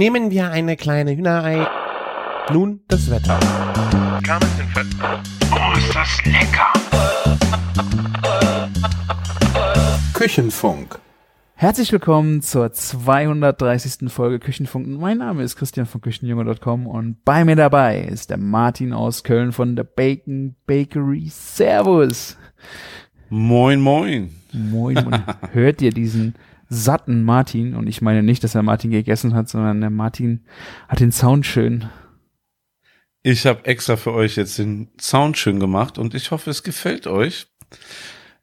[0.00, 1.66] Nehmen wir eine kleine Hühnerei.
[2.50, 3.38] Nun das Wetter.
[5.52, 6.72] Oh, ist das lecker!
[10.14, 10.98] Küchenfunk.
[11.54, 14.10] Herzlich willkommen zur 230.
[14.10, 14.88] Folge Küchenfunk.
[14.98, 19.52] Mein Name ist Christian von Küchenjunge.com und bei mir dabei ist der Martin aus Köln
[19.52, 21.28] von der Bacon Bakery.
[21.28, 22.38] Servus.
[23.28, 24.30] Moin, moin.
[24.54, 25.22] Moin, moin.
[25.52, 26.36] Hört ihr diesen
[26.70, 27.74] satten Martin?
[27.74, 30.46] Und ich meine nicht, dass er Martin gegessen hat, sondern der Martin
[30.88, 31.90] hat den Sound schön.
[33.22, 37.06] Ich habe extra für euch jetzt den Sound schön gemacht und ich hoffe, es gefällt
[37.06, 37.48] euch.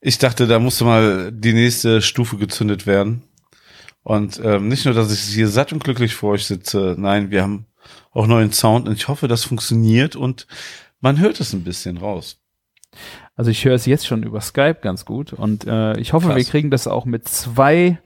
[0.01, 3.23] Ich dachte, da musste mal die nächste Stufe gezündet werden.
[4.03, 7.41] Und ähm, nicht nur, dass ich hier satt und glücklich vor euch sitze, nein, wir
[7.41, 7.65] haben
[8.11, 10.47] auch neuen Sound und ich hoffe, das funktioniert und
[10.99, 12.39] man hört es ein bisschen raus.
[13.37, 16.37] Also ich höre es jetzt schon über Skype ganz gut und äh, ich hoffe, Krass.
[16.37, 17.99] wir kriegen das auch mit zwei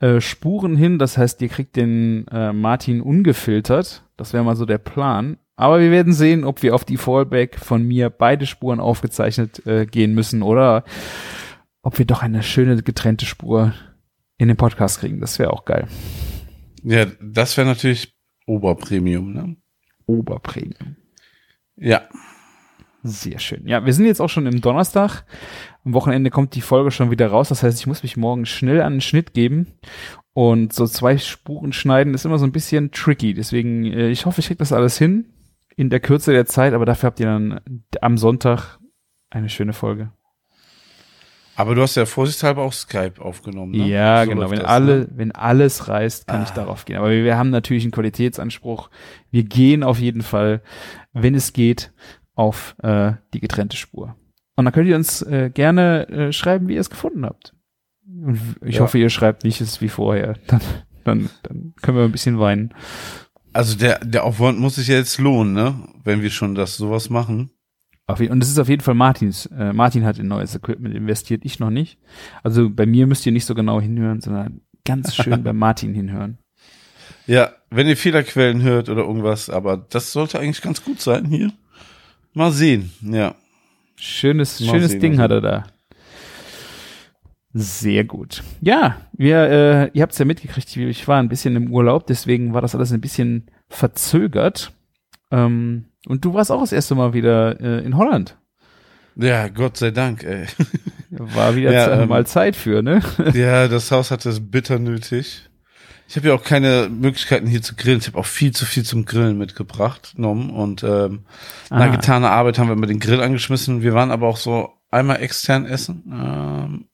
[0.00, 0.98] äh, Spuren hin.
[0.98, 4.04] Das heißt, ihr kriegt den äh, Martin ungefiltert.
[4.16, 5.36] Das wäre mal so der Plan.
[5.56, 9.84] Aber wir werden sehen, ob wir auf die Fallback von mir beide Spuren aufgezeichnet äh,
[9.84, 10.84] gehen müssen oder
[11.82, 13.74] ob wir doch eine schöne getrennte Spur
[14.38, 15.20] in den Podcast kriegen.
[15.20, 15.86] Das wäre auch geil.
[16.82, 18.16] Ja, das wäre natürlich
[18.46, 19.56] Oberpremium, ne?
[20.06, 20.74] Oberprämie.
[21.76, 22.02] Ja.
[23.02, 23.66] Sehr schön.
[23.66, 25.24] Ja, wir sind jetzt auch schon im Donnerstag.
[25.84, 27.48] Am Wochenende kommt die Folge schon wieder raus.
[27.48, 29.66] Das heißt, ich muss mich morgen schnell an den Schnitt geben.
[30.34, 33.34] Und so zwei Spuren schneiden ist immer so ein bisschen tricky.
[33.34, 35.26] Deswegen, äh, ich hoffe, ich kriege das alles hin
[35.76, 36.74] in der Kürze der Zeit.
[36.74, 37.60] Aber dafür habt ihr dann
[38.00, 38.78] am Sonntag
[39.30, 40.12] eine schöne Folge.
[41.54, 43.86] Aber du hast ja vorsichtshalber auch Skype aufgenommen, ne?
[43.86, 44.50] Ja, So genau.
[44.50, 45.08] Wenn das, alle, Ne?
[45.16, 46.54] wenn alles reißt, kann ich Ah.
[46.54, 46.96] darauf gehen.
[46.96, 48.88] Aber wir, wir haben natürlich einen Qualitätsanspruch.
[49.30, 50.62] Wir gehen auf jeden Fall,
[51.12, 51.92] wenn es geht,
[52.34, 54.16] auf äh, die getrennte Spur.
[54.56, 57.54] Und dann könnt ihr uns äh, gerne äh, schreiben, wie ihr es gefunden habt.
[58.06, 58.82] Und ich Ja.
[58.82, 60.34] hoffe, ihr schreibt nicht es wie vorher.
[60.46, 60.60] Dann,
[61.04, 62.72] dann, dann können wir ein bisschen weinen.
[63.52, 65.74] Also der, der Aufwand muss sich ja jetzt lohnen, ne?
[66.04, 67.50] Wenn wir schon das sowas machen.
[68.06, 69.46] Und das ist auf jeden Fall Martins.
[69.46, 71.98] Äh, Martin hat in neues Equipment investiert, ich noch nicht.
[72.44, 76.38] Also bei mir müsst ihr nicht so genau hinhören, sondern ganz schön bei Martin hinhören.
[77.26, 81.50] Ja, wenn ihr Fehlerquellen hört oder irgendwas, aber das sollte eigentlich ganz gut sein hier.
[82.34, 83.34] Mal sehen, ja.
[83.96, 85.64] Schönes, Mal schönes sehen, Ding mal hat er da.
[87.54, 88.42] Sehr gut.
[88.62, 92.54] Ja, wir, äh, ihr habt es ja mitgekriegt, ich war ein bisschen im Urlaub, deswegen
[92.54, 94.72] war das alles ein bisschen verzögert.
[95.30, 98.38] Ähm, und du warst auch das erste Mal wieder äh, in Holland.
[99.16, 100.46] Ja, Gott sei Dank, ey.
[101.10, 103.02] War wieder Ja, ähm, mal Zeit für, ne?
[103.34, 105.48] ja, das Haus hatte es bitter nötig.
[106.12, 108.00] Ich habe ja auch keine Möglichkeiten hier zu grillen.
[108.00, 110.50] Ich habe auch viel zu viel zum Grillen mitgebracht, genommen.
[110.50, 111.24] Und ähm,
[111.70, 111.86] nach Ah.
[111.88, 113.80] getaner Arbeit haben wir immer den Grill angeschmissen.
[113.80, 116.02] Wir waren aber auch so einmal extern essen.
[116.12, 116.84] Ähm,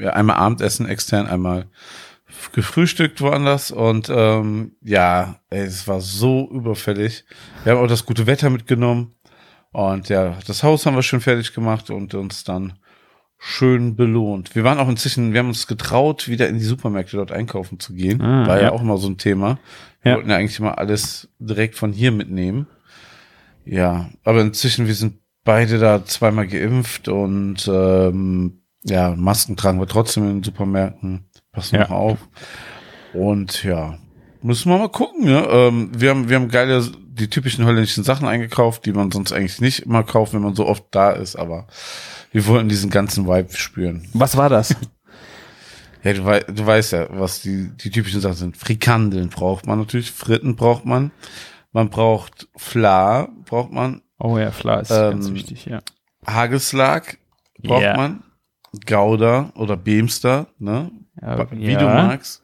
[0.00, 1.66] ja, einmal Abendessen extern, einmal
[2.54, 7.26] gefrühstückt woanders und ähm, ja, ey, es war so überfällig.
[7.64, 9.14] Wir haben auch das gute Wetter mitgenommen
[9.72, 12.72] und ja, das Haus haben wir schön fertig gemacht und uns dann
[13.44, 14.54] schön belohnt.
[14.54, 17.92] Wir waren auch inzwischen, wir haben uns getraut, wieder in die Supermärkte dort einkaufen zu
[17.92, 18.20] gehen.
[18.22, 18.62] Ah, war ja.
[18.64, 18.72] ja.
[18.72, 19.58] auch immer so ein Thema.
[20.02, 20.16] Wir Ja.
[20.16, 22.68] wollten ja eigentlich immer alles direkt von hier mitnehmen.
[23.64, 25.14] Ja, aber inzwischen, wir sind
[25.44, 31.24] beide da zweimal geimpft und ähm, ja, Masken tragen wir trotzdem in den Supermärkten.
[31.50, 31.82] Passen Ja.
[31.82, 32.18] noch auf.
[33.12, 33.98] Und ja,
[34.40, 35.24] müssen wir mal gucken.
[35.24, 35.46] Ne?
[35.50, 39.60] Ähm, wir haben, wir haben geile, die typischen holländischen Sachen eingekauft, die man sonst eigentlich
[39.60, 41.34] nicht immer kauft, wenn man so oft da ist.
[41.36, 41.66] Aber
[42.32, 44.08] wir wollten diesen ganzen Vibe spüren.
[44.14, 44.74] Was war das?
[46.04, 48.56] Ja, du, wei du weißt ja, was die, die typischen Sachen sind.
[48.56, 51.12] Frikandeln braucht man natürlich, Fritten braucht man.
[51.70, 54.02] Man braucht Fla, braucht man.
[54.18, 55.78] Oh ja, klar, ist Ähm, ganz wichtig, ja.
[56.26, 57.18] Hagelslag
[57.62, 57.96] braucht Ja.
[57.96, 58.24] man.
[58.84, 60.90] Gouda oder Beemster, ne?
[61.20, 62.42] ja Wie du magst.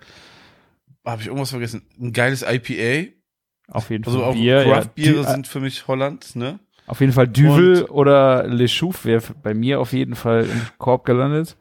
[1.05, 1.83] Habe ich irgendwas vergessen?
[2.01, 3.11] Ein geiles IPA.
[3.73, 4.65] Auf jeden Also Fall auch Bier.
[4.65, 4.73] Ja.
[4.75, 6.61] Craft-Biere Dü- sind für mich Holland, ne?
[6.89, 11.05] Auf jeden Fall Düvel oder Le Chouf wäre bei mir auf jeden Fall im Korb
[11.05, 11.57] gelandet.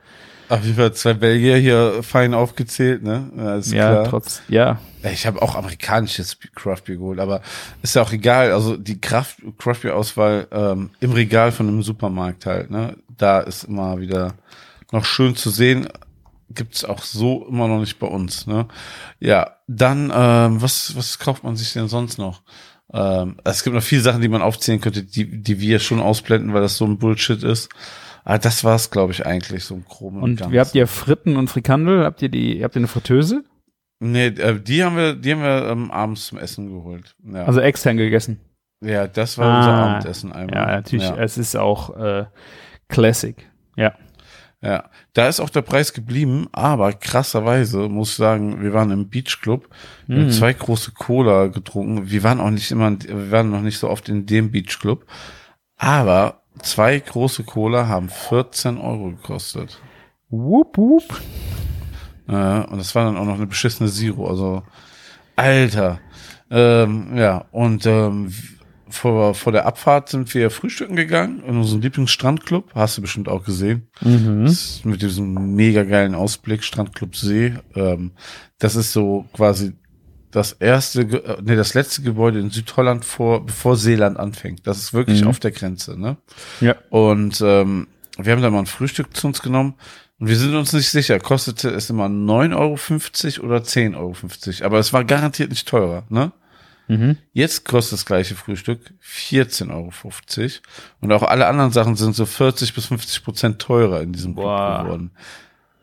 [0.49, 3.29] Auf jeden Fall zwei Belgier hier fein aufgezählt, ne?
[3.35, 4.03] Ja, ja, klar.
[4.05, 4.79] trotz, ja.
[5.03, 7.41] Ich habe auch amerikanisches Craftbier geholt, aber
[7.81, 8.53] ist ja auch egal.
[8.53, 12.95] Also die Kraft Craftbier-Auswahl ähm, im Regal von einem Supermarkt halt, ne?
[13.17, 14.35] Da ist immer wieder
[14.93, 15.89] noch schön zu sehen.
[16.49, 18.67] Gibt's auch so immer noch nicht bei uns, ne?
[19.19, 22.41] Ja, dann ähm, was was kauft man sich denn sonst noch?
[22.93, 26.53] Ähm, es gibt noch viele Sachen, die man aufzählen könnte, die die wir schon ausblenden,
[26.53, 27.69] weil das so ein Bullshit ist.
[28.23, 30.53] Aber das war's, glaube ich, eigentlich so im Groben Und Ganzen.
[30.53, 32.03] wie habt ihr Fritten und Frikandel?
[32.03, 33.43] Habt ihr die, habt ihr eine Fritteuse?
[33.99, 37.15] Nee, äh, die haben wir, die haben wir ähm, abends zum Essen geholt.
[37.23, 37.45] Ja.
[37.45, 38.39] Also extern gegessen.
[38.85, 40.55] Ja, das war unser Ah, Abendessen einmal.
[40.55, 41.17] Ja, natürlich, Ja.
[41.17, 42.25] es ist auch äh,
[42.89, 43.35] Classic.
[43.75, 43.93] Ja.
[44.61, 49.07] Ja, da ist auch der Preis geblieben, aber krasserweise muss ich sagen, wir waren im
[49.07, 49.69] Beach Club,
[50.07, 52.09] wir haben zwei große Cola getrunken.
[52.09, 55.05] Wir waren auch nicht immer, wir waren noch nicht so oft in dem Beach Club,
[55.77, 59.79] aber zwei große Cola haben 14 Euro gekostet.
[60.29, 61.21] Wupp, wupp.
[62.27, 64.63] Ja, und das war dann auch noch eine beschissene Zero, also
[65.35, 65.99] Alter.
[66.49, 68.33] Ähm, ja, und ähm,
[68.89, 72.73] vor, vor der Abfahrt sind wir frühstücken gegangen in unseren Lieblingsstrandclub.
[72.75, 73.87] Hast du bestimmt auch gesehen.
[74.45, 77.53] Ist mit diesem mega geilen Ausblick, Strandclub See.
[77.75, 78.11] Ähm,
[78.59, 79.73] das ist so quasi
[80.31, 84.67] das erste, äh, nee, das letzte Gebäude in Südholland vor, bevor Seeland anfängt.
[84.67, 85.27] Das ist wirklich Mhm.
[85.29, 86.17] auf der Grenze, ne?
[86.61, 86.75] Ja.
[86.89, 87.87] Und ähm,
[88.17, 89.75] wir haben da mal ein Frühstück zu uns genommen
[90.19, 93.95] und wir sind uns nicht sicher, kostete es immer 9,50 Euro oder 10,50
[94.61, 94.65] Euro.
[94.65, 96.31] Aber es war garantiert nicht teurer, ne?
[96.87, 97.17] Mhm.
[97.33, 99.91] Jetzt kostet das gleiche Frühstück 14,50 Euro.
[101.01, 104.45] Und auch alle anderen Sachen sind so 40 bis 50 Prozent teurer in diesem Club
[104.45, 104.83] Boah.
[104.83, 105.11] geworden.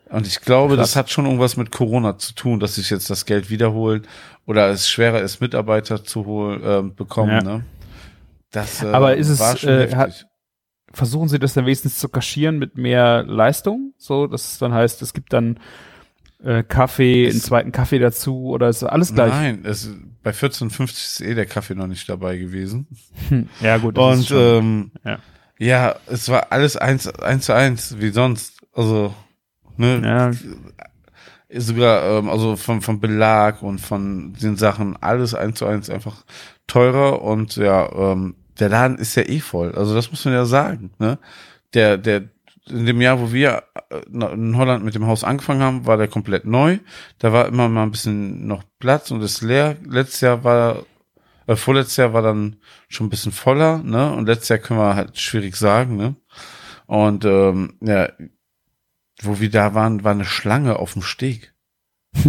[0.09, 0.89] Und ich glaube, Krass.
[0.91, 4.07] das hat schon irgendwas mit Corona zu tun, dass sich jetzt das Geld wiederholen
[4.45, 7.31] oder es schwerer ist, Mitarbeiter zu holen, äh, bekommen.
[7.31, 7.41] Ja.
[7.41, 7.65] Ne?
[8.51, 10.27] Das äh, Aber ist es, äh, hat-
[10.93, 15.01] Versuchen Sie das dann wenigstens zu kaschieren mit mehr Leistung, so dass es dann heißt,
[15.01, 15.59] es gibt dann
[16.43, 19.31] äh, Kaffee, einen Es- zweiten Kaffee dazu oder ist alles gleich?
[19.31, 19.89] Nein, es,
[20.23, 22.87] bei 14,50 ist eh der Kaffee noch nicht dabei gewesen.
[23.29, 23.47] Hm.
[23.61, 23.97] Ja gut.
[23.97, 25.19] das ist Und schon- ähm, ja.
[25.59, 28.53] ja, es war alles eins, eins zu eins, wie sonst.
[28.73, 29.13] Also,
[29.77, 30.31] ne, ja,
[31.61, 36.23] sogar, ähm, also vom, vom Belag und von den Sachen, alles eins zu eins einfach
[36.67, 39.73] teurer und ja, ähm, der Laden ist ja eh voll.
[39.75, 41.17] Also das muss man ja sagen, ne?
[41.73, 42.23] Der, der,
[42.69, 44.01] in dem Jahr, wo wir äh,
[44.33, 46.79] in Holland mit dem Haus angefangen haben, war der komplett neu.
[47.19, 49.77] Da war immer mal ein bisschen noch Platz und ist leer.
[49.85, 50.83] Letztes Jahr war,
[51.47, 52.57] äh, vorletztes Jahr war dann
[52.89, 54.11] schon ein bisschen voller, ne?
[54.13, 56.15] Und letztes Jahr können wir halt schwierig sagen, ne?
[56.87, 58.09] Und ähm, ja,
[59.21, 61.53] wo wir da waren, war eine Schlange auf dem Steg.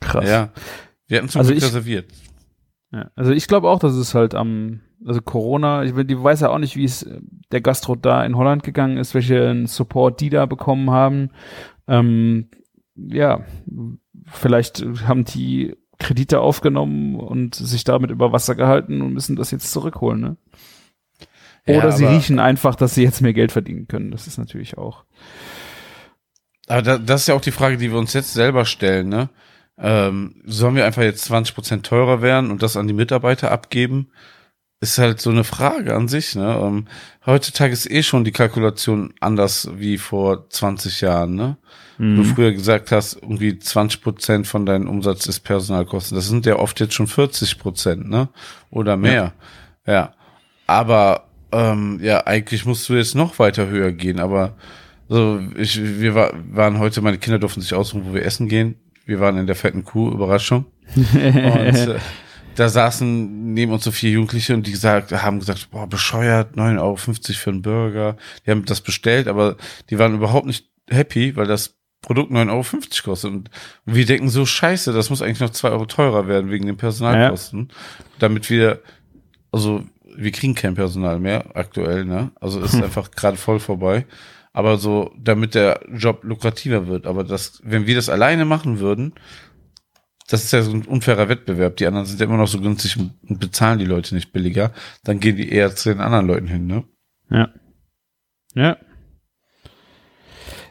[0.00, 0.24] krass.
[0.28, 0.50] Ja.
[1.06, 2.10] Wir hatten zum Also Glück ich- reserviert.
[2.92, 6.50] Ja, also ich glaube auch, dass es halt am, also Corona, ich, die weiß ja
[6.50, 7.08] auch nicht, wie es
[7.52, 11.30] der Gastro da in Holland gegangen ist, welchen Support die da bekommen haben.
[11.88, 12.48] Ähm,
[12.96, 13.44] ja,
[14.26, 19.70] vielleicht haben die Kredite aufgenommen und sich damit über Wasser gehalten und müssen das jetzt
[19.72, 20.36] zurückholen, ne?
[21.66, 24.10] Ja, Oder sie aber- riechen einfach, dass sie jetzt mehr Geld verdienen können.
[24.10, 25.04] Das ist natürlich auch.
[26.68, 29.28] Aber da, das ist ja auch die Frage, die wir uns jetzt selber stellen, ne?
[29.76, 34.10] Ähm, sollen wir einfach jetzt 20 Prozent teurer werden und das an die Mitarbeiter abgeben?
[34.80, 36.58] Ist halt so eine Frage an sich, ne?
[36.62, 36.86] Ähm,
[37.26, 41.56] heutzutage ist eh schon die Kalkulation anders wie vor 20 Jahren, ne?
[42.16, 46.16] Du früher gesagt hast, irgendwie 20 Prozent von deinem Umsatz ist Personalkosten.
[46.16, 48.30] Das sind ja oft jetzt schon 40 Prozent, ne?
[48.70, 49.34] Oder mehr.
[49.86, 50.14] Ja.
[50.66, 54.18] Aber ähm, ja, eigentlich musst du jetzt noch weiter höher gehen.
[54.18, 54.54] Aber
[55.10, 58.76] so, ich, wir war, waren heute, meine Kinder durften sich aussuchen, wo wir essen gehen.
[59.04, 60.64] Wir waren in der fetten Kuh, Überraschung.
[60.96, 61.98] Und äh,
[62.54, 66.78] da saßen neben uns so vier Jugendliche und die gesagt, haben gesagt, boah, bescheuert, 9,50
[66.80, 68.16] Euro für einen Burger.
[68.44, 69.56] Die haben das bestellt, aber
[69.88, 72.64] die waren überhaupt nicht happy, weil das Produkt 9,50 Euro
[73.04, 73.30] kostet.
[73.30, 73.50] Und
[73.84, 77.68] wir denken so, scheiße, das muss eigentlich noch zwei Euro teurer werden wegen den Personalkosten.
[78.18, 78.80] Damit wir,
[79.52, 79.84] also
[80.16, 82.32] wir kriegen kein Personal mehr aktuell, ne?
[82.40, 84.06] Also ist einfach gerade voll vorbei.
[84.52, 87.06] Aber so, damit der Job lukrativer wird.
[87.06, 89.14] Aber das, wenn wir das alleine machen würden,
[90.30, 91.76] das ist ja so ein unfairer Wettbewerb.
[91.76, 94.72] Die anderen sind ja immer noch so günstig und bezahlen die Leute nicht billiger.
[95.04, 96.84] Dann gehen die eher zu den anderen Leuten hin, ne?
[97.30, 97.48] Ja.
[98.54, 98.76] Ja.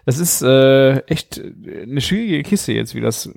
[0.06, 3.30] Es ist äh, echt eine schwierige Kiste jetzt, wie das,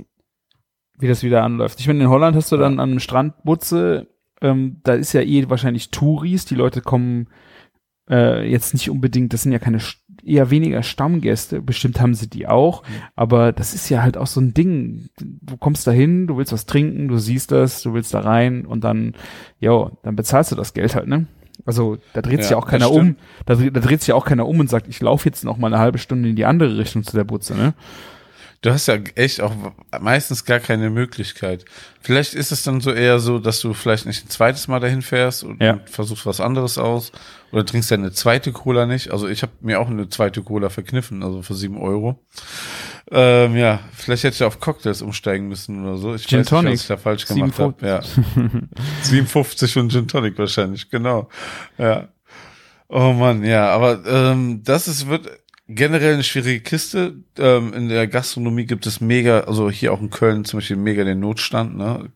[0.99, 1.80] wie das wieder anläuft.
[1.80, 4.08] Ich meine, in Holland hast du dann an einem Strand Butze,
[4.40, 7.28] ähm, da ist ja eh wahrscheinlich Touris, die Leute kommen
[8.08, 12.28] äh, jetzt nicht unbedingt, das sind ja keine, St- eher weniger Stammgäste, bestimmt haben sie
[12.28, 12.82] die auch,
[13.16, 15.08] aber das ist ja halt auch so ein Ding.
[15.20, 18.64] Du kommst da hin, du willst was trinken, du siehst das, du willst da rein
[18.66, 19.14] und dann,
[19.60, 21.26] ja, dann bezahlst du das Geld halt, ne?
[21.64, 23.16] Also da dreht sich Ja, ja auch keiner um.
[23.46, 25.58] Da, dreht- da dreht sich ja auch keiner um und sagt, ich laufe jetzt noch
[25.58, 27.74] mal eine halbe Stunde in die andere Richtung zu der Butze, ne?
[28.62, 29.52] Du hast ja echt auch
[30.00, 31.64] meistens gar keine Möglichkeit.
[32.00, 35.02] Vielleicht ist es dann so eher so, dass du vielleicht nicht ein zweites Mal dahin
[35.02, 35.81] fährst und, Ja.
[35.87, 37.11] versuchst was anderes aus
[37.50, 39.11] oder trinkst dann eine zweite Cola nicht.
[39.11, 42.25] Also ich habe mir auch eine zweite Cola verkniffen, also für sieben Euro.
[43.11, 46.14] Ähm, ja, vielleicht hätte ich auf Cocktails umsteigen müssen oder so.
[46.14, 46.71] Ich Gin weiß Tonic.
[46.71, 47.75] nicht, was ich da falsch gemacht habe.
[47.81, 48.16] 57.
[48.37, 48.62] Ja.
[49.02, 51.28] 57 und Gin Tonic wahrscheinlich, genau.
[51.78, 52.09] Ja.
[52.88, 55.26] Oh Mann, ja, aber ähm, das ist wird
[55.74, 57.16] generell eine schwierige Kiste.
[57.38, 61.04] Ähm, in der Gastronomie gibt es mega, also hier auch in Köln zum Beispiel mega
[61.04, 61.76] den Notstand.
[61.76, 62.10] Ne?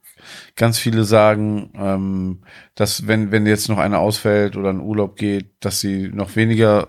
[0.56, 2.42] Ganz viele sagen, ähm,
[2.74, 6.88] dass wenn wenn jetzt noch einer ausfällt oder in Urlaub geht, dass sie noch weniger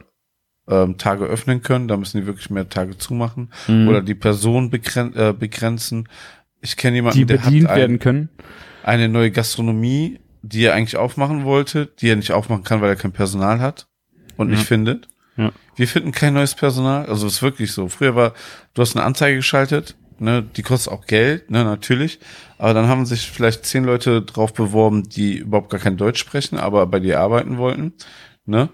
[0.69, 1.87] ähm, Tage öffnen können.
[1.87, 3.87] Da müssen die wirklich mehr Tage zumachen Mhm.
[3.87, 6.09] oder die Person begren äh, begrenzen.
[6.61, 8.29] Ich kenne jemanden, die der hat bedient ein, werden können.
[8.83, 12.95] eine neue Gastronomie, die er eigentlich aufmachen wollte, die er nicht aufmachen kann, weil er
[12.95, 13.87] kein Personal hat
[14.37, 14.65] und nicht Ja.
[14.65, 15.07] findet.
[15.75, 17.05] Wir finden kein neues Personal.
[17.05, 17.87] Also es ist wirklich so.
[17.87, 18.33] Früher war,
[18.73, 22.19] du hast eine Anzeige geschaltet, ne, die kostet auch Geld, ne, natürlich.
[22.57, 26.57] Aber dann haben sich vielleicht zehn Leute drauf beworben, die überhaupt gar kein Deutsch sprechen,
[26.57, 27.93] aber bei dir arbeiten wollten,
[28.45, 28.69] ne.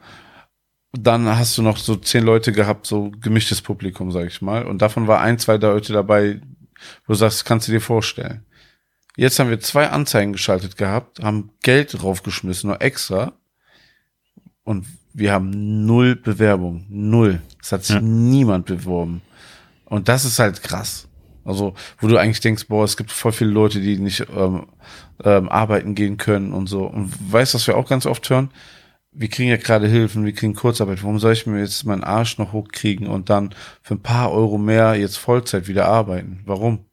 [0.96, 4.64] Dann hast du noch so zehn Leute gehabt, so gemischtes Publikum, sag ich mal.
[4.66, 6.40] Und davon war ein, zwei Leute dabei,
[7.08, 8.46] wo du sagst, kannst du dir vorstellen.
[9.18, 13.34] Jetzt haben wir zwei Anzeigen geschaltet gehabt, haben Geld draufgeschmissen, nur extra.
[14.64, 16.86] Und wir haben null Bewerbung.
[16.90, 17.42] Null.
[17.62, 18.02] Es hat sich Ja.
[18.02, 19.22] niemand beworben.
[19.86, 21.08] Und das ist halt krass.
[21.46, 24.66] Also, wo du eigentlich denkst, boah, es gibt voll viele Leute, die nicht ähm,
[25.24, 26.86] ähm, arbeiten gehen können und so.
[26.86, 28.50] Und weißt du, was wir auch ganz oft hören?
[29.12, 31.04] Wir kriegen ja gerade Hilfen, wir kriegen Kurzarbeit.
[31.04, 34.58] Warum soll ich mir jetzt meinen Arsch noch hochkriegen und dann für ein paar Euro
[34.58, 36.42] mehr jetzt Vollzeit wieder arbeiten?
[36.46, 36.86] Warum?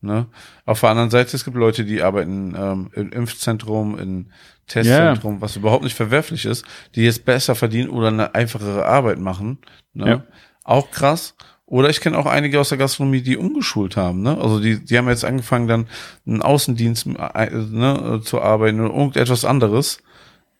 [0.00, 0.26] Ne?
[0.64, 4.32] Auf der anderen Seite, es gibt Leute, die arbeiten ähm, im Impfzentrum, in
[4.66, 6.64] Testzentrum, was überhaupt nicht verwerflich ist,
[6.94, 9.58] die jetzt besser verdienen oder eine einfachere Arbeit machen.
[9.92, 10.08] Ne?
[10.08, 10.24] Ja.
[10.64, 11.34] Auch krass.
[11.66, 14.22] Oder ich kenne auch einige aus der Gastronomie, die umgeschult haben.
[14.22, 14.36] Ne?
[14.38, 15.88] Also die, die haben jetzt angefangen, dann
[16.26, 20.02] einen Außendienst äh, ne, zu arbeiten oder irgendetwas anderes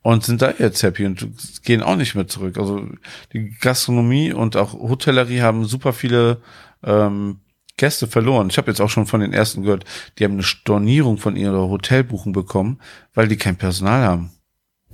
[0.03, 1.29] und sind da jetzt happy und
[1.65, 2.59] gehen auch nicht mehr zurück.
[2.59, 2.87] Also
[3.33, 6.39] die Gastronomie und auch Hotellerie haben super viele
[6.83, 7.41] ähm,
[7.83, 8.47] Gäste verloren.
[8.49, 9.85] Ich habe jetzt auch schon von den ersten gehört,
[10.17, 12.81] die haben eine Stornierung von ihrer Hotelbuchung bekommen,
[13.13, 14.31] weil die kein Personal haben.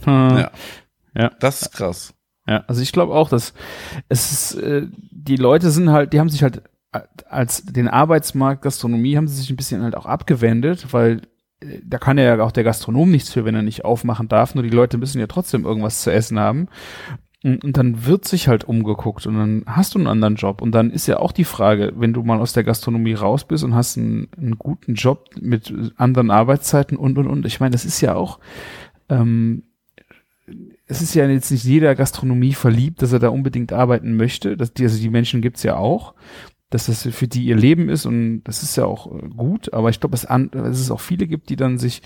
[0.04, 0.38] Hm.
[0.38, 0.50] Ja.
[1.14, 1.30] Ja.
[1.38, 2.14] Das ist krass.
[2.46, 3.52] Ja, also ich glaube auch, dass
[4.08, 6.62] es ist, äh, die Leute sind halt, die haben sich halt
[7.28, 11.20] als den Arbeitsmarkt Gastronomie haben sie sich ein bisschen halt auch abgewendet, weil
[11.60, 14.54] äh, da kann ja auch der Gastronom nichts für, wenn er nicht aufmachen darf.
[14.54, 16.68] Nur die Leute müssen ja trotzdem irgendwas zu essen haben.
[17.44, 20.60] Und, und dann wird sich halt umgeguckt und dann hast du einen anderen Job.
[20.60, 23.62] Und dann ist ja auch die Frage, wenn du mal aus der Gastronomie raus bist
[23.62, 27.46] und hast einen, einen guten Job mit anderen Arbeitszeiten und und und.
[27.46, 28.40] Ich meine, das ist ja auch
[29.08, 29.62] ähm,
[30.86, 34.56] es ist ja jetzt nicht jeder Gastronomie verliebt, dass er da unbedingt arbeiten möchte.
[34.56, 36.14] Das, die, also die Menschen gibt's ja auch,
[36.70, 39.72] dass das für die ihr Leben ist und das ist ja auch äh, gut.
[39.72, 42.02] Aber ich glaube, es, an, es ist auch viele gibt, die dann sich,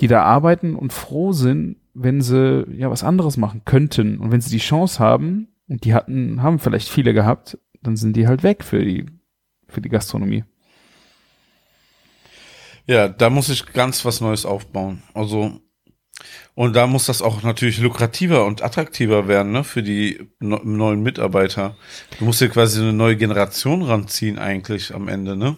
[0.00, 4.40] die da arbeiten und froh sind, wenn sie ja was anderes machen könnten und wenn
[4.40, 8.42] sie die Chance haben und die hatten, haben vielleicht viele gehabt, dann sind die halt
[8.42, 9.06] weg für die
[9.68, 10.44] für die Gastronomie.
[12.86, 15.02] Ja, da muss ich ganz was Neues aufbauen.
[15.14, 15.60] Also,
[16.54, 21.02] und da muss das auch natürlich lukrativer und attraktiver werden, ne, für die no neuen
[21.02, 21.76] Mitarbeiter.
[22.18, 25.56] Du musst dir quasi eine neue Generation ranziehen, eigentlich am Ende, ne?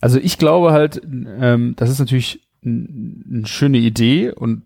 [0.00, 4.62] Also ich glaube halt, ähm, das ist natürlich eine schöne Idee und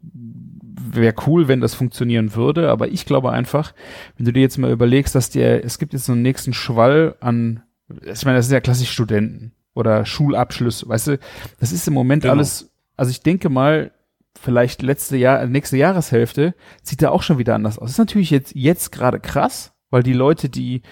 [0.94, 3.74] wäre cool, wenn das funktionieren würde, aber ich glaube einfach,
[4.16, 7.16] wenn du dir jetzt mal überlegst, dass dir, es gibt jetzt so einen nächsten Schwall
[7.20, 7.62] an,
[8.02, 11.18] ich meine, das sind ja klassisch Studenten oder Schulabschluss, weißt du,
[11.60, 12.34] das ist im Moment Genau.
[12.34, 13.92] alles, also ich denke mal,
[14.40, 17.84] vielleicht letzte Jahr, nächste Jahreshälfte sieht da auch schon wieder anders aus.
[17.84, 20.82] Das ist natürlich jetzt, jetzt gerade krass, weil die Leute, die,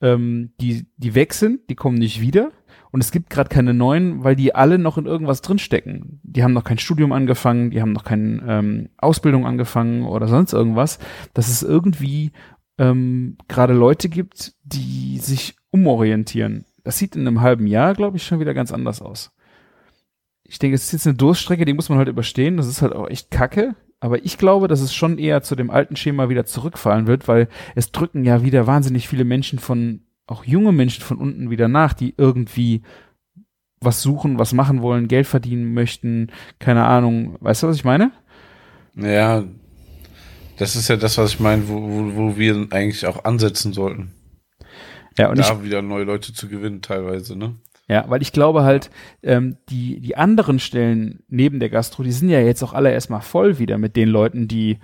[0.00, 2.50] ähm, die, die weg sind, die kommen nicht wieder.
[2.90, 6.20] Und es gibt gerade keine neuen, weil die alle noch in irgendwas drinstecken.
[6.22, 10.52] Die haben noch kein Studium angefangen, die haben noch keine ähm, Ausbildung angefangen oder sonst
[10.52, 10.98] irgendwas.
[11.34, 12.32] Dass es irgendwie
[12.78, 16.64] ähm, gerade Leute gibt, die sich umorientieren.
[16.84, 19.32] Das sieht in einem halben Jahr, glaube ich, schon wieder ganz anders aus.
[20.44, 22.56] Ich denke, es ist jetzt eine Durststrecke, die muss man halt überstehen.
[22.56, 23.74] Das ist halt auch echt kacke.
[24.00, 27.48] Aber ich glaube, dass es schon eher zu dem alten Schema wieder zurückfallen wird, weil
[27.74, 31.92] es drücken ja wieder wahnsinnig viele Menschen von, auch junge Menschen von unten wieder nach,
[31.92, 32.82] die irgendwie
[33.80, 37.36] was suchen, was machen wollen, Geld verdienen möchten, keine Ahnung.
[37.40, 38.12] Weißt du, was ich meine?
[38.94, 39.44] Ja,
[40.58, 44.12] das ist ja das, was ich meine, wo, wo, wo wir eigentlich auch ansetzen sollten.
[45.16, 47.54] Ja, und ich, da wieder neue Leute zu gewinnen, teilweise, ne?
[47.88, 48.90] Ja, weil ich glaube halt,
[49.22, 53.22] ähm, die, die anderen Stellen neben der Gastro, die sind ja jetzt auch alle erstmal
[53.22, 54.78] voll wieder mit den Leuten, die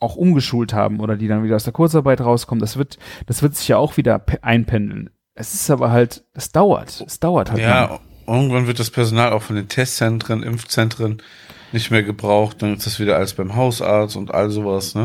[0.00, 2.60] auch umgeschult haben oder die dann wieder aus der Kurzarbeit rauskommen.
[2.60, 5.10] Das wird, das wird sich ja auch wieder pe- einpendeln.
[5.34, 7.02] Es ist aber halt, es dauert.
[7.06, 7.60] Es dauert halt.
[7.62, 7.68] lang.
[7.70, 11.22] Ja, irgendwann wird das Personal auch von den Testzentren, Impfzentren
[11.72, 12.62] nicht mehr gebraucht.
[12.62, 15.02] Dann ist das wieder alles beim Hausarzt und all sowas, ne?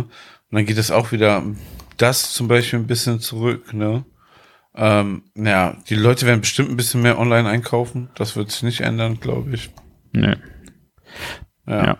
[0.52, 1.44] Und dann geht es auch wieder
[1.98, 4.06] das zum Beispiel ein bisschen zurück, ne?
[4.76, 8.10] Ähm, ja, die Leute werden bestimmt ein bisschen mehr online einkaufen.
[8.16, 9.72] Das wird sich nicht ändern, glaube ich.
[10.12, 10.36] Nee.
[11.68, 11.86] Ja.
[11.86, 11.98] Ja.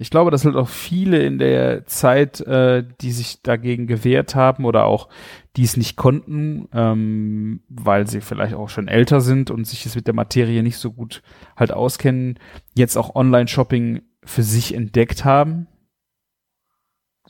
[0.00, 4.64] Ich glaube, dass halt auch viele in der Zeit, äh, die sich dagegen gewehrt haben
[4.64, 5.08] oder auch
[5.56, 9.96] die es nicht konnten, ähm, weil sie vielleicht auch schon älter sind und sich jetzt
[9.96, 11.22] mit der Materie nicht so gut
[11.56, 12.38] halt auskennen,
[12.74, 15.66] jetzt auch Online-Shopping für sich entdeckt haben.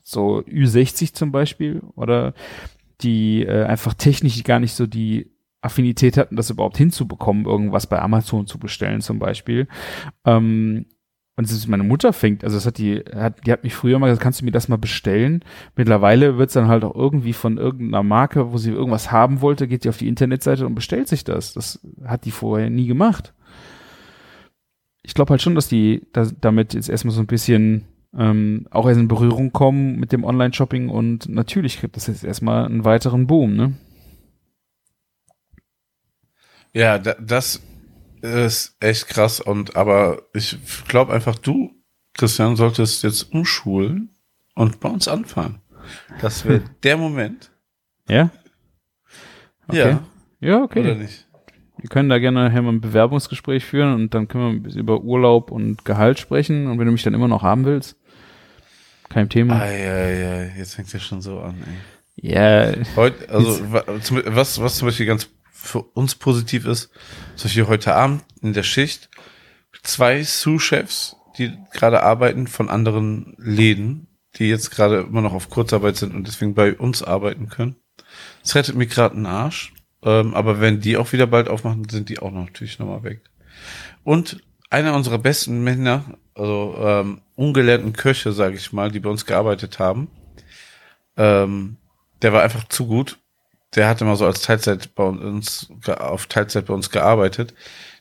[0.02, 2.34] So Ü60 zum Beispiel oder
[3.00, 8.00] die äh, einfach technisch gar nicht so die Affinität hatten, das überhaupt hinzubekommen, irgendwas bei
[8.00, 9.68] Amazon zu bestellen zum Beispiel.
[10.24, 10.86] Ähm,
[11.38, 14.08] und es meine Mutter fängt, also das hat die, hat, die hat mich früher mal
[14.08, 15.44] gesagt, kannst du mir das mal bestellen?
[15.76, 19.84] Mittlerweile wird's dann halt auch irgendwie von irgendeiner Marke, wo sie irgendwas haben wollte, geht
[19.84, 21.52] die auf die Internetseite und bestellt sich das.
[21.52, 23.34] Das hat die vorher nie gemacht.
[25.02, 27.84] Ich glaube halt schon, dass die da, damit jetzt erstmal so ein bisschen
[28.16, 32.64] ähm, auch erst in Berührung kommen mit dem Online-Shopping und natürlich gibt das jetzt erstmal
[32.64, 33.74] einen weiteren Boom, ne?
[36.74, 37.62] Ja, da, das
[38.22, 40.58] ist echt krass und aber ich
[40.88, 41.72] glaube einfach, du,
[42.14, 44.10] Christian, solltest jetzt umschulen
[44.54, 45.60] und bei uns anfangen.
[46.20, 47.50] Das wäre der Moment.
[48.08, 48.30] Ja?
[49.68, 49.90] Okay.
[49.90, 50.02] Ja.
[50.40, 50.80] Ja, okay.
[50.80, 51.26] Oder nicht?
[51.78, 54.80] Wir können da gerne nachher mal ein Bewerbungsgespräch führen und dann können wir ein bisschen
[54.80, 56.66] über Urlaub und Gehalt sprechen.
[56.66, 57.96] Und wenn du mich dann immer noch haben willst,
[59.08, 59.60] kein Thema.
[59.60, 61.74] Ei, ei, jetzt fängt ja schon so an, ey.
[62.20, 65.30] Ja, Heute, also was, was zum Beispiel ganz
[65.68, 66.90] für uns positiv ist,
[67.36, 69.10] zum Beispiel heute Abend in der Schicht
[69.82, 75.96] zwei Sous-Chefs, die gerade arbeiten von anderen Läden, die jetzt gerade immer noch auf Kurzarbeit
[75.96, 77.76] sind und deswegen bei uns arbeiten können.
[78.42, 79.72] Das rettet mir gerade einen Arsch.
[80.02, 83.22] Ähm, aber wenn die auch wieder bald aufmachen, sind die auch natürlich nochmal weg.
[84.04, 89.26] Und einer unserer besten Männer, also ähm, ungelernten Köche, sage ich mal, die bei uns
[89.26, 90.08] gearbeitet haben,
[91.16, 91.78] ähm,
[92.22, 93.18] der war einfach zu gut.
[93.74, 97.54] Der hatte mal so als Teilzeit bei uns auf Teilzeit bei uns gearbeitet.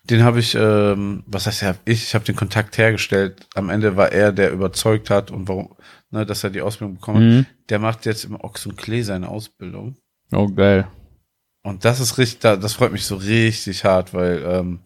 [0.06, 3.46] Den habe ich, ähm, was heißt ja, ich, ich habe den Kontakt hergestellt.
[3.56, 5.76] Am Ende war er, der überzeugt hat und warum,
[6.12, 7.38] ne, dass er die Ausbildung bekommen hat.
[7.40, 7.46] Mhm.
[7.70, 9.98] Der macht jetzt im Ochs und Klee seine Ausbildung.
[10.32, 10.88] oh geil.
[11.64, 14.80] Und das ist richtig, da- das freut mich so richtig hart, weil ähm,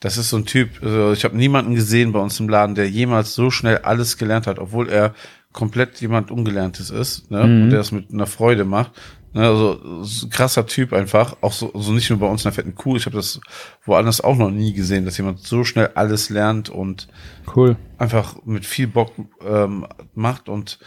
[0.00, 2.90] das ist so ein Typ, also ich habe niemanden gesehen bei uns im Laden, der
[2.90, 5.14] jemals so schnell alles gelernt hat, obwohl er
[5.54, 7.44] komplett jemand Ungelerntes ist, ne?
[7.46, 7.62] Mhm.
[7.62, 8.92] Und der das mit einer Freude macht.
[9.32, 9.46] Ne?
[9.46, 12.74] Also so krasser Typ einfach, auch so, so nicht nur bei uns in der fetten
[12.74, 13.40] Kuh, ich habe das
[13.84, 17.08] woanders auch noch nie gesehen, dass jemand so schnell alles lernt und
[17.54, 17.76] Cool.
[17.98, 19.12] einfach mit viel Bock
[19.46, 20.78] ähm, macht und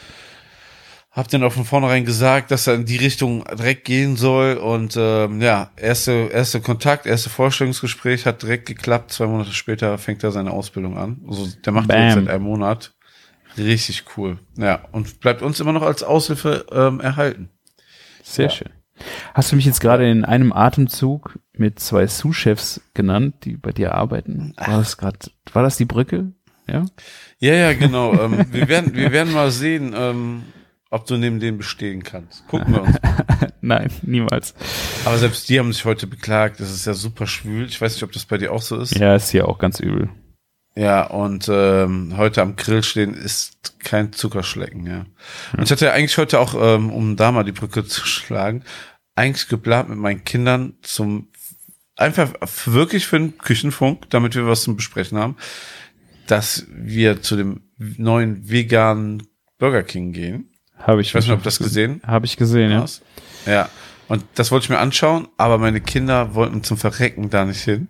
[1.12, 4.96] hab dann auch von vornherein gesagt, dass er in die Richtung direkt gehen soll und
[4.98, 9.12] ähm, ja, erste erste Kontakt, erste Vorstellungsgespräch hat direkt geklappt.
[9.12, 11.22] Zwei Monate später fängt er seine Ausbildung an.
[11.28, 12.26] Also der macht die jetzt Bam.
[12.26, 12.94] seit einem Monat.
[13.60, 14.40] Richtig cool.
[14.58, 17.50] Ja und bleibt uns immer noch als Aushilfe ähm, erhalten.
[18.24, 18.52] Sehr Ja.
[18.52, 18.70] schön.
[19.34, 23.94] Hast du mich jetzt gerade in einem Atemzug mit zwei Sous-Chefs genannt, die bei dir
[23.96, 24.54] arbeiten?
[24.58, 25.18] War das gerade,
[25.52, 26.32] war das die Brücke?
[26.68, 26.86] Ja?
[27.40, 28.14] Ja ja genau.
[28.14, 30.44] ähm, wir werden wir werden mal sehen, ähm,
[30.90, 32.48] ob du neben denen bestehen kannst.
[32.48, 32.96] Gucken wir uns.
[33.62, 34.54] Nein, niemals.
[35.06, 36.60] Aber selbst die haben sich heute beklagt.
[36.60, 37.66] Das ist ja super schwül.
[37.66, 38.96] Ich weiß nicht, ob das bei dir auch so ist.
[38.98, 40.10] Ja, ist hier auch ganz übel.
[40.76, 45.06] Ja, und ähm, heute am Grill stehen ist kein Zuckerschlecken, ja.
[45.56, 48.64] Und ich hatte ja eigentlich heute auch, ähm, um da mal die Brücke zu schlagen,
[49.16, 51.28] eigentlich geplant mit meinen Kindern zum
[51.96, 52.34] einfach
[52.66, 55.38] wirklich für den Küchenfunk, damit wir was zum Besprechen haben,
[56.26, 59.28] dass wir zu dem neuen veganen
[59.60, 60.50] Burger King gehen.
[60.78, 61.10] Habe ich.
[61.10, 62.86] Ich weiß nicht, ob das gesehen Habe ich gesehen, ja.
[63.46, 63.70] Ja.
[64.14, 67.88] Und das wollte ich mir anschauen, aber meine Kinder wollten zum Verrecken da nicht hin.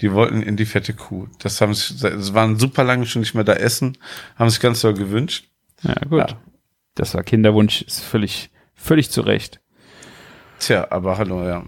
[0.00, 1.28] Die wollten in die fette Kuh.
[1.40, 3.98] Das haben sich, es waren super lange schon nicht mehr da essen,
[4.36, 5.50] haben sich ganz doll gewünscht.
[5.82, 6.20] Ja, gut.
[6.20, 6.40] Ja.
[6.94, 9.60] Das war Kinderwunsch, ist völlig, völlig zu Recht.
[10.58, 11.66] Tja, aber hallo, ja.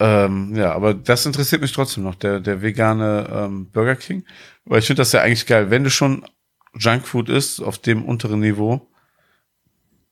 [0.00, 4.24] Ähm, ja, aber das interessiert mich trotzdem noch, der, der vegane ähm, Burger King.
[4.64, 5.70] Weil ich finde das ja eigentlich geil.
[5.70, 6.26] Wenn du schon
[6.76, 8.88] Junkfood isst auf dem unteren Niveau,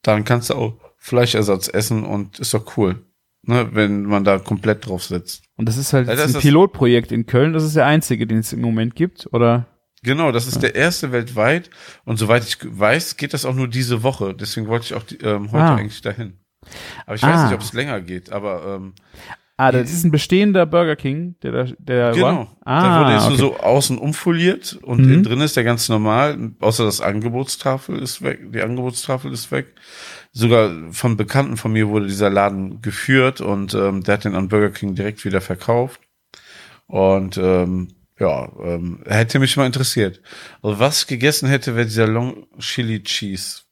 [0.02, 3.04] dann kannst du auch Fleischersatz essen und ist doch cool.
[3.42, 5.42] Ne, wenn man da komplett drauf sitzt.
[5.56, 7.54] Und das ist halt Ja, jetzt das ein ist- Pilotprojekt in Köln.
[7.54, 9.66] Das ist der einzige, den es im Moment gibt, oder?
[10.02, 11.70] Genau, das ist der erste weltweit.
[12.04, 14.34] Und soweit ich weiß, geht das auch nur diese Woche.
[14.34, 15.74] Deswegen wollte ich auch die, ähm, heute Ah.
[15.76, 16.34] eigentlich dahin.
[17.06, 17.44] Aber ich weiß Ah.
[17.46, 18.30] nicht, ob es länger geht.
[18.30, 18.92] Aber ähm,
[19.56, 22.56] Ah, das ist ein bestehender Burger King, der da, der genau, war.
[22.64, 23.28] Ah, da wurde jetzt okay.
[23.30, 25.12] nur so außen umfoliert und Mhm.
[25.12, 26.52] innen drin ist der ganz normal.
[26.60, 28.52] Außer das Angebotstafel ist weg.
[28.52, 29.74] Die Angebotstafel ist weg.
[30.32, 34.48] Sogar von Bekannten von mir wurde dieser Laden geführt und ähm, der hat den an
[34.48, 36.00] Burger King direkt wieder verkauft.
[36.86, 37.88] Und ähm,
[38.18, 40.20] ja, ähm, hätte mich mal interessiert.
[40.62, 43.62] Also was gegessen hätte, wäre dieser Long Chili Cheese.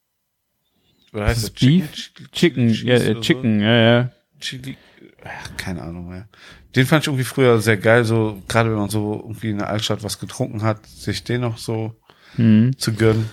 [1.12, 1.92] Oder heißt Das das Beef?
[1.92, 3.20] Chicken, Chicken, Cheese ja, äh, so?
[3.20, 4.10] Chicken, ja, ja.
[4.40, 4.76] Chili,
[5.24, 6.28] ach, keine Ahnung mehr.
[6.76, 9.68] Den fand ich irgendwie früher sehr geil, so gerade wenn man so irgendwie in der
[9.68, 11.94] Altstadt was getrunken hat, sich den noch so
[12.36, 12.76] Hm.
[12.78, 13.30] zu gönnen.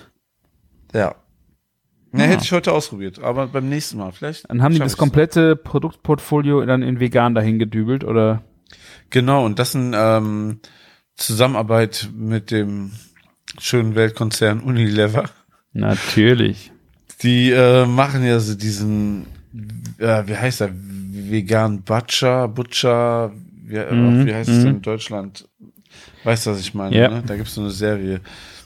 [0.94, 1.14] Ja.
[2.12, 2.26] Ja, Ah.
[2.28, 4.48] hätte ich heute ausprobiert, aber beim nächsten Mal vielleicht.
[4.48, 8.42] Dann haben die das komplette Produktportfolio dann in vegan dahin gedübelt, oder?
[9.10, 10.60] Genau, und das in ähm,
[11.16, 12.92] Zusammenarbeit mit dem
[13.58, 15.24] schönen Weltkonzern Unilever.
[15.72, 16.72] Natürlich.
[17.22, 19.26] Die äh, machen ja so diesen
[19.98, 20.70] äh, wie heißt er?
[20.74, 23.32] Vegan Butcher, Butcher,
[23.64, 24.76] wie, Mhm, wie heißt es denn mhm.
[24.76, 25.48] in Deutschland?
[26.26, 26.96] Weißt du, was ich meine?
[26.96, 27.08] Ja.
[27.08, 27.22] Ne?
[27.24, 28.20] Da gibt es so eine Serie.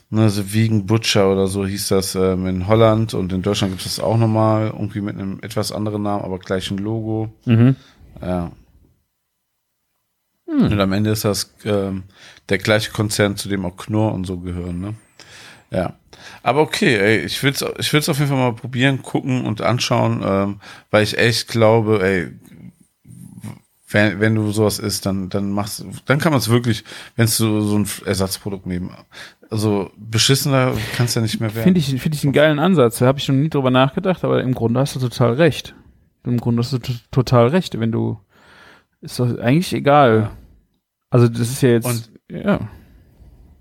[0.08, 3.84] Ne, so Vegan Butcher oder so hieß das ähm, in Holland und in Deutschland gibt
[3.84, 7.30] es das auch nochmal, irgendwie mit einem etwas anderen Namen, aber gleichen Logo.
[7.44, 7.76] Mhm.
[8.22, 8.50] Ja.
[10.48, 10.72] Hm.
[10.72, 12.04] Und am Ende ist das ähm,
[12.48, 14.94] der gleiche Konzern, zu dem auch Knorr und so gehören, ne?
[15.70, 15.92] Ja.
[16.42, 20.22] Aber okay, ey, ich will's, ich will's auf jeden Fall mal probieren, gucken und anschauen,
[20.24, 22.32] ähm, weil ich echt glaube, ey,
[23.90, 26.84] wenn, wenn du sowas isst, dann, dann machst dann kann man es wirklich,
[27.16, 28.90] wenn du so ein Ersatzprodukt nehmen.
[29.50, 31.64] Also beschissener kannst du ja nicht mehr werden.
[31.64, 32.98] Finde ich, finde ich einen geilen Ansatz.
[32.98, 35.74] Da habe ich noch nie drüber nachgedacht, aber im Grunde hast du total recht.
[36.24, 36.78] Im Grunde hast du
[37.10, 38.18] total recht, wenn du
[39.00, 40.30] ist doch eigentlich egal.
[41.08, 42.68] Also das ist ja jetzt Und- ja.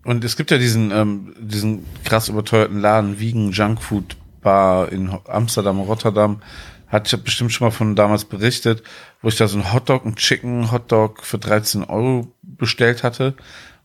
[0.06, 5.80] Und es gibt ja diesen, ähm, diesen krass überteuerten Laden, Wiegen Junkfood Bar in Amsterdam,
[5.80, 6.42] Rotterdam.
[6.90, 8.84] Hat ich bestimmt schon mal von damals berichtet,
[9.22, 13.36] wo ich da so ein Hotdog, ein Chicken Hotdog für 13 Euro bestellt hatte.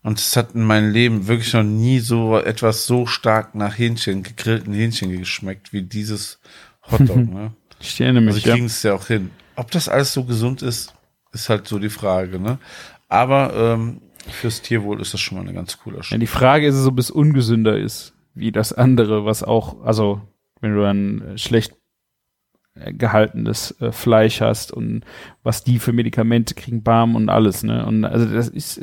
[0.01, 4.23] Und es hat in meinem Leben wirklich noch nie so etwas so stark nach Hähnchen,
[4.23, 6.39] gegrillten Hähnchen geschmeckt wie dieses
[6.91, 7.17] Hotdog.
[7.33, 7.53] ne?
[7.79, 8.53] Ich erinnere mich, Also ja.
[8.53, 9.31] kriegen es ja auch hin.
[9.55, 10.93] Ob das alles so gesund ist,
[11.31, 12.59] ist halt so die Frage, ne?
[13.07, 16.03] Aber ähm, fürs Tierwohl ist das schon mal eine ganz coole ja.
[16.03, 16.19] Sache.
[16.19, 20.21] Die Frage ist, es, ob es ungesünder ist, wie das andere, was auch, also
[20.61, 21.73] wenn du dann schlecht
[22.97, 25.03] gehaltenes äh, Fleisch hast und
[25.43, 27.85] was die für Medikamente kriegen, Barm und alles, ne?
[27.85, 28.81] Und also das ist,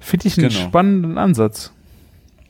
[0.00, 0.60] finde ich einen Genau.
[0.60, 1.72] spannenden Ansatz.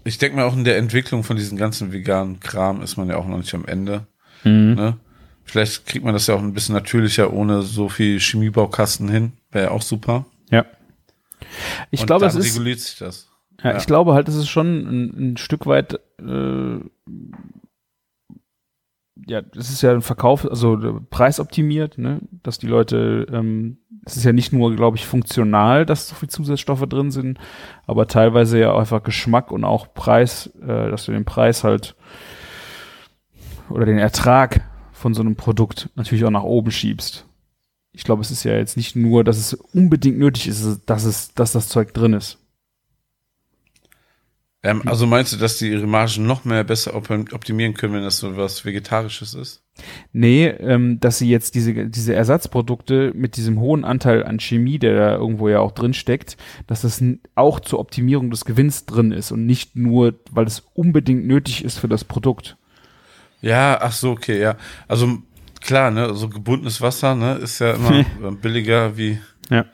[0.05, 3.17] Ich denke mal auch in der Entwicklung von diesem ganzen veganen Kram ist man ja
[3.17, 4.07] auch noch nicht am Ende.
[4.45, 4.75] Mhm.
[4.75, 4.97] Ne?
[5.45, 9.33] Vielleicht kriegt man das ja auch ein bisschen natürlicher ohne so viel Chemiebaukasten hin.
[9.51, 10.25] Wäre ja auch super.
[10.51, 10.67] Ja.
[11.91, 13.29] Ich Und glaube, es ist, reguliert sich das.
[13.63, 13.77] ja, ja.
[13.79, 16.77] ich glaube halt, es ist schon ein, ein Stück weit, äh,
[19.27, 24.17] ja, das ist ja ein Verkauf, also äh, preisoptimiert, ne, dass die Leute, ähm, es
[24.17, 27.39] ist ja nicht nur, glaube ich, funktional, dass so viel Zusatzstoffe drin sind,
[27.87, 31.97] aber teilweise ja einfach Geschmack und auch Preis, äh, dass du den Preis halt
[33.71, 37.27] oder den Ertrag von so einem Produkt natürlich auch nach oben schiebst.
[37.93, 41.33] Ich glaube, es ist ja jetzt nicht nur, dass es unbedingt nötig ist, dass es,
[41.35, 42.44] dass das Zeug drin ist.
[44.65, 48.03] Ähm, also meinst du, dass die ihre Margen noch mehr besser op optimieren können, wenn
[48.03, 49.63] das so was Vegetarisches ist?
[50.13, 54.97] Nee, ähm, dass sie jetzt diese, diese Ersatzprodukte mit diesem hohen Anteil an Chemie, der
[54.97, 59.33] da irgendwo ja auch drin steckt, dass das auch zur Optimierung des Gewinns drin ist
[59.33, 62.57] und nicht nur, weil es unbedingt nötig ist für das Produkt.
[63.43, 64.57] Ja, ach so, okay, ja.
[64.89, 65.19] Also
[65.61, 69.19] klar, ne, so gebundenes Wasser, ne, ist ja immer billiger wie
[69.51, 69.67] Ja.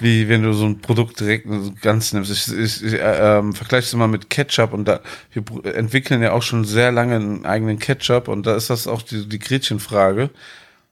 [0.00, 1.46] Wie wenn du so ein Produkt direkt
[1.80, 2.30] ganz nimmst.
[2.30, 5.00] Ich, ich, ich äh, ähm, vergleiche es immer mit Ketchup und da
[5.32, 9.02] wir entwickeln ja auch schon sehr lange einen eigenen Ketchup und da ist das auch
[9.02, 10.30] die, die Gretchenfrage.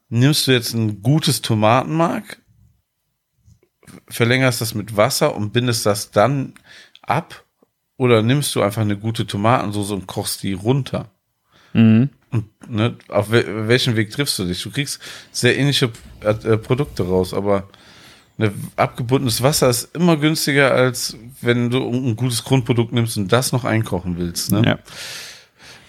[0.09, 2.39] Nimmst du jetzt ein gutes Tomatenmark,
[4.09, 6.55] verlängerst das mit Wasser und bindest das dann
[7.03, 7.45] ab
[7.97, 11.11] oder nimmst du einfach eine gute Tomatensauce und kochst die runter?
[11.73, 12.11] Mhm.
[12.31, 14.63] Und ne, auf wel welchen Weg triffst du dich?
[14.63, 15.01] Du kriegst
[15.33, 15.91] sehr ähnliche
[16.23, 17.69] äh, äh, Produkte raus, aber
[18.41, 23.53] ne, abgebundenes Wasser ist immer günstiger, als wenn du ein gutes Grundprodukt nimmst und das
[23.53, 24.53] noch einkochen willst.
[24.53, 24.63] Ne?
[24.65, 24.79] Ja.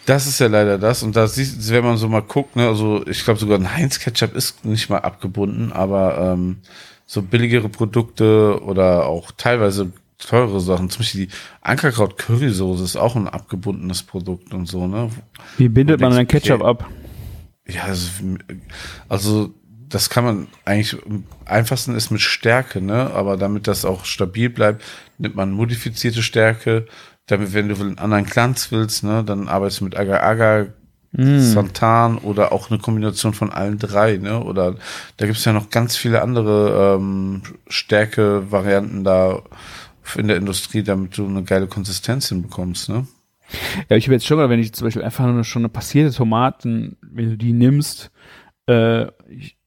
[0.05, 1.03] Das ist ja leider das.
[1.03, 4.35] Und da siehst wenn man so mal guckt, ne, also ich glaube sogar ein Heinz-Ketchup
[4.35, 6.57] ist nicht mal abgebunden, aber ähm,
[7.05, 13.15] so billigere Produkte oder auch teilweise teure Sachen, zum Beispiel die Ankerkraut Currysoße ist auch
[13.15, 15.09] ein abgebundenes Produkt und so, ne?
[15.57, 16.69] Wie bindet man dann Ketchup okay.
[16.69, 16.89] ab?
[17.67, 18.09] Ja, also,
[19.07, 19.53] also
[19.91, 23.12] das kann man eigentlich am einfachsten ist mit Stärke, ne?
[23.13, 24.84] Aber damit das auch stabil bleibt,
[25.17, 26.88] nimmt man modifizierte Stärke.
[27.27, 30.67] Damit, wenn du einen anderen Glanz willst, ne, dann arbeitest du mit Agar-Agar,
[31.13, 34.41] Santan oder auch eine Kombination von allen drei, ne?
[34.41, 34.75] Oder
[35.17, 39.41] da gibt's ja noch ganz viele andere ähm, Stärke-Varianten da
[40.15, 43.08] in der Industrie, damit du eine geile Konsistenz hinbekommst, ne?
[43.89, 46.15] Ja, ich habe jetzt schon mal, wenn ich zum Beispiel einfach nur schon eine passierte
[46.15, 48.10] Tomaten, wenn du die nimmst,
[48.69, 49.58] äh, ich,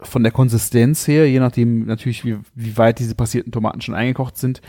[0.00, 4.36] von der Konsistenz her, je nachdem natürlich, wie, wie weit diese passierten Tomaten schon eingekocht
[4.36, 4.60] sind,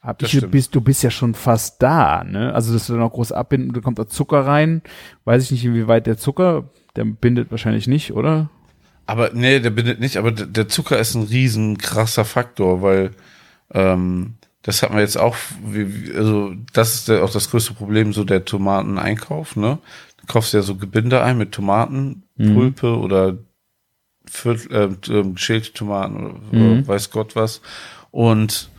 [0.00, 0.52] hab ich, stimmt.
[0.52, 2.54] bist, du bist ja schon fast da, ne?
[2.54, 4.82] Also, dass du dann auch groß abbinden, da kommt da Zucker rein.
[5.24, 8.48] Weiß ich nicht, inwieweit der Zucker, der bindet wahrscheinlich nicht, oder?
[9.06, 13.10] Aber nee, der bindet nicht, aber der, Zucker ist ein riesen krasser Faktor, weil
[13.72, 15.36] ähm, das hat man jetzt auch,
[16.14, 19.78] also das ist der, auch das größte Problem, so der Tomateneinkauf, ne?
[20.20, 23.38] Du kaufst ja so Gebinde ein mit Tomatenpulpe oder
[24.30, 26.16] Viertel, äh, ähm, geschälte Tomaten
[26.50, 26.86] oder Mhm.
[26.86, 27.60] weiß Gott was.
[28.10, 28.70] Und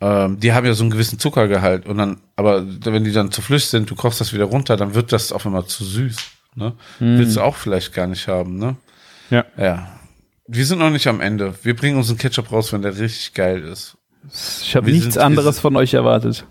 [0.00, 1.86] ähm, die haben ja so einen gewissen Zuckergehalt.
[1.86, 4.94] Und dann, aber wenn die dann zu flüssig sind, du kochst das wieder runter, dann
[4.94, 6.16] wird das auf einmal zu süß.
[6.54, 6.72] Ne?
[6.98, 8.76] Willst du auch vielleicht gar nicht haben, ne?
[9.30, 9.44] Ja.
[9.56, 9.88] Ja.
[10.46, 11.54] Wir sind noch nicht am Ende.
[11.62, 13.96] Wir bringen unseren Ketchup raus, wenn der richtig geil ist.
[14.62, 16.46] Ich habe nichts sind- anderes sind- von euch erwartet.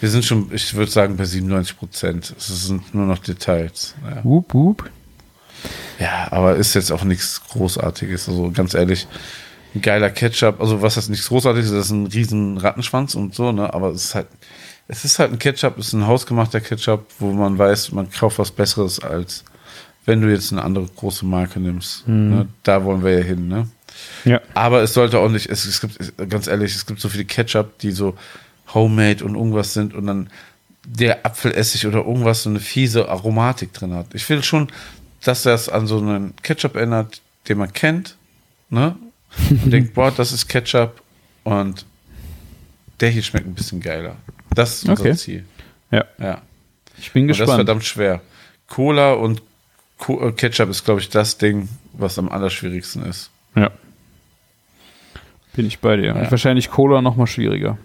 [0.00, 2.34] Wir sind schon, ich würde sagen, bei 97 Prozent.
[2.36, 3.94] Es sind nur noch Details.
[4.08, 4.24] Ja.
[4.24, 4.90] Wup, wup.
[5.98, 8.28] Ja, aber ist jetzt auch nichts Großartiges.
[8.28, 9.06] Also ganz ehrlich,
[9.74, 10.60] ein geiler Ketchup.
[10.60, 11.70] Also was heißt nichts Großartiges?
[11.70, 13.72] Das ist ein riesen Rattenschwanz und so, ne?
[13.72, 14.28] Aber es ist halt,
[14.88, 18.38] es ist halt ein Ketchup, es ist ein hausgemachter Ketchup, wo man weiß, man kauft
[18.38, 19.44] was Besseres als
[20.04, 22.08] wenn du jetzt eine andere große Marke nimmst.
[22.08, 22.48] Ne?
[22.62, 23.68] Da wollen wir ja hin, ne?
[24.24, 24.40] Ja.
[24.54, 25.98] Aber es sollte auch nicht, es, es gibt,
[26.28, 28.16] ganz ehrlich, es gibt so viele Ketchup, die so
[28.72, 30.30] homemade und irgendwas sind und dann
[30.84, 34.06] der Apfelessig oder irgendwas so eine fiese Aromatik drin hat.
[34.14, 34.68] Ich will schon,
[35.24, 38.16] dass das an so einen Ketchup erinnert, den man kennt,
[38.70, 38.96] ne?
[39.50, 41.02] Und denkt, boah, das ist Ketchup
[41.44, 41.86] und
[43.00, 44.16] der hier schmeckt ein bisschen geiler.
[44.54, 45.16] Das ist unser Okay.
[45.16, 45.44] Ziel.
[45.90, 46.04] Ja.
[46.18, 46.42] Ja.
[46.98, 47.56] Ich bin Und das ist gespannt.
[47.58, 48.20] verdammt schwer.
[48.68, 49.42] Cola und
[49.98, 53.30] Co äh, Ketchup ist, glaube ich, das Ding, was am allerschwierigsten ist.
[53.54, 53.70] Ja.
[55.54, 56.06] Bin ich bei dir.
[56.06, 56.14] Ja.
[56.14, 57.78] Und wahrscheinlich Cola noch mal schwieriger.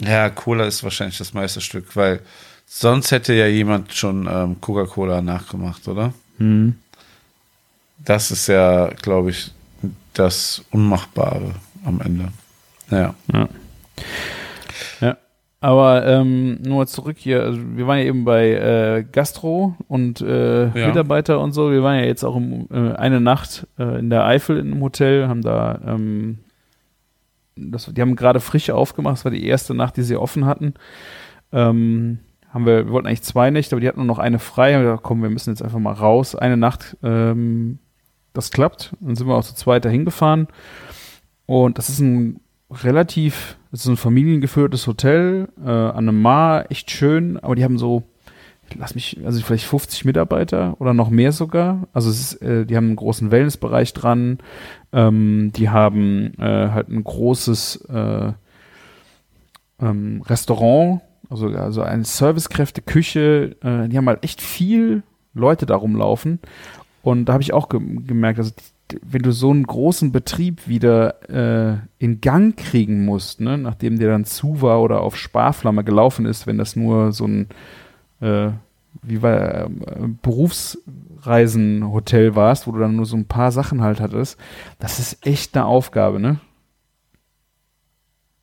[0.00, 2.20] Ja, Cola ist wahrscheinlich das Meisterstück, weil
[2.66, 6.12] sonst hätte ja jemand schon ähm, Coca-Cola nachgemacht, oder?
[6.38, 6.76] Mhm.
[8.04, 9.52] Das ist ja, glaube ich,
[10.12, 12.28] das Unmachbare am Ende.
[12.90, 13.14] Ja.
[13.32, 13.48] Ja.
[15.00, 15.16] Ja.
[15.60, 20.66] Aber ähm, nur zurück hier, also wir waren ja eben bei äh, Gastro und äh,
[20.78, 20.88] Ja.
[20.88, 21.70] Mitarbeiter und so.
[21.70, 24.82] Wir waren ja jetzt auch im, äh, eine Nacht äh, in der Eifel in einem
[24.82, 26.40] Hotel, haben da, ähm,
[27.56, 30.74] das, die haben gerade frisch aufgemacht, das war die erste Nacht, die sie offen hatten.
[31.52, 32.18] Ähm,
[32.54, 34.74] haben wir, wir wollten eigentlich zwei Nächte, aber die hatten nur noch eine frei.
[34.74, 36.36] Haben wir gedacht, komm, wir müssen jetzt einfach mal raus.
[36.36, 37.80] Eine Nacht, ähm,
[38.32, 38.94] das klappt.
[39.00, 40.46] Dann sind wir auch zu zweit dahin gefahren.
[41.46, 42.40] Und das ist ein
[42.70, 47.76] relativ, das ist ein familiengeführtes Hotel äh, an einem Mar, echt schön, aber die haben
[47.78, 48.04] so,
[48.76, 51.88] lass mich, also vielleicht 50 Mitarbeiter oder noch mehr sogar.
[51.92, 54.38] Also es ist, äh, die haben einen großen Wellnessbereich dran,
[54.92, 58.32] ähm, die haben äh, halt ein großes äh,
[59.80, 61.02] ähm, Restaurant,
[61.34, 65.02] also, also eine Servicekräfte, Küche, äh, die haben halt echt viel
[65.34, 66.40] Leute da rumlaufen.
[67.02, 68.52] Und da habe ich auch ge gemerkt, also
[69.02, 74.10] wenn du so einen großen Betrieb wieder äh, in Gang kriegen musst, ne, nachdem der
[74.10, 77.48] dann zu war oder auf Sparflamme gelaufen ist, wenn das nur so ein
[78.20, 78.50] äh,
[79.02, 79.68] wie war äh,
[80.22, 84.38] Berufsreisenhotel warst, wo du dann nur so ein paar Sachen halt hattest,
[84.78, 86.40] das ist echt eine Aufgabe, ne?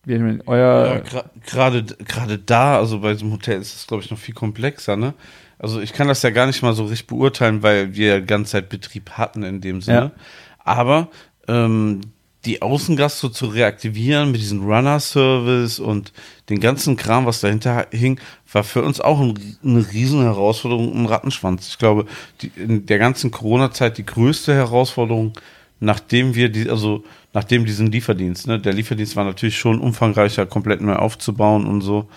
[0.03, 4.03] Wie, ich mein, euer Ja, Gerade gerade da, also bei diesem Hotel ist es, glaube
[4.03, 5.13] ich, noch viel komplexer, ne?
[5.59, 8.25] Also ich kann das ja gar nicht mal so richtig beurteilen, weil wir ja die
[8.25, 10.11] ganze Zeit Betrieb hatten in dem Sinne.
[10.15, 10.23] Ja.
[10.63, 11.09] Aber
[11.47, 12.01] ähm,
[12.45, 16.11] die Außengastro zu reaktivieren mit diesem Runner-Service und
[16.49, 18.19] den ganzen Kram, was dahinter hing,
[18.51, 21.67] war für uns auch ein, eine riesen Herausforderung, ein Rattenschwanz.
[21.67, 22.05] Ich glaube,
[22.41, 25.33] die, in der ganzen Corona-Zeit die größte Herausforderung,
[25.79, 30.81] nachdem wir die, also nachdem diesen Lieferdienst, ne, der Lieferdienst war natürlich schon umfangreicher, komplett
[30.81, 32.09] neu aufzubauen und so.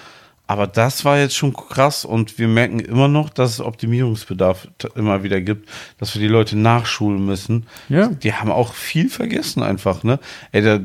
[0.47, 5.23] Aber das war jetzt schon krass und wir merken immer noch, dass es Optimierungsbedarf immer
[5.23, 7.67] wieder gibt, dass wir die Leute nachschulen müssen.
[7.89, 8.09] Ja.
[8.09, 10.19] Die haben auch viel vergessen einfach, ne?
[10.53, 10.81] Ey, da,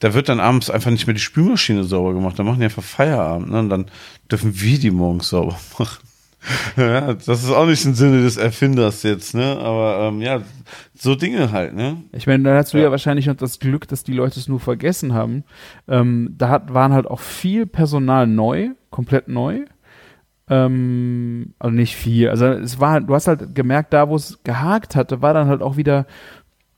[0.00, 2.82] da wird dann abends einfach nicht mehr die Spülmaschine sauber gemacht, da machen die einfach
[2.82, 3.60] Feierabend, ne?
[3.60, 3.86] Und dann
[4.30, 6.04] dürfen wir die morgens sauber machen.
[6.76, 9.56] ja, das ist auch nicht im Sinne des Erfinders jetzt, ne?
[9.58, 10.42] Aber ähm, ja,
[11.00, 12.02] so Dinge halt, ne?
[12.12, 12.84] Ich meine, da hast du ja.
[12.84, 12.90] Ja.
[12.90, 15.44] wahrscheinlich noch das Glück, dass die Leute es nur vergessen haben.
[15.88, 19.64] Ähm, da hat, waren halt auch viel Personal neu, komplett neu.
[20.48, 22.28] Ähm, also nicht viel.
[22.28, 25.62] Also es war, du hast halt gemerkt, da wo es gehakt hatte, war dann halt
[25.62, 26.06] auch wieder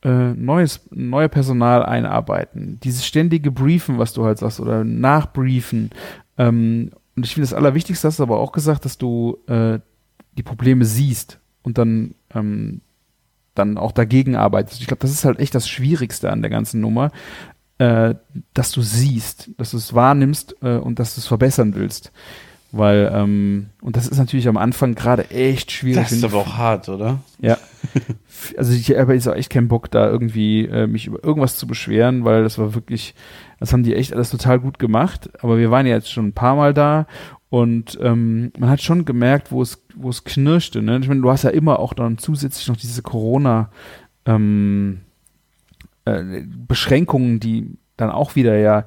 [0.05, 2.79] äh, neues, neue Personal einarbeiten.
[2.83, 5.91] Dieses ständige Briefen, was du halt sagst, oder Nachbriefen.
[6.39, 9.81] Ähm, und ich finde das Allerwichtigste, hast du aber auch gesagt, dass du äh,
[10.37, 12.83] die Probleme siehst und dann ähm,
[13.55, 14.81] dann auch dagegen arbeitest.
[14.81, 17.11] Ich glaube, das ist halt echt das Schwierigste an der ganzen Nummer,
[17.79, 18.15] äh,
[18.55, 22.13] dass du siehst, dass du es wahrnimmst äh, und dass du es verbessern willst.
[22.75, 26.05] Weil, ähm, und das ist natürlich am Anfang gerade echt schwierig.
[26.05, 27.21] Das ist aber auch hart, oder?
[27.39, 27.59] ja.
[28.57, 31.67] Also ich habe jetzt auch echt keinen Bock, da irgendwie äh, mich über irgendwas zu
[31.67, 33.15] beschweren, weil das war wirklich,
[33.61, 35.31] das haben die echt alles total gut gemacht.
[35.43, 37.07] Aber wir waren ja jetzt schon ein paar Mal da
[37.51, 40.83] und ähm, man hat schon gemerkt, wo es, wo es knirschte.
[40.83, 40.99] Ne?
[41.01, 43.71] Ich meine, du hast ja immer auch dann zusätzlich noch diese Corona
[44.27, 45.01] ähm,
[46.05, 48.85] äh, Beschränkungen, die dann auch wieder ja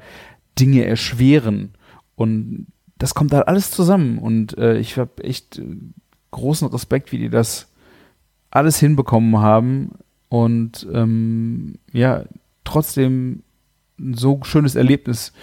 [0.60, 1.74] Dinge erschweren.
[2.16, 4.18] Und das kommt halt alles zusammen.
[4.18, 5.78] Und äh, ich habe echt äh,
[6.32, 7.72] großen Respekt, wie die das
[8.52, 9.92] alles hinbekommen haben
[10.30, 12.24] und ähm, ja,
[12.64, 13.44] trotzdem
[14.00, 15.34] ein so schönes Erlebnis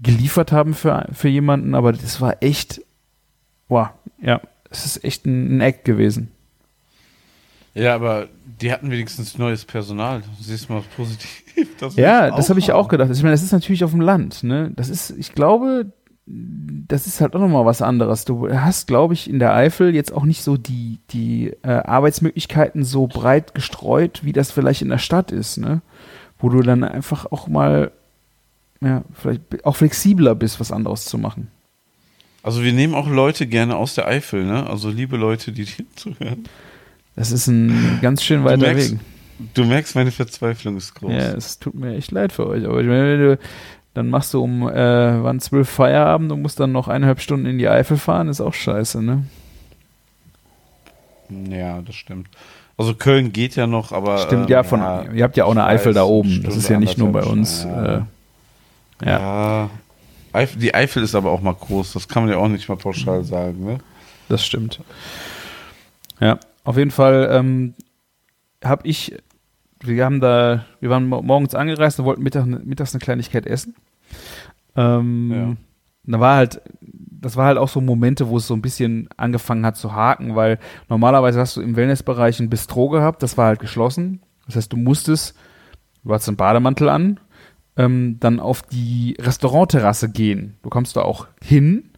[0.00, 2.82] geliefert haben für, für jemanden, aber das war echt,
[3.68, 3.88] wow,
[4.20, 4.40] ja,
[4.72, 6.30] es ist echt ein, ein Act gewesen.
[7.74, 8.28] Ja, aber
[8.60, 10.20] die hatten wenigstens neues Personal.
[10.20, 11.42] Du siehst mal positiv.
[11.78, 13.10] Das Ja, du das habe ich auch gedacht.
[13.12, 14.72] Ich meine, das ist natürlich auf dem Land, ne?
[14.74, 15.92] Das ist, ich glaube,
[16.26, 18.24] das ist halt auch nochmal was anderes.
[18.24, 22.84] Du hast, glaube ich, in der Eifel jetzt auch nicht so die, die äh, Arbeitsmöglichkeiten
[22.84, 25.82] so breit gestreut, wie das vielleicht in der Stadt ist, ne?
[26.38, 27.92] Wo du dann einfach auch mal,
[28.80, 31.48] ja, vielleicht auch flexibler bist, was anderes zu machen.
[32.42, 34.66] Also wir nehmen auch Leute gerne aus der Eifel, ne?
[34.68, 36.44] Also liebe Leute, die hier zuhören.
[37.14, 38.98] Das ist ein ganz schön Du weiter merkst, Weg.
[39.54, 41.12] du merkst, meine Verzweiflung ist groß.
[41.12, 42.64] Ja, es tut mir echt leid für euch.
[42.64, 43.38] Aber ich meine, wenn du,
[43.94, 47.58] dann machst du um, äh, wann zwölf Feierabend und musst dann noch eineinhalb Stunden in
[47.58, 49.24] die Eifel fahren, ist auch scheiße, ne?
[51.50, 52.28] Ja, das stimmt.
[52.76, 54.80] Also Köln geht ja noch, aber Stimmt, ähm, ja, von,
[55.14, 56.30] ihr habt ja auch eine Eifel da oben.
[56.30, 57.64] Das Stunde, ist ja nicht nur bei uns.
[57.64, 57.96] ja.
[57.96, 58.02] Äh,
[59.04, 59.18] ja.
[59.18, 59.70] Ja.
[60.32, 61.92] Eifel, die Eifel ist aber auch mal groß.
[61.92, 63.78] Das kann man ja auch nicht mal pauschal sagen, ne?
[64.28, 64.80] das stimmt.
[66.20, 67.74] Ja, auf jeden Fall ähm,
[68.64, 69.14] habe ich,
[69.80, 73.74] wir haben da, wir waren mo- morgens angereist und wollten Mittag, mittags eine Kleinigkeit essen.
[74.76, 75.56] Ähm,
[76.04, 79.64] Da war halt, das war halt auch so Momente, wo es so ein bisschen angefangen
[79.64, 83.60] hat zu haken, weil normalerweise hast du im Wellnessbereich ein Bistro gehabt, das war halt
[83.60, 84.20] geschlossen.
[84.46, 85.36] Das heißt, du musstest,
[86.04, 87.20] du hattest einen Bademantel an,
[87.76, 90.58] ähm, dann auf die Restaurantterrasse gehen.
[90.62, 91.90] Du kommst da auch hin,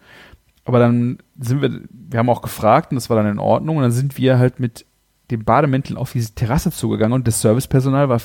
[0.64, 3.82] aber dann sind wir, wir haben auch gefragt und das war dann in Ordnung und
[3.82, 4.86] dann sind wir halt mit
[5.30, 8.20] dem Bademantel auf diese Terrasse zugegangen und das Servicepersonal war,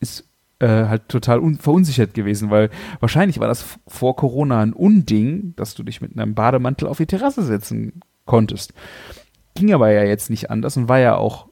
[0.00, 0.28] ist
[0.60, 5.74] äh, halt total un verunsichert gewesen, weil wahrscheinlich war das vor Corona ein Unding, dass
[5.74, 8.72] du dich mit einem Bademantel auf die Terrasse setzen konntest.
[9.54, 11.48] Ging aber ja jetzt nicht anders und war ja auch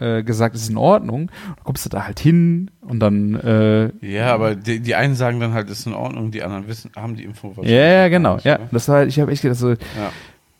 [0.00, 1.30] äh, gesagt, ist in Ordnung.
[1.46, 5.40] Dann kommst du da halt hin und dann äh, Ja, aber die, die einen sagen
[5.40, 8.34] dann halt, ist in Ordnung, die anderen wissen, haben die Info ja, ja, genau.
[8.36, 8.68] nicht, Ja, ne?
[8.72, 9.76] das war halt, ich habe echt gedacht, so Ja.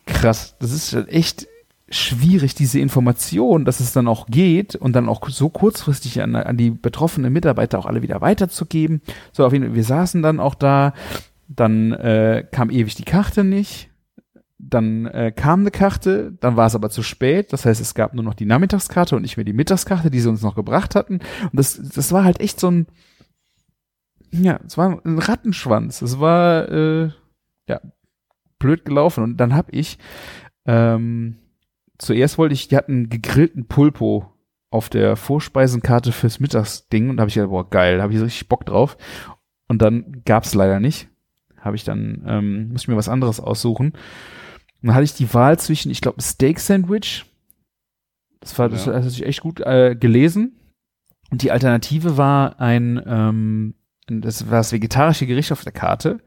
[0.06, 0.56] krass.
[0.58, 1.46] Das ist halt echt
[1.88, 6.56] schwierig, diese Information, dass es dann auch geht und dann auch so kurzfristig an, an
[6.56, 9.02] die betroffenen Mitarbeiter auch alle wieder weiterzugeben.
[9.32, 10.94] So, auf jeden Fall, wir saßen dann auch da,
[11.48, 13.88] dann äh, kam ewig die Karte nicht.
[14.68, 17.52] Dann äh, kam eine Karte, dann war es aber zu spät.
[17.52, 20.28] Das heißt, es gab nur noch die Nachmittagskarte und nicht mehr die Mittagskarte, die sie
[20.28, 21.20] uns noch gebracht hatten.
[21.42, 22.86] Und das, das war halt echt so ein,
[24.32, 26.02] ja, es war ein Rattenschwanz.
[26.02, 27.10] Es war, äh,
[27.68, 27.80] ja,
[28.58, 29.22] blöd gelaufen.
[29.22, 29.98] Und dann hab ich,
[30.64, 31.36] ähm,
[31.98, 34.32] zuerst wollte ich, die hatten gegrillten Pulpo
[34.70, 38.20] auf der Vorspeisenkarte fürs Mittagsding und da habe ich gedacht, boah, geil, da habe ich
[38.20, 38.96] richtig Bock drauf.
[39.68, 41.08] Und dann gab's leider nicht.
[41.60, 43.92] Habe ich dann, ähm, muss ich mir was anderes aussuchen.
[44.82, 47.24] Und dann hatte ich die Wahl zwischen, ich glaube, Steak Sandwich.
[48.40, 48.92] Das war, das, Ja.
[48.92, 50.56] das hatte ich echt gut äh, gelesen.
[51.30, 53.74] Und die Alternative war ein, ähm,
[54.06, 56.20] das war das vegetarische Gericht auf der Karte.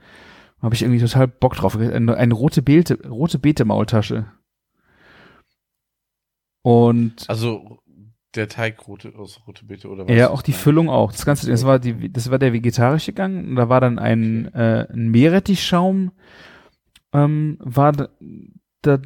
[0.62, 1.77] Habe ich irgendwie total Bock drauf.
[1.77, 4.25] Eine, eine rote Beete, rote Beete-Maultasche.
[6.62, 7.79] Und Also
[8.35, 10.15] der Teig rote, aus rote Beete oder was?
[10.15, 11.12] ja, auch die Füllung auch.
[11.13, 13.47] Das ganze, das war die, das war der vegetarische Gang.
[13.47, 16.12] Und da war dann ein, äh, ein Meerrettichschaum,
[17.13, 18.10] ähm, war da,
[18.82, 19.00] da,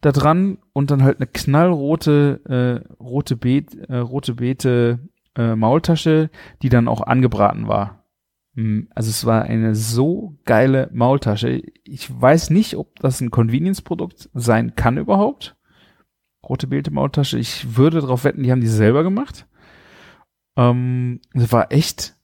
[0.00, 4.98] da dran und dann halt eine knallrote, äh, rote Beet, äh, rote Beete,
[5.36, 6.30] äh, Maultasche,
[6.62, 8.04] die dann auch angebraten war.
[8.54, 11.62] Mm, Also es war eine so geile Maultasche.
[11.84, 15.56] Ich weiß nicht, ob das ein Convenience-Produkt sein kann überhaupt.
[16.48, 17.38] Rote Beete Maultasche.
[17.38, 19.46] Ich würde darauf wetten, die haben die selber gemacht.
[20.56, 22.14] Ähm, das war echt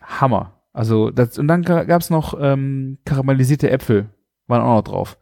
[0.00, 0.62] Hammer.
[0.72, 4.10] Also das, und dann gab es noch ähm, karamellisierte Äpfel,
[4.46, 5.18] waren auch noch drauf.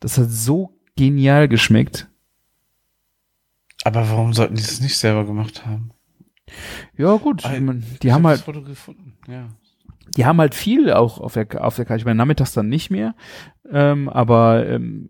[0.00, 2.08] Das hat so genial geschmeckt.
[3.84, 5.90] Aber warum sollten die das nicht selber gemacht haben?
[6.96, 9.16] Ja gut, Ah, man- die Ich haben hab halt das Foto gefunden.
[9.28, 9.48] Ja.
[10.16, 12.00] die haben halt viel auch auf der auf der Karte.
[12.00, 13.14] Ich meine, nachmittags dann nicht mehr.
[13.70, 15.08] Ähm, aber ähm,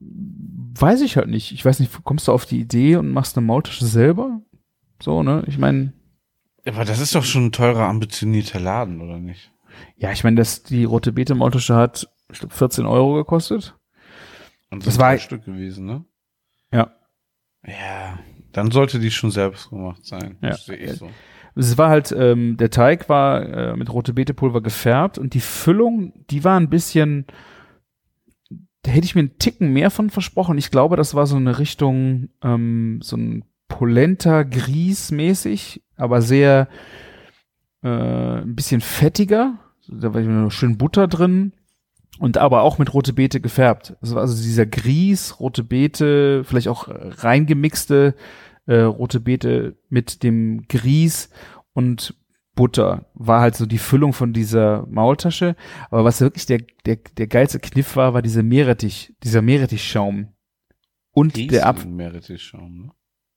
[0.79, 1.53] weiß ich halt nicht.
[1.53, 4.41] Ich weiß nicht, kommst du auf die Idee und machst eine Maultasche selber?
[5.03, 5.43] So, ne?
[5.47, 5.95] Ich meine,
[6.67, 9.51] Aber das ist doch schon ein teurer, ambitionierter Laden, oder nicht?
[9.97, 13.77] ja, ich meine, dass die rote Beete Maultasche hat, ich glaube, 14 Euro gekostet.
[14.71, 16.05] Und Das war- drei Stück gewesen, ne?
[16.73, 16.93] Ja.
[17.67, 18.19] Ja.
[18.53, 20.37] Dann sollte die schon selbst gemacht sein.
[20.41, 20.51] Ja.
[20.51, 21.11] Das sehe ich so.
[21.57, 26.13] Es war halt, ähm, der Teig war äh, mit rote Beete-Pulver gefärbt und die Füllung,
[26.31, 27.27] die war ein bisschen,
[28.83, 30.57] da hätte ich mir einen Ticken mehr von versprochen.
[30.59, 36.69] Ich glaube, das war so eine Richtung, ähm, so ein Polenta Grieß mäßig, aber sehr,
[37.83, 39.59] äh, ein bisschen fettiger.
[39.89, 41.53] Da war schön Butter drin
[42.21, 43.97] und aber auch mit rote Beete gefärbt.
[44.03, 48.15] War also dieser Grieß, rote Beete, vielleicht auch reingemixte
[48.67, 51.31] äh, rote Beete mit dem Grieß
[51.73, 52.15] und
[52.55, 55.57] Butter war halt so die Füllung von dieser Maultasche.
[55.91, 60.29] Aber was wirklich der, der, der geilste Kniff war, war dieser Meerrettich, dieser Meerrettichschaum.
[61.13, 61.91] Und der Apfel.
[61.91, 62.91] Meerrettichschaum, ne?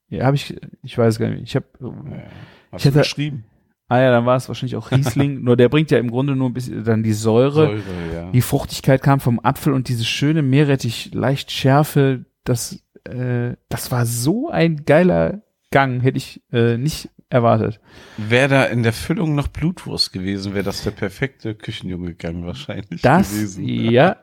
[0.09, 1.43] Ja, habe ich, ich weiß gar nicht.
[1.43, 2.77] Ich habe, Ja.
[2.77, 3.45] Ich du geschrieben?
[3.89, 5.41] Ah ja, dann war es wahrscheinlich auch Riesling.
[5.43, 7.67] nur der bringt ja im Grunde nur ein bisschen dann die Säure.
[7.67, 7.81] Säure,
[8.13, 8.31] ja.
[8.31, 14.05] Die Fruchtigkeit kam vom Apfel und diese schöne Meerrettich, leicht Schärfe, das, äh, das war
[14.05, 17.79] so ein geiler Gang, hätte ich äh, nicht erwartet.
[18.17, 23.01] Wäre da in der Füllung noch Blutwurst gewesen, wäre das der perfekte Küchenjunge Gang wahrscheinlich
[23.01, 23.63] Das, gewesen.
[23.67, 24.17] ja.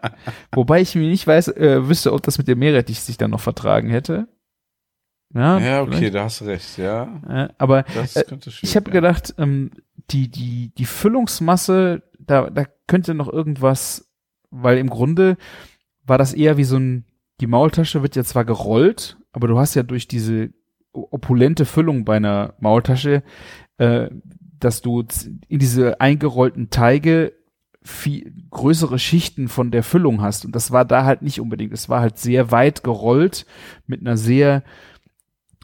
[0.52, 3.40] Wobei ich mir nicht weiß, äh, wüsste, ob das mit dem Meerrettich sich dann noch
[3.40, 4.28] vertragen hätte.
[5.34, 6.14] Ja, Ja, okay, vielleicht.
[6.14, 7.20] da hast du recht, ja.
[7.28, 8.24] Äh, aber Äh,
[8.62, 9.70] ich habe gedacht, ähm,
[10.10, 14.10] die, die, die Füllungsmasse, da, da könnte noch irgendwas,
[14.50, 15.36] weil im Grunde
[16.04, 17.04] war das eher wie so ein,
[17.40, 20.50] die Maultasche wird ja zwar gerollt, aber du hast ja durch diese
[20.92, 23.22] opulente Füllung bei einer Maultasche,
[23.78, 24.10] äh,
[24.58, 25.04] dass du
[25.48, 27.32] in diese eingerollten Teige
[27.82, 30.44] viel größere Schichten von der Füllung hast.
[30.44, 31.72] Und das war da halt nicht unbedingt.
[31.72, 33.46] Es war halt sehr weit gerollt
[33.86, 34.62] mit einer sehr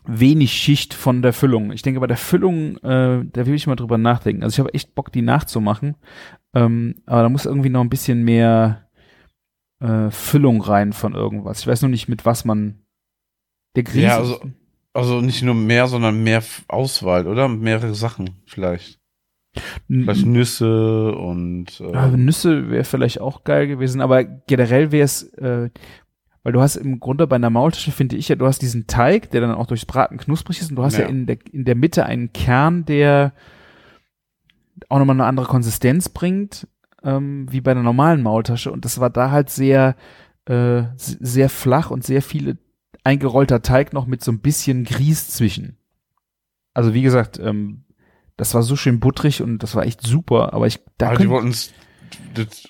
[0.07, 1.73] wenig Schicht von der Füllung.
[1.73, 4.43] Ich denke, bei der Füllung, äh, da will ich mal drüber nachdenken.
[4.43, 5.97] Also ich habe echt Bock, die nachzumachen.
[6.55, 8.89] Ähm, aber da muss irgendwie noch ein bisschen mehr
[9.81, 11.61] äh, Füllung rein von irgendwas.
[11.61, 12.81] Ich weiß nur nicht, mit was man
[13.77, 14.03] der Grieß.
[14.03, 14.41] Ja, also-
[14.95, 17.49] Also nicht nur mehr, sondern mehr Auswahl, oder?
[17.49, 18.99] Mehrere Sachen vielleicht.
[19.89, 25.23] Vielleicht Nüsse und Ja, äh, Nüsse wäre vielleicht auch geil gewesen, aber generell wäre es,
[25.35, 25.71] äh,
[26.47, 29.33] weil du hast im Grunde bei einer Maultasche, finde ich ja, du hast diesen Teig,
[29.33, 31.09] der dann auch durchs Braten knusprig ist und du hast ja, Ja.
[31.09, 33.33] in, der, in der Mitte einen Kern, der
[34.89, 36.69] auch nochmal eine andere Konsistenz bringt,
[37.03, 39.97] ähm, wie bei einer normalen Maultasche und das war da halt sehr,
[40.45, 42.59] äh, sehr flach und sehr viele
[43.03, 45.77] eingerollter Teig noch mit so ein bisschen Grieß zwischen.
[46.75, 47.87] Also wie gesagt, ähm,
[48.37, 51.29] das war so schön butterig und das war echt super, aber ich da aber die
[51.29, 51.73] wollten es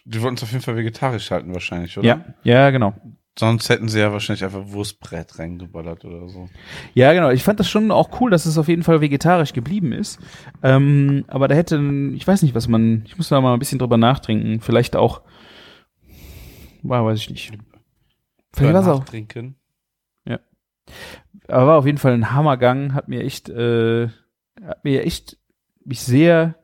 [0.07, 2.07] die wollten es auf jeden Fall vegetarisch halten wahrscheinlich, oder?
[2.07, 2.95] Ja, ja, genau.
[3.39, 6.49] Sonst hätten sie ja wahrscheinlich einfach Wurstbrett reingeballert oder so.
[6.95, 7.31] Ja, genau.
[7.31, 10.19] Ich fand das schon auch cool, dass es auf jeden Fall vegetarisch geblieben ist.
[10.63, 11.77] Ähm, aber da hätte,
[12.15, 14.61] ich weiß nicht, was man, ich muss da mal ein bisschen drüber nachdenken.
[14.61, 15.21] Vielleicht auch,
[16.83, 17.53] war, weiß ich nicht.
[18.55, 19.57] Vielleicht war es auch, trinken.
[21.49, 24.09] aber war auf jeden Fall ein Hammergang, hat mir echt, äh,
[24.65, 25.37] hat mir echt
[25.85, 26.57] mich sehr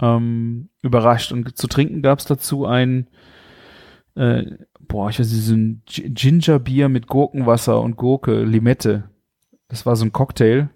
[0.00, 1.30] ähm, überrascht.
[1.30, 3.08] Und zu trinken gab es dazu ein,
[4.16, 4.44] äh,
[4.94, 9.10] boah, ich weiß nicht, so ein Gi- Gingerbier mit Gurkenwasser und Gurke, Limette.
[9.66, 10.68] Das war so ein Cocktail.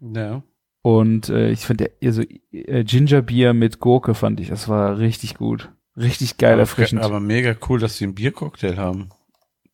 [0.00, 0.42] Ja.
[0.82, 5.70] Und äh, ich fand also äh, Gingerbier mit Gurke fand ich, das war richtig gut.
[5.96, 7.00] Richtig geil aber, erfrischend.
[7.02, 9.10] aber mega cool, dass sie einen Biercocktail haben.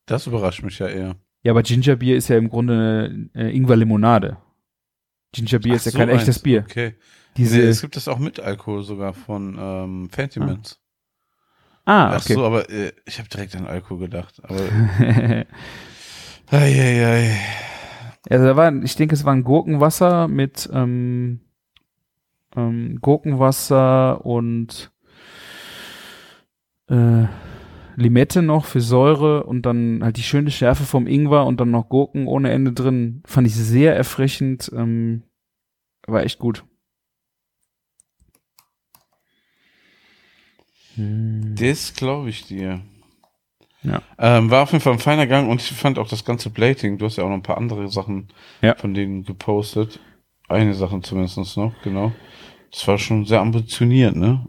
[0.04, 1.16] Das überrascht mich ja eher.
[1.42, 4.36] ja, aber Gingerbier ist ja im Grunde eine äh, Ingwer-Limonade.
[5.32, 6.42] Gingerbier ist ja so kein echtes eins.
[6.42, 6.64] Bier.
[6.68, 6.96] Okay.
[7.38, 10.79] Diese, nee, es gibt das auch mit Alkohol sogar von ähm, Fantimans.
[11.90, 12.34] Ah, Ach okay.
[12.34, 14.40] so, aber äh, ich habe direkt an Alkohol gedacht.
[14.42, 14.60] Aber
[15.00, 15.46] ei,
[16.50, 17.36] ei, ei.
[18.28, 21.40] also da war, ich denke, es war ein Gurkenwasser mit ähm,
[22.56, 24.92] ähm, Gurkenwasser und
[26.88, 27.26] äh,
[27.96, 31.88] Limette noch für Säure und dann halt die schöne Schärfe vom Ingwer und dann noch
[31.88, 33.22] Gurken ohne Ende drin.
[33.26, 34.70] Fand ich sehr erfrischend.
[34.74, 35.22] Ähm,
[36.06, 36.64] war echt gut.
[41.00, 41.54] Hm.
[41.58, 42.80] Das glaube ich dir.
[43.82, 44.02] Ja.
[44.18, 46.98] Ähm, war auf jeden Fall ein feiner Gang und ich fand auch das ganze Plating.
[46.98, 48.28] Du hast ja auch noch ein paar andere Sachen
[48.60, 48.74] Ja.
[48.76, 50.00] von denen gepostet.
[50.48, 52.12] Eine Sache zumindest noch, genau.
[52.70, 54.46] Das war schon sehr ambitioniert, ne?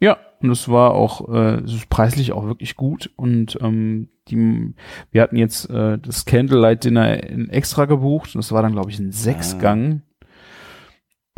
[0.00, 4.74] Ja, und es war auch äh, es ist preislich auch wirklich gut und ähm, die,
[5.10, 8.90] wir hatten jetzt äh, das Candlelight Dinner in extra gebucht und das war dann glaube
[8.90, 10.02] ich ein Sechsgang.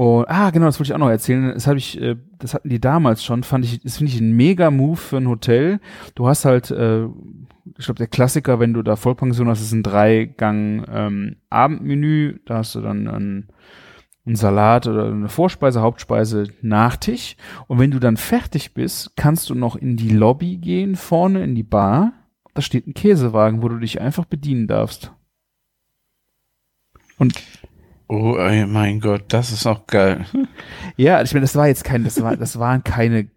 [0.00, 1.52] Und ah genau, das wollte ich auch noch erzählen.
[1.52, 3.42] Das habe ich, äh, das hatten die damals schon.
[3.42, 5.78] Fand ich, das finde ich ein mega Move für ein Hotel.
[6.14, 9.82] Du hast halt, äh, ich glaube der Klassiker, wenn du da Vollpension hast, ist ein
[9.82, 12.38] Dreigang ähm, Abendmenü.
[12.46, 13.48] Da hast du dann ein
[14.26, 17.36] ein Salat oder eine Vorspeise, Hauptspeise, Nachtisch.
[17.66, 21.54] Und wenn du dann fertig bist, kannst du noch in die Lobby gehen, vorne in
[21.54, 22.14] die Bar.
[22.54, 25.12] Da steht ein Käsewagen, wo du dich einfach bedienen darfst.
[27.18, 27.34] Und
[28.12, 28.34] Oh,
[28.66, 30.26] mein Gott, das ist auch geil.
[30.96, 33.30] ja, ich meine, das war jetzt kein, das war, das waren keine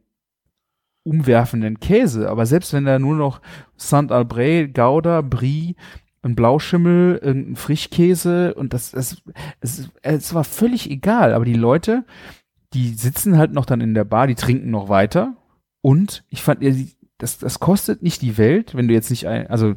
[1.03, 3.39] umwerfenden Käse, aber selbst wenn da nur noch
[3.77, 5.75] Saint-Albret, Gouda, Brie,
[6.23, 9.21] ein Blauschimmel, irgendein Frischkäse und das, das
[9.59, 12.03] es, es war völlig egal, aber die Leute,
[12.73, 15.35] die sitzen halt noch dann in der Bar, die trinken noch weiter
[15.81, 16.65] und ich fand,
[17.19, 19.75] das, das kostet nicht die Welt, wenn du jetzt nicht ein, also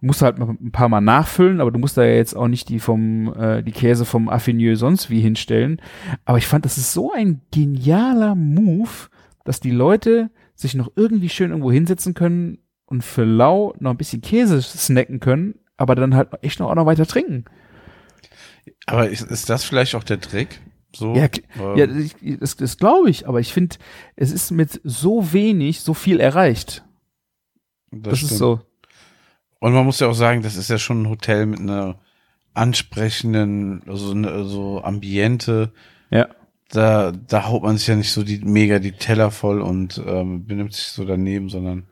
[0.00, 2.68] musst halt mal ein paar Mal nachfüllen, aber du musst da ja jetzt auch nicht
[2.68, 5.80] die vom, äh, die Käse vom Affineux sonst wie hinstellen.
[6.24, 9.08] Aber ich fand, das ist so ein genialer Move,
[9.44, 13.96] dass die Leute sich noch irgendwie schön irgendwo hinsetzen können und für lau noch ein
[13.96, 17.44] bisschen Käse snacken können, aber dann halt echt noch auch noch weiter trinken.
[18.86, 20.60] Aber ist, ist das vielleicht auch der Trick?
[20.94, 21.28] So, Ja,
[21.58, 23.76] ähm, ja ich, das, das glaube ich, aber ich finde,
[24.14, 26.84] es ist mit so wenig so viel erreicht.
[27.90, 28.38] Das, ist stimmt.
[28.38, 28.60] so.
[29.60, 31.98] Und man muss ja auch sagen, das ist ja schon ein Hotel mit einer
[32.54, 35.72] ansprechenden, also eine, so Ambiente.
[36.10, 36.28] Ja.
[36.70, 40.46] Da, da haut man sich ja nicht so die mega die Teller voll und ähm,
[40.46, 41.84] benimmt sich so daneben, sondern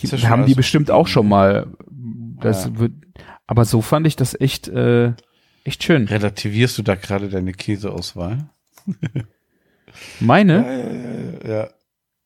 [0.00, 1.66] ist ja haben die bestimmt auch schon mal.
[2.40, 2.78] Das Ja.
[2.78, 2.92] wird,
[3.46, 5.12] aber so fand ich das echt, äh,
[5.64, 6.06] echt schön.
[6.08, 8.48] Relativierst du da gerade deine Käseauswahl?
[10.20, 11.38] Meine?
[11.46, 11.68] Ja.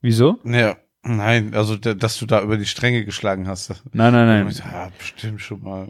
[0.01, 0.39] Wieso?
[0.45, 0.77] Ja.
[1.09, 3.71] Nein, also da- dass du da über die Stränge geschlagen hast.
[3.93, 4.49] Nein, nein, nein.
[4.73, 5.89] Ja, bestimmt schon mal.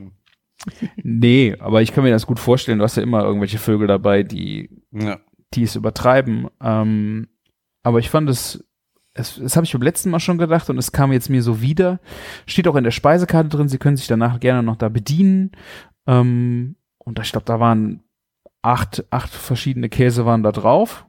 [1.02, 2.78] Nee, aber ich kann mir das gut vorstellen.
[2.78, 5.18] Du hast ja immer irgendwelche Vögel dabei, die, Ja.
[5.54, 6.48] die es übertreiben.
[6.60, 7.28] Ähm,
[7.82, 8.64] aber ich fand es,
[9.14, 11.60] es, das habe ich beim letzten Mal schon gedacht und es kam jetzt mir so
[11.60, 12.00] wieder.
[12.46, 13.68] Steht auch in der Speisekarte drin.
[13.68, 15.52] Sie können sich danach gerne noch da bedienen.
[16.06, 18.02] Ähm, und ich glaube, da waren
[18.62, 21.05] acht, acht verschiedene Käse waren da drauf.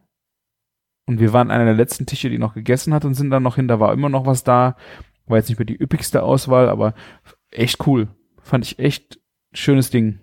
[1.07, 3.55] Und wir waren einer der letzten Tische, die noch gegessen hat und sind dann noch
[3.55, 3.69] hin.
[3.69, 4.75] Da war immer noch was da.
[5.25, 6.93] War jetzt nicht mehr die üppigste Auswahl, aber
[7.49, 8.09] echt cool.
[8.41, 9.19] Fand ich echt
[9.53, 10.19] schönes Ding.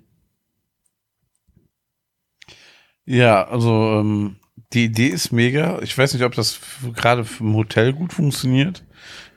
[3.06, 4.36] Ja, also ähm,
[4.72, 5.80] die Idee ist mega.
[5.82, 6.60] Ich weiß nicht, ob das
[6.94, 8.84] gerade im Hotel gut funktioniert,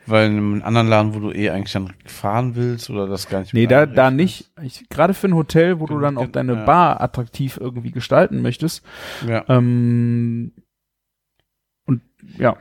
[0.06, 3.40] weil in einem anderen Laden, wo du eh eigentlich dann fahren willst oder das gar
[3.42, 4.52] nicht Nee, da, da nicht.
[4.62, 6.66] Ich, Gerade für ein Hotel, wo du dann auch deine ja.
[6.66, 8.84] Bar attraktiv irgendwie gestalten möchtest.
[9.28, 9.46] Ja.
[9.48, 10.54] Ähm,
[12.38, 12.58] ja.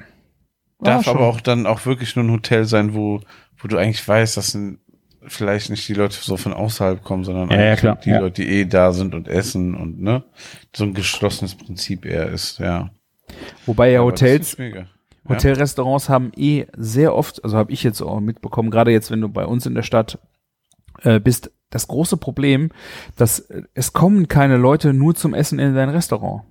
[0.79, 3.21] Darf aber auch dann auch wirklich nur ein Hotel sein, wo,
[3.59, 4.79] wo du eigentlich weißt, dass sind
[5.29, 8.21] vielleicht nicht die Leute so von außerhalb kommen, sondern Ja, ja, die ja.
[8.21, 10.25] Leute, die eh da sind und essen und ne,
[10.75, 12.91] so ein geschlossenes Prinzip eher ist, ja.
[13.65, 14.57] Wobei ja Aber Hotels.
[15.29, 19.29] Hotelrestaurants haben eh sehr oft, also habe ich jetzt auch mitbekommen, gerade jetzt, wenn du
[19.29, 20.21] bei uns in der Stadt
[21.03, 22.71] äh, bist, das große Problem,
[23.17, 26.43] dass äh, es kommen keine Leute nur zum Essen in dein Restaurant.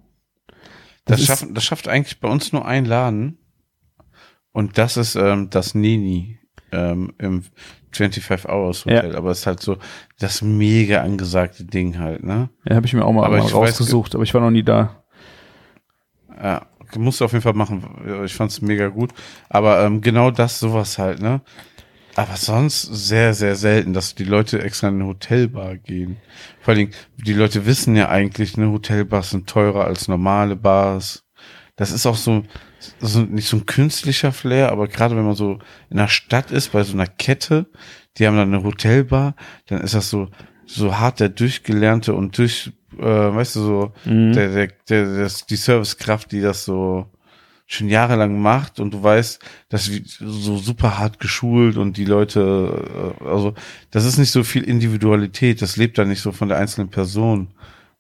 [1.06, 3.38] Das, ist- schafft, das schafft eigentlich bei uns nur ein Laden.
[4.52, 6.40] Und das ist ähm, das Nini
[6.72, 7.44] ähm, im
[7.92, 9.16] 25 Hours Hotel.
[9.16, 9.78] Aber es ist halt so
[10.20, 12.50] das mega angesagte Ding halt, ne?
[12.68, 14.52] Ja, habe ich mir auch mal, Aber mal ich weiß- rausgesucht, aber ich war noch
[14.52, 15.04] nie da.
[16.42, 16.66] Ja,
[16.98, 18.24] musst du auf jeden Fall machen.
[18.26, 19.12] Ich fand's mega gut.
[19.50, 21.42] Aber ähm, genau das, sowas halt, ne?
[22.16, 26.18] Aber sonst sehr, sehr selten, dass die Leute extra in eine Hotelbar gehen.
[26.62, 31.24] Vor allen Dingen, die Leute wissen ja eigentlich, ne, Hotelbars sind teurer als normale Bars.
[31.76, 32.44] Das ist auch so,
[33.02, 35.60] so nicht so ein künstlicher Flair, aber gerade wenn man so
[35.90, 37.66] in der Stadt ist, bei so einer Kette,
[38.18, 39.36] die haben dann eine Hotelbar,
[39.68, 40.30] dann ist das so,
[40.66, 44.32] so hart der Durchgelernte und durch, äh, weißt du, so, Mhm.
[44.32, 47.08] der, der, der, das, die Servicekraft, die das so
[47.68, 49.40] schon jahrelang macht und du weißt,
[49.70, 49.86] dass
[50.20, 53.54] so super hart geschult und die Leute, äh, also
[53.92, 57.48] das ist nicht so viel Individualität, das lebt da nicht so von der einzelnen Person,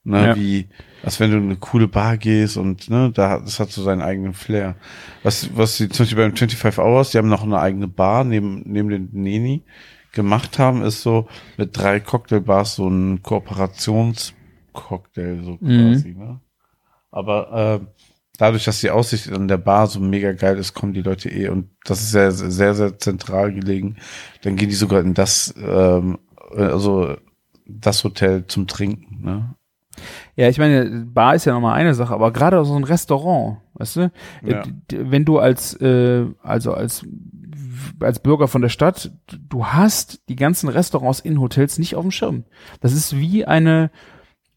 [0.03, 0.35] ne, Ja.
[0.35, 0.67] wie
[1.03, 4.01] als wenn du in eine coole Bar gehst und ne, da das hat so seinen
[4.01, 4.75] eigenen Flair.
[5.23, 8.61] Was was sie zum Beispiel beim 25 Hours, die haben noch eine eigene Bar neben
[8.65, 9.63] neben den Neni
[10.13, 15.91] gemacht haben, ist so mit drei Cocktailbars so ein Kooperationscocktail so Mhm.
[15.93, 16.39] quasi, ne?
[17.11, 17.85] Aber äh,
[18.37, 21.49] dadurch, dass die Aussicht an der Bar so mega geil ist, kommen die Leute eh
[21.49, 23.97] und das ist sehr, sehr, sehr, sehr zentral gelegen.
[24.43, 26.17] Dann gehen die sogar in das, ähm,
[26.55, 27.15] also
[27.67, 29.55] das Hotel zum Trinken, ne?
[30.35, 33.95] Ja, ich meine, Bar ist ja nochmal eine Sache, aber gerade so ein Restaurant, weißt
[33.95, 34.11] du,
[34.43, 34.61] Ja.
[34.61, 37.05] Äh, d- wenn du als, äh, also als,
[38.01, 39.11] als Bürger von der Stadt,
[39.47, 42.43] du hast die ganzen Restaurants in Hotels nicht auf dem Schirm.
[42.81, 43.89] Das ist wie eine,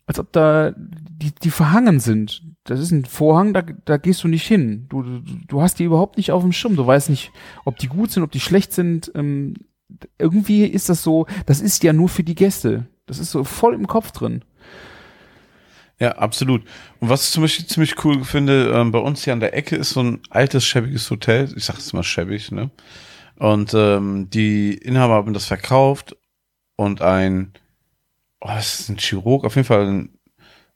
[0.06, 2.42] als ob da die, die verhangen sind.
[2.68, 4.86] Das ist ein Vorhang, da, da gehst du nicht hin.
[4.90, 6.76] Du, du, du hast die überhaupt nicht auf dem Schirm.
[6.76, 7.32] Du weißt nicht,
[7.64, 9.10] ob die gut sind, ob die schlecht sind.
[9.14, 9.54] Ähm,
[10.18, 12.86] irgendwie ist das so, das ist ja nur für die Gäste.
[13.06, 14.44] Das ist so voll im Kopf drin.
[15.98, 16.62] Ja, absolut.
[17.00, 19.76] Und was ich zum Beispiel ziemlich cool finde, ähm, bei uns hier an der Ecke
[19.76, 21.52] ist so ein altes, schäbiges Hotel.
[21.56, 22.70] Ich sag es mal schäbig, ne?
[23.36, 26.16] Und ähm, die Inhaber haben das verkauft
[26.76, 27.52] und ein,
[28.40, 30.17] oh, das ist ein Chirurg, auf jeden Fall ein,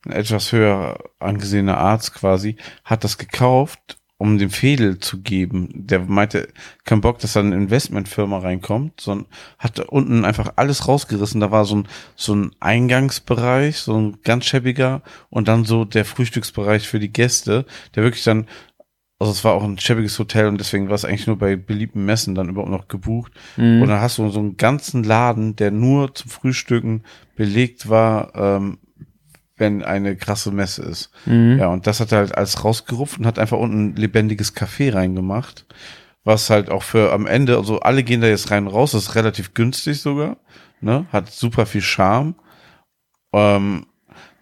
[0.04, 5.68] ein etwas höher angesehener Arzt quasi, hat das gekauft, um dem Fädel zu geben.
[5.74, 6.48] Der meinte,
[6.84, 9.26] kein Bock, dass da eine Investmentfirma reinkommt, sondern
[9.58, 11.40] hat da unten einfach alles rausgerissen.
[11.40, 16.04] Da war so ein, so ein Eingangsbereich, so ein ganz schäbiger und dann so der
[16.04, 18.46] Frühstücksbereich für die Gäste, der wirklich dann
[19.22, 22.04] also es war auch ein schäbiges Hotel und deswegen war es eigentlich nur bei beliebten
[22.04, 23.30] Messen dann überhaupt noch gebucht.
[23.56, 23.80] Mhm.
[23.80, 27.04] Und dann hast du so einen ganzen Laden, der nur zum Frühstücken
[27.36, 28.78] belegt war, ähm,
[29.62, 31.10] wenn eine krasse Messe ist.
[31.24, 31.58] Mhm.
[31.60, 34.92] Ja, und das hat er halt alles rausgerupft und hat einfach unten ein lebendiges Café
[34.92, 35.66] reingemacht.
[36.24, 39.04] Was halt auch für am Ende, also alle gehen da jetzt rein und raus, das
[39.04, 40.36] ist relativ günstig sogar,
[40.80, 41.06] ne?
[41.12, 42.34] Hat super viel Charme.
[43.32, 43.86] Ähm,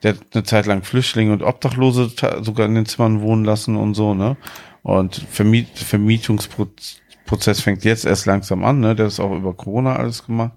[0.02, 2.10] der hat eine Zeit lang Flüchtlinge und Obdachlose
[2.40, 4.38] sogar in den Zimmern wohnen lassen und so, ne?
[4.82, 8.94] Und Vermiet Vermietungsprozess fängt jetzt erst langsam an, ne?
[8.94, 10.56] Der ist auch über Corona alles gemacht.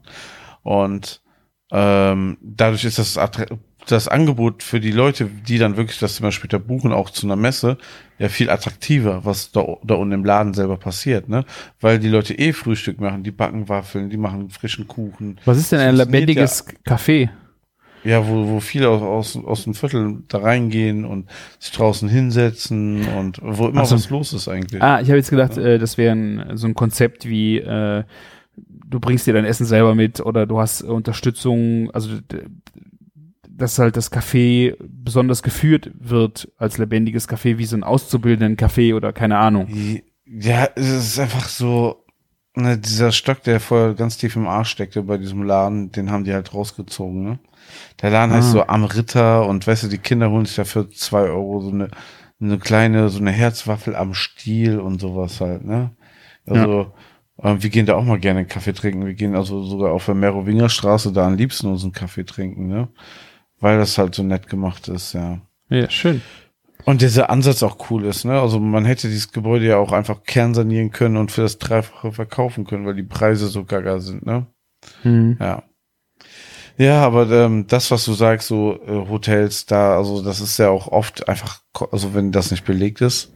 [0.61, 1.21] Und
[1.71, 3.17] ähm, dadurch ist das,
[3.87, 7.35] das Angebot für die Leute, die dann wirklich das Zimmer später buchen, auch zu einer
[7.35, 7.77] Messe,
[8.17, 11.45] ja viel attraktiver, was da, da unten im Laden selber passiert, ne?
[11.81, 15.39] Weil die Leute eh Frühstück machen, die backen Waffeln, die machen frischen Kuchen.
[15.45, 17.29] Was ist denn ein lebendiges Café?
[18.03, 19.01] Ja, wo, wo viele aus,
[19.35, 23.95] aus, aus dem Viertel da reingehen und sich draußen hinsetzen und wo immer so.
[23.95, 24.81] was los ist eigentlich.
[24.81, 28.03] Ah, ich habe jetzt gedacht, äh, das wäre ein, so ein Konzept wie äh,
[28.55, 32.09] du bringst dir dein Essen selber mit oder du hast Unterstützung, also
[33.55, 38.95] dass halt das Café besonders geführt wird als lebendiges Café, wie so ein auszubildenden Café
[38.95, 39.67] oder keine Ahnung.
[40.25, 42.03] Ja, es ist einfach so,
[42.55, 46.23] ne, dieser Stock, der vorher ganz tief im Arsch steckte bei diesem Laden, den haben
[46.23, 47.39] die halt rausgezogen, ne?
[48.01, 48.51] Der Laden heißt Ah.
[48.51, 51.69] so Am Ritter und weißt du, die Kinder holen sich da für zwei Euro so
[51.71, 51.89] eine,
[52.41, 55.91] eine kleine, so eine Herzwaffel am Stiel und sowas halt, ne?
[56.45, 56.91] Also,
[57.41, 59.05] ähm, wir gehen da auch mal gerne einen Kaffee trinken.
[59.05, 62.89] Wir gehen also sogar auf der Merowinger Straße da am liebsten unseren Kaffee trinken, ne?
[63.63, 65.39] Weil das halt so nett gemacht ist, ja.
[65.69, 66.21] Ja, schön.
[66.83, 68.41] Und dieser Ansatz auch cool ist, ne?
[68.41, 72.65] Also man hätte dieses Gebäude ja auch einfach kernsanieren können und für das Dreifache verkaufen
[72.65, 74.47] können, weil die Preise so gaga sind, ne?
[75.03, 75.37] Hm.
[75.39, 75.63] Ja.
[76.77, 80.69] Ja, aber ähm, das, was du sagst, so äh, Hotels da, also das ist ja
[80.69, 83.31] auch oft einfach, also wenn das nicht belegt ist,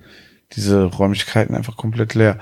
[0.58, 2.38] diese Räumlichkeiten einfach komplett leer.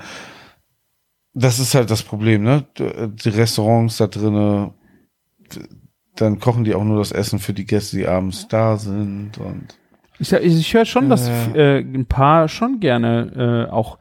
[1.34, 2.64] Das ist halt das Problem, ne?
[2.76, 4.72] Die Restaurants da drinnen,
[6.16, 9.78] dann kochen die auch nur das Essen für die Gäste, die abends da sind und
[10.18, 13.98] Ich, ich, ich höre schon, dass äh, ein paar schon gerne äh, auch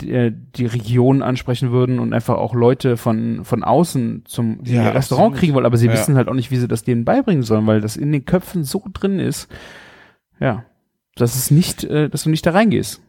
[0.00, 4.90] die, äh, die Region ansprechen würden und einfach auch Leute von, von außen zum Ja,
[4.90, 4.96] Restaurant
[5.26, 5.38] absolut.
[5.38, 5.92] kriegen wollen, aber sie Ja.
[5.92, 8.64] wissen halt auch nicht, wie sie das denen beibringen sollen, weil das in den Köpfen
[8.64, 9.48] so drin ist,
[10.40, 10.64] ja,
[11.14, 13.00] dass es nicht, äh, dass du nicht da reingehst.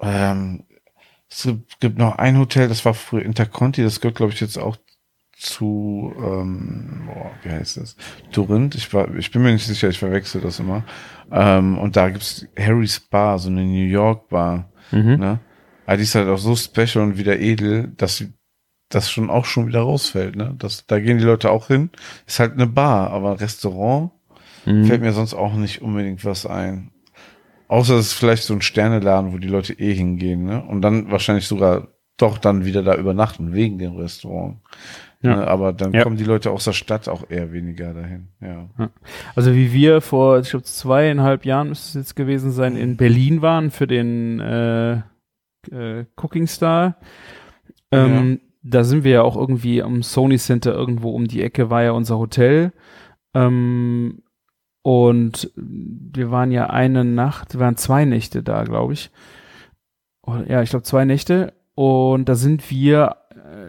[0.00, 0.64] Ähm,
[1.28, 1.48] es
[1.80, 4.76] gibt noch ein Hotel, das war früher Interconti, das gehört, glaube ich, jetzt auch
[5.40, 7.96] zu, ähm, boah, wie heißt das?
[8.32, 8.74] Dorinth.
[8.74, 10.84] Ich war, ich bin mir nicht sicher, ich verwechsel das immer.
[11.32, 14.70] Ähm, und da gibt's Harry's Bar, so eine New York Bar.
[15.18, 15.40] Ne?
[15.86, 18.24] Aber die ist halt auch so special und wieder edel, dass
[18.90, 20.36] das schon auch schon wieder rausfällt.
[20.36, 20.54] Ne?
[20.58, 21.90] Das, da gehen die Leute auch hin.
[22.26, 24.10] Ist halt eine Bar, aber ein Restaurant
[24.66, 24.84] Mhm.
[24.84, 26.90] fällt mir sonst auch nicht unbedingt was ein.
[27.68, 30.62] Außer es ist vielleicht so ein Sterneladen, wo die Leute eh hingehen, ne?
[30.62, 31.88] Und dann wahrscheinlich sogar
[32.18, 34.58] doch dann wieder da übernachten, wegen dem Restaurant.
[35.22, 35.36] Ja.
[35.36, 35.46] Ne?
[35.46, 36.02] Aber dann Ja.
[36.02, 38.28] kommen die Leute aus der Stadt auch eher weniger dahin.
[38.40, 38.68] Ja.
[39.34, 43.42] Also wie wir vor, ich glaube, zweieinhalb Jahren müsste es jetzt gewesen sein, in Berlin
[43.42, 44.92] waren für den äh,
[45.70, 46.96] äh, Cooking Star.
[47.92, 51.82] Ähm, Da sind wir ja auch irgendwie am Sony Center irgendwo um die Ecke, war
[51.82, 52.72] ja unser Hotel.
[53.34, 54.22] Ähm,
[54.82, 59.10] und wir waren ja eine Nacht, wir waren zwei Nächte da, glaube ich.
[60.46, 61.52] Ja, ich glaube zwei Nächte.
[61.74, 63.16] Und da sind wir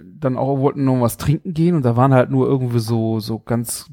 [0.03, 3.39] dann auch, wollten noch was trinken gehen und da waren halt nur irgendwie so, so
[3.39, 3.89] ganz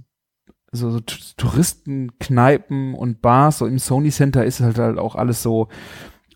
[0.70, 5.68] so, so Touristenkneipen und Bars, so im Sony Center ist halt halt auch alles so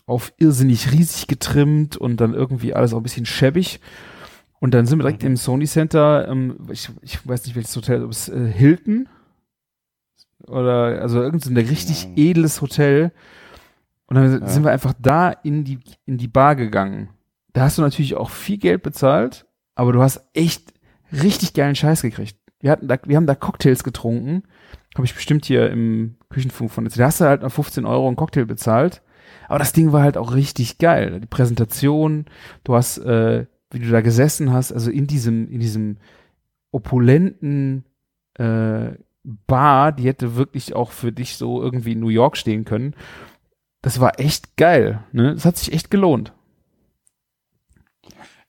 [0.05, 3.79] auf irrsinnig riesig getrimmt und dann irgendwie alles auch ein bisschen schäbig.
[4.59, 8.03] Und dann sind wir direkt im Sony Center, ähm, ich, ich weiß nicht welches Hotel,
[8.03, 9.07] ob es äh, Hilton
[10.47, 13.11] oder also irgend so ein richtig edles Hotel.
[14.07, 14.47] Und dann Ja.
[14.47, 17.09] sind wir einfach da in die, in die Bar gegangen.
[17.53, 19.45] Da hast du natürlich auch viel Geld bezahlt,
[19.75, 20.73] aber du hast echt
[21.11, 22.37] richtig geilen Scheiß gekriegt.
[22.59, 24.43] Wir hatten da, wir haben da Cocktails getrunken.
[24.95, 26.85] Habe ich bestimmt hier im Küchenfunk von.
[26.85, 29.01] Da hast du halt mal 15 Euro einen Cocktail bezahlt.
[29.47, 31.19] Aber das Ding war halt auch richtig geil.
[31.19, 32.25] Die Präsentation,
[32.63, 35.97] du hast, äh, wie du da gesessen hast, also in diesem, in diesem
[36.71, 37.85] opulenten
[38.35, 38.91] äh,
[39.23, 42.95] Bar, die hätte wirklich auch für dich so irgendwie in New York stehen können.
[43.81, 45.03] Das war echt geil.
[45.11, 45.33] Ne?
[45.33, 46.33] Das hat sich echt gelohnt.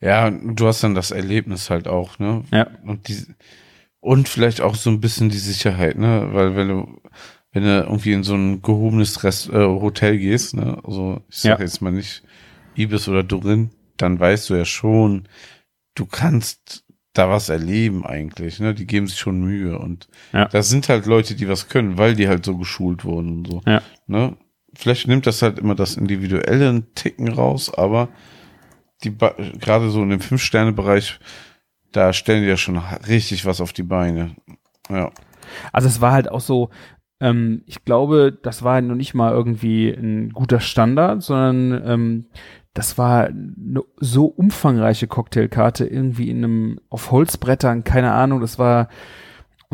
[0.05, 2.45] Ja, du hast dann das Erlebnis halt auch, ne?
[2.53, 2.67] Ja.
[2.85, 3.17] Und die,
[4.01, 6.29] und vielleicht auch so ein bisschen die Sicherheit, ne?
[6.33, 7.01] Weil wenn du,
[7.53, 10.79] wenn du irgendwie in so ein gehobenes Rest, äh, Hotel gehst, ne?
[10.85, 11.65] Also ich sag Ja.
[11.65, 12.23] jetzt mal nicht
[12.77, 15.27] Ibis oder Dorin, dann weißt du ja schon,
[15.95, 16.85] du kannst
[17.15, 18.75] da was erleben eigentlich, ne?
[18.75, 20.47] Die geben sich schon Mühe und Ja.
[20.49, 23.63] das sind halt Leute, die was können, weil die halt so geschult wurden und so.
[23.67, 23.81] Ja.
[24.07, 24.37] Ne?
[24.75, 28.09] Vielleicht nimmt das halt immer das individuelle Ticken raus, aber
[29.03, 31.19] die gerade so in dem Fünf-Sterne-Bereich,
[31.93, 32.79] da stellen die ja schon
[33.09, 34.37] richtig was auf die Beine.
[34.89, 35.11] Ja.
[35.73, 36.71] Also es war halt auch so,
[37.21, 42.27] ähm, ich glaube, das war noch nicht mal irgendwie ein guter Standard, sondern ähm,
[42.75, 48.89] das war eine so umfangreiche Cocktailkarte irgendwie in einem auf Holzbrettern, keine Ahnung, das war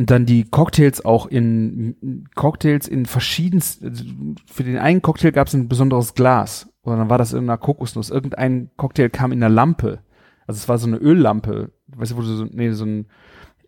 [0.00, 5.52] und dann die Cocktails auch in Cocktails in verschiedensten, für den einen Cocktail gab es
[5.52, 6.72] ein besonderes Glas.
[6.80, 8.08] Oder dann war das irgendeiner Kokosnuss.
[8.08, 9.98] Irgendein Cocktail kam in einer Lampe.
[10.46, 11.72] Also es war so eine Öllampe.
[11.88, 13.08] Weißt du, wo du so, nee, so ein,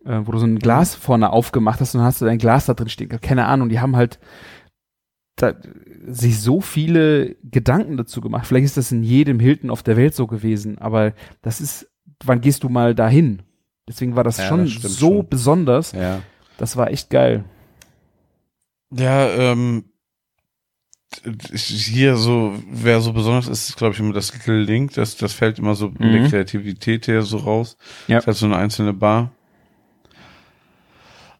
[0.05, 2.65] äh, wo du so ein Glas vorne aufgemacht hast und dann hast du dein Glas
[2.65, 3.09] da drin stehen.
[3.09, 4.17] Keine Ahnung, die haben halt
[5.35, 5.53] da,
[6.07, 8.47] sich so viele Gedanken dazu gemacht.
[8.47, 11.13] Vielleicht ist das in jedem Hilton auf der Welt so gewesen, aber
[11.43, 11.91] das ist,
[12.25, 13.43] wann gehst du mal dahin?
[13.87, 15.29] Deswegen war das Ja, schon das so schon.
[15.29, 15.91] besonders.
[15.91, 16.21] Ja.
[16.57, 17.43] Das war echt geil.
[18.91, 19.85] Ja, ähm,
[21.55, 25.33] hier so, wer so besonders ist, ist glaube ich immer das Little Link, das, das
[25.33, 26.11] fällt immer so in Mhm.
[26.21, 27.77] der Kreativität her so raus.
[28.07, 28.15] Ja.
[28.17, 29.31] Das ist halt so eine einzelne Bar.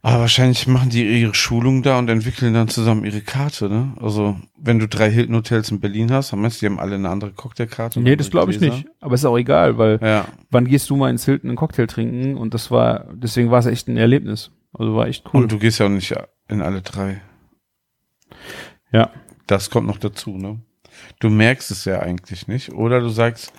[0.05, 3.93] Aber wahrscheinlich machen die ihre Schulung da und entwickeln dann zusammen ihre Karte, ne?
[4.01, 6.95] Also, wenn du drei Hilton Hotels in Berlin hast, dann meinst du, die haben alle
[6.95, 8.01] eine andere Cocktailkarte?
[8.01, 8.75] Nee, das glaube ich Gläser?
[8.75, 8.87] nicht.
[8.99, 10.27] Aber ist auch egal, weil Ja.
[10.51, 12.35] wann gehst du mal ins Hilton einen Cocktail trinken?
[12.35, 14.51] Und das war, deswegen war es echt ein Erlebnis.
[14.73, 15.43] Also war echt cool.
[15.43, 16.13] Und du gehst ja auch nicht
[16.49, 17.21] in alle drei.
[18.91, 19.09] Ja.
[19.47, 20.59] Das kommt noch dazu, ne?
[21.19, 22.73] Du merkst es ja eigentlich nicht.
[22.73, 23.53] Oder du sagst,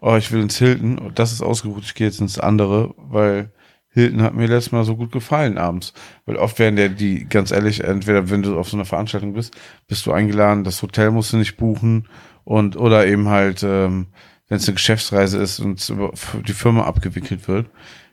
[0.00, 3.50] oh, ich will ins Hilton, das ist ausgebucht, ich gehe jetzt ins andere, weil
[3.92, 5.92] Hilton hat mir letztes Mal so gut gefallen abends.
[6.26, 9.54] Weil oft werden ja die, ganz ehrlich, entweder wenn du auf so einer Veranstaltung bist,
[9.86, 12.08] bist du eingeladen, das Hotel musst du nicht buchen
[12.44, 14.06] und oder eben halt, ähm,
[14.48, 17.66] wenn es eine Geschäftsreise ist und es über für die Firma abgewickelt wird,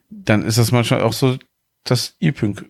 [0.09, 1.37] dann ist das manchmal auch so
[1.85, 2.65] das i-Pünk,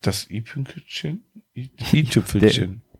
[0.00, 1.24] das i-Pünkelchen?
[1.54, 2.82] I- i-Tüpfelchen.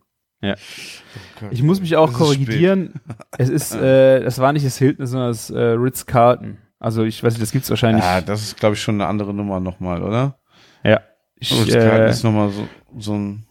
[0.42, 0.52] Ja.
[0.54, 1.48] Oh Gott.
[1.52, 2.46] Ich muss mich auch Es ist spät.
[2.46, 3.00] korrigieren.
[3.38, 6.58] Es ist, äh, das war nicht das Hilton, sondern das äh, Ritz-Carlton.
[6.86, 8.04] Also ich weiß nicht, das gibt's wahrscheinlich.
[8.04, 10.38] Ja, das ist, glaube ich, schon eine andere Nummer nochmal, oder?
[10.84, 11.00] Ja.
[11.34, 13.44] Ich, Oh, das äh, ist nochmal so, so ein.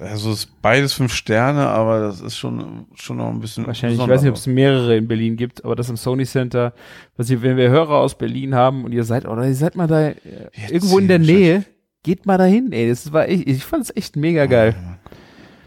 [0.00, 3.66] Also es ist beides fünf Sterne, aber das ist schon, schon noch ein bisschen.
[3.66, 6.72] wahrscheinlich, ich weiß nicht, ob es mehrere in Berlin gibt, aber das im Sony Center,
[7.18, 9.88] was ihr, wenn wir Hörer aus Berlin haben und ihr seid, oder ihr seid mal
[9.88, 10.14] da äh,
[10.54, 11.66] Jetzt irgendwo in der Nähe,
[12.02, 12.88] geht mal dahin, ey.
[12.88, 14.74] Das war echt, ich fand es echt mega geil.
[14.74, 14.99] Jetzt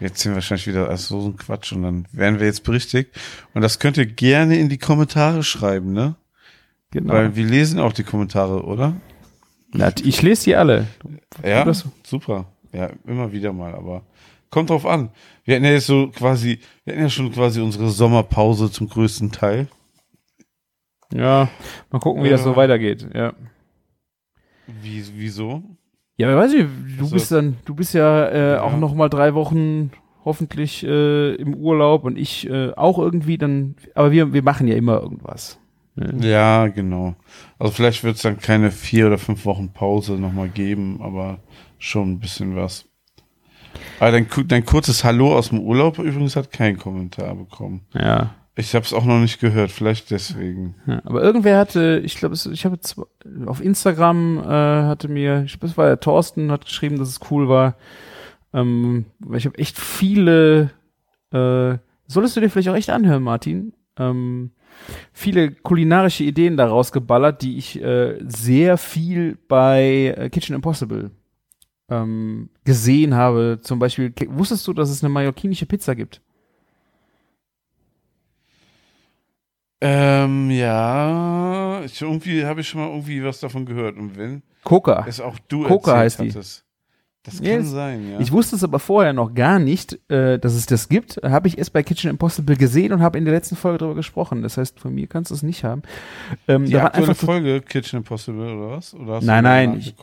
[0.09, 3.11] sind wir wahrscheinlich wieder als so ein Quatsch und dann werden wir jetzt berichtigt.
[3.53, 6.15] Und das könnt ihr gerne in die Kommentare schreiben, ne?
[6.91, 7.13] Genau.
[7.13, 8.95] Weil wir lesen auch die Kommentare, oder?
[9.71, 10.87] Na, ich lese die alle.
[11.43, 11.65] Ja,
[12.03, 12.45] super.
[12.71, 14.03] Ja, immer wieder mal, aber
[14.49, 15.09] kommt drauf an.
[15.45, 19.31] Wir hatten ja jetzt so quasi, wir hatten ja schon quasi unsere Sommerpause zum größten
[19.31, 19.67] Teil.
[21.11, 21.49] Ja,
[21.91, 22.55] mal gucken, wie das so Ja.
[22.55, 23.07] weitergeht.
[23.13, 23.33] Ja.
[24.67, 25.63] Wie, wieso?
[26.17, 26.65] Ja, aber weiß ich,
[26.97, 28.61] du Also- bist dann, du bist ja, äh, Ja.
[28.61, 29.91] auch noch mal drei Wochen
[30.25, 34.75] hoffentlich äh, im Urlaub und ich äh, auch irgendwie dann, aber wir, wir machen ja
[34.75, 35.59] immer irgendwas.
[35.95, 36.13] Ne?
[36.21, 37.15] Ja, genau.
[37.59, 41.39] Also vielleicht wird es dann keine vier oder fünf Wochen Pause nochmal geben, aber
[41.77, 42.85] schon ein bisschen was.
[43.99, 47.81] Aber dein, dein kurzes Hallo aus dem Urlaub übrigens hat keinen Kommentar bekommen.
[47.93, 48.35] Ja.
[48.55, 50.75] Ich habe es auch noch nicht gehört, vielleicht deswegen.
[50.85, 51.01] ja.
[51.05, 52.77] Aber irgendwer hatte, ich glaube, ich habe
[53.47, 57.19] auf Instagram äh, hatte mir, ich glaube, es war der Thorsten, hat geschrieben, dass es
[57.31, 57.75] cool war.
[58.53, 60.69] Ähm, weil ich habe echt viele,
[61.31, 63.73] äh, solltest du dir vielleicht auch echt anhören, Martin.
[63.97, 64.51] Ähm,
[65.11, 71.09] viele kulinarische Ideen daraus geballert, die ich äh, sehr viel bei äh, Kitchen Impossible
[71.89, 73.59] ähm, gesehen habe.
[73.61, 76.21] Zum Beispiel, wusstest du, dass es eine mallorquinische Pizza gibt?
[79.85, 83.97] Ähm, ja, ich, irgendwie habe ich schon mal irgendwie was davon gehört.
[83.97, 85.03] Und wenn Coca.
[85.07, 86.29] es auch du Coca heißt die.
[86.29, 86.63] hattest.
[87.25, 88.19] Das Ja, kann es- sein, ja.
[88.19, 91.19] Ich wusste es aber vorher noch gar nicht, äh, dass es das gibt.
[91.23, 94.41] Habe ich erst bei Kitchen Impossible gesehen und habe in der letzten Folge darüber gesprochen.
[94.41, 95.83] Das heißt, von mir kannst du es nicht haben.
[96.47, 98.93] Ähm, die aktuelle Folge Kitchen Impossible oder was?
[98.93, 99.95] Oder hast Nein, du nein, ich-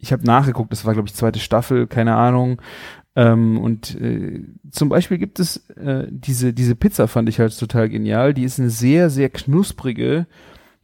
[0.00, 2.60] ich habe nachgeguckt, das war, glaube ich, zweite Staffel, keine Ahnung.
[3.18, 7.88] Ähm, und äh, zum Beispiel gibt es äh, diese, diese Pizza, fand ich halt total
[7.88, 8.32] genial.
[8.32, 10.28] Die ist eine sehr, sehr knusprige,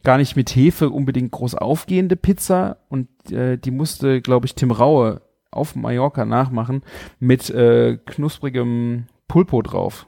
[0.03, 2.79] gar nicht mit Hefe unbedingt groß aufgehende Pizza.
[2.89, 6.81] Und äh, die musste, glaube ich, Tim Raue auf Mallorca nachmachen
[7.19, 10.05] mit äh, knusprigem Pulpo drauf.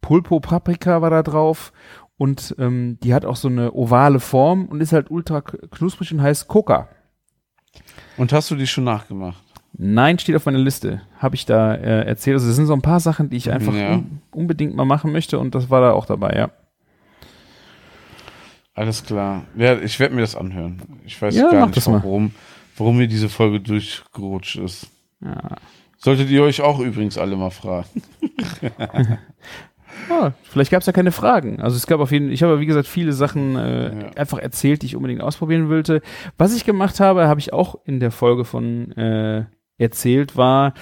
[0.00, 1.72] Pulpo Paprika war da drauf.
[2.16, 6.20] Und ähm, die hat auch so eine ovale Form und ist halt ultra knusprig und
[6.20, 6.88] heißt Coca.
[8.16, 9.43] Und hast du die schon nachgemacht?
[9.76, 11.02] Nein, steht auf meiner Liste.
[11.18, 12.34] Habe ich da äh, erzählt.
[12.34, 13.94] Also das sind so ein paar Sachen, die ich einfach Ja.
[13.94, 16.50] un unbedingt mal machen möchte und das war da auch dabei, ja.
[18.74, 19.44] Alles klar.
[19.56, 20.82] Ja, ich werde mir das anhören.
[21.04, 22.32] Ich weiß Ja, gar nicht, warum,
[22.76, 24.88] warum mir diese Folge durchgerutscht ist.
[25.20, 25.56] ja.
[25.96, 27.88] Solltet ihr euch auch übrigens alle mal fragen.
[30.10, 31.60] Ah, vielleicht gab es ja keine Fragen.
[31.62, 34.10] Also es gab auf jeden ich habe wie gesagt viele Sachen äh, Ja.
[34.16, 36.02] einfach erzählt, die ich unbedingt ausprobieren wollte.
[36.36, 39.44] Was ich gemacht habe, habe ich auch in der Folge von äh,
[39.78, 40.74] erzählt, war,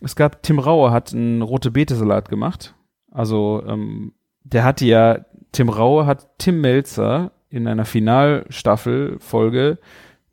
[0.00, 2.74] es gab Tim Rauer hat einen rote Beete Salat gemacht.
[3.10, 9.78] Also ähm, der hatte ja Tim Rauer hat Tim Melzer in einer Finalstaffel Folge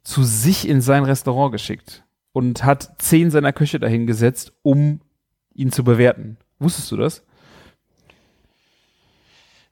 [0.04, 5.02] zu sich in sein Restaurant geschickt und hat zehn seiner Köche dahin gesetzt, um
[5.54, 6.38] ihn zu bewerten.
[6.60, 7.24] Wusstest du das?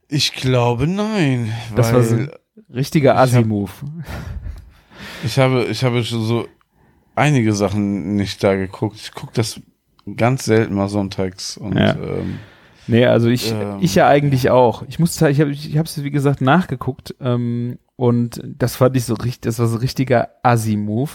[0.07, 1.53] Ich glaube nein.
[1.75, 2.31] Das war so ein
[2.73, 3.71] richtiger Assi-Move.
[5.23, 6.47] Ich habe, ich habe schon so
[7.16, 8.97] einige Sachen nicht da geguckt.
[8.97, 9.59] Ich gucke das
[10.18, 11.95] ganz selten mal sonntags und Ja.
[11.95, 12.39] ähm,
[12.88, 13.78] Nee, also ich, Ähm.
[13.82, 14.84] ich ja eigentlich auch.
[14.88, 19.16] Ich muss ich habe ich hab's wie gesagt nachgeguckt ähm, und das fand ich so
[19.16, 21.09] richtig, das war so ein richtiger Assi-Move,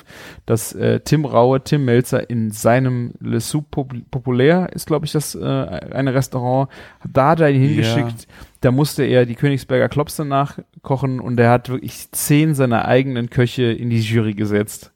[0.47, 5.13] dass äh, Tim Raue, Tim Melzer in seinem Le Soup Pop- Populaire ist, glaube ich,
[5.13, 6.69] das äh, eine Restaurant,
[7.09, 8.27] da da ihn hingeschickt.
[8.63, 13.65] Da musste er die Königsberger Klopse nachkochen und er hat wirklich zehn seiner eigenen Köche
[13.73, 14.93] in die Jury gesetzt.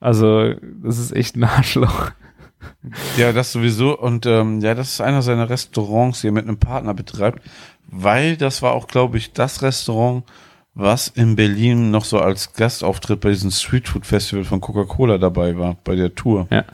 [0.00, 2.10] Also das ist echt ein Arschloch.
[3.16, 3.96] Ja, das sowieso.
[3.98, 7.40] Und ähm, ja, das ist einer seiner Restaurants, die er mit einem Partner betreibt,
[7.86, 10.24] weil das war auch, glaube ich, das Restaurant,
[10.74, 15.76] was in Berlin noch so als Gastauftritt bei diesem Streetfood Festival von Coca-Cola dabei war,
[15.84, 16.48] bei der Tour.
[16.50, 16.64] Ja.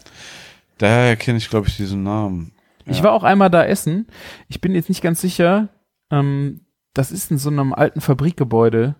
[0.78, 2.53] Daher kenne ich, glaube ich, diesen Namen.
[2.86, 3.05] Ich Ja.
[3.05, 4.07] war auch einmal da essen.
[4.49, 5.68] Ich bin jetzt nicht ganz sicher.
[6.11, 6.61] Ähm,
[6.94, 8.96] das ist in so einem alten Fabrikgebäude.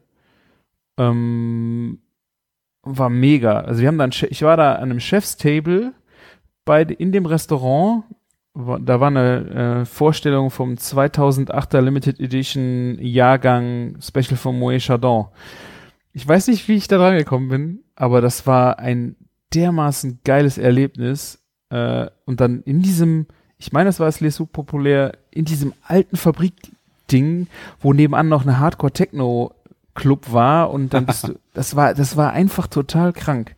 [0.99, 2.01] Ähm,
[2.83, 3.61] war mega.
[3.61, 5.93] Also wir haben dann, ich war da an einem Chefstable
[6.65, 8.05] bei in dem Restaurant.
[8.55, 15.27] Da war eine äh, Vorstellung vom 2008er Limited Edition Jahrgang Special von Moët Chardon.
[16.13, 19.17] Ich weiß nicht, wie ich da dran gekommen bin, aber das war ein
[19.55, 21.45] dermaßen geiles Erlebnis.
[21.71, 25.73] Äh, und dann in diesem, ich meine, das war das Les Sous populär, in diesem
[25.83, 26.17] alten
[27.11, 27.47] Fabrikding,
[27.81, 32.67] wo nebenan noch eine Hardcore-Techno-Club war und dann bist du, das war, das war einfach
[32.67, 33.57] total krank.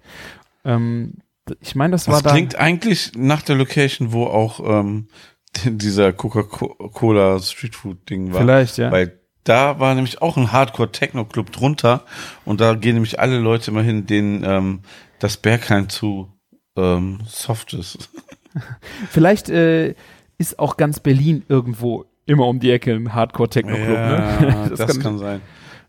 [0.64, 1.14] Ähm,
[1.60, 2.30] ich meine, das war Das da.
[2.30, 5.08] klingt eigentlich nach der Location, wo auch ähm,
[5.64, 8.40] dieser Coca-Cola Streetfood-Ding war.
[8.40, 8.90] Vielleicht, ja.
[8.90, 12.04] Weil da war nämlich auch ein Hardcore-Techno-Club drunter
[12.44, 14.80] und da gehen nämlich alle Leute immer hin, denen ähm,
[15.18, 16.32] das Berghain zu
[16.76, 18.08] ähm, soft ist.
[19.10, 19.94] Vielleicht äh,
[20.38, 23.88] ist auch ganz Berlin irgendwo immer um die Ecke ein Hardcore-Techno-Club.
[23.88, 24.72] Ja, ne?
[24.76, 25.40] das, kann, sein.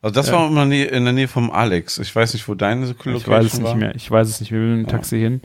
[0.01, 0.33] Also das Ja.
[0.33, 1.97] war immer in der Nähe vom Alex.
[1.99, 3.69] Ich weiß nicht, wo deine Location Ich weiß es war.
[3.69, 3.95] nicht mehr.
[3.95, 4.51] Ich weiß es nicht.
[4.51, 5.41] Wir will mit dem Taxi hin.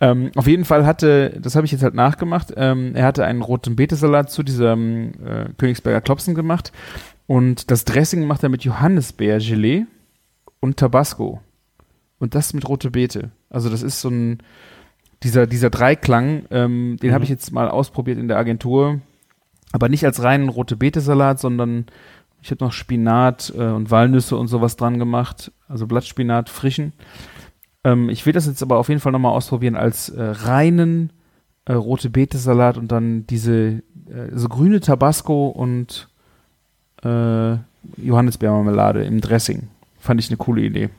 [0.00, 2.52] Ähm, auf jeden Fall hatte, das habe ich jetzt halt nachgemacht.
[2.56, 6.72] Ähm, er hatte einen roten Betesalat zu diesem äh, Königsberger Klopsen gemacht
[7.26, 9.86] und das Dressing macht er mit Johannisbeergelee
[10.60, 11.40] und Tabasco
[12.18, 13.30] und das mit rote Beete.
[13.50, 14.38] Also das ist so ein
[15.22, 16.44] dieser dieser Dreiklang.
[16.50, 17.14] Ähm, den Mhm.
[17.14, 19.00] habe ich jetzt mal ausprobiert in der Agentur,
[19.72, 21.86] aber nicht als reinen rote Beete-Salat, sondern
[22.42, 26.92] ich habe noch Spinat äh, und Walnüsse und sowas dran gemacht, also Blattspinat frischen.
[27.84, 31.12] Ähm, ich will das jetzt aber auf jeden Fall nochmal ausprobieren als äh, reinen
[31.64, 36.08] äh, rote Beete-Salat und dann diese äh, so grüne Tabasco und
[37.02, 37.56] äh,
[37.96, 39.68] Johannisbeermarmelade im Dressing.
[39.98, 40.90] Fand ich eine coole Idee.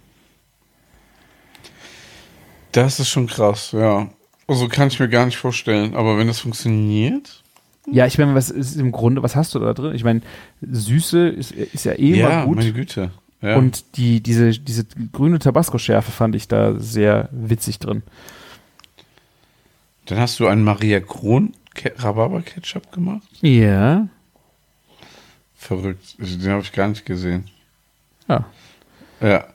[2.72, 4.10] Das ist schon krass, ja.
[4.48, 5.96] Also kann ich mir gar nicht vorstellen.
[5.96, 7.44] Aber wenn das funktioniert,
[7.90, 9.96] Ja, ich meine, was ist im Grunde, was hast du da drin?
[9.96, 10.22] Ich meine,
[10.62, 12.56] Süße ist, ist ja eh ja, immer gut.
[12.58, 13.12] meine Güte.
[13.42, 13.56] Ja.
[13.56, 18.04] Und die, diese, diese grüne Tabasco-Schärfe fand ich da sehr witzig drin.
[20.08, 23.28] dann hast du einen Maria Kron Ke- Rhabarber Ketchup gemacht.
[23.42, 24.08] Ja.
[25.56, 26.16] Verrückt.
[26.20, 27.46] Den habe ich gar nicht gesehen.
[28.28, 28.46] Ja.
[29.22, 29.46] Ja.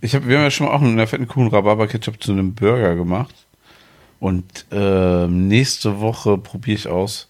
[0.00, 2.54] Ich hab, wir haben ja schon mal auch einen fetten Kuchen Rhabarber Ketchup zu einem
[2.54, 3.34] Burger gemacht.
[4.20, 7.28] Und ähm, nächste Woche probiere ich aus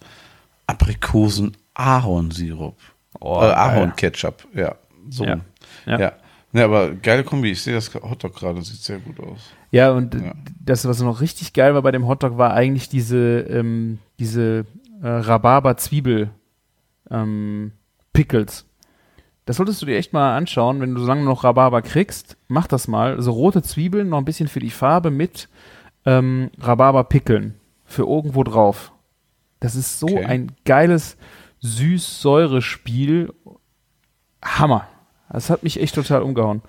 [0.71, 2.77] Aprikosen Ahornsirup.
[3.21, 3.55] Oh, äh, geil.
[3.55, 4.77] Ahorn Ketchup, ja.
[5.09, 5.25] So.
[5.25, 5.41] Ja.
[5.87, 5.99] Ja.
[5.99, 6.13] Ja.
[6.53, 6.65] ja.
[6.65, 7.51] aber geile Kombi.
[7.51, 9.51] Ich sehe das Hotdog gerade, sieht sehr gut aus.
[9.71, 10.33] Ja, und Ja.
[10.61, 14.67] das, was noch richtig geil war bei dem Hotdog, war eigentlich diese, ähm, diese
[15.03, 16.31] äh, Rhabarber-Zwiebel
[17.11, 17.73] ähm.
[19.47, 22.37] Das solltest du dir echt mal anschauen, wenn du so lange noch Rhabarber kriegst.
[22.49, 23.17] Mach das mal.
[23.17, 25.49] Also rote Zwiebeln, noch ein bisschen für die Farbe mit
[26.05, 27.55] ähm, Rhabarber-Pickeln.
[27.87, 28.93] Für irgendwo drauf.
[29.61, 30.25] Das ist so Okay.
[30.25, 31.17] ein geiles
[31.61, 33.33] Süß-Säure-Spiel.
[34.43, 34.89] Hammer.
[35.31, 36.63] Das hat mich echt total umgehauen.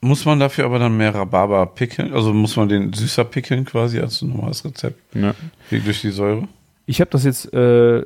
[0.00, 2.12] Muss man dafür aber dann mehr Rhabarber pickeln?
[2.12, 4.98] Also muss man den süßer pickeln quasi als ein normales Rezept?
[5.14, 5.34] Ja.
[5.70, 6.48] Wegen durch die Säure?
[6.86, 8.02] Ich habe das jetzt äh,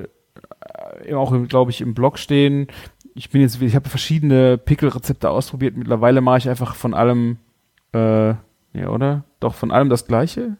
[1.13, 2.67] auch, glaube ich, im Blog stehen.
[3.15, 5.75] Ich bin jetzt, ich habe verschiedene Pickelrezepte ausprobiert.
[5.75, 7.37] Mittlerweile mache ich einfach von allem,
[7.93, 9.23] äh, ja, oder?
[9.39, 10.57] Doch von allem das Gleiche.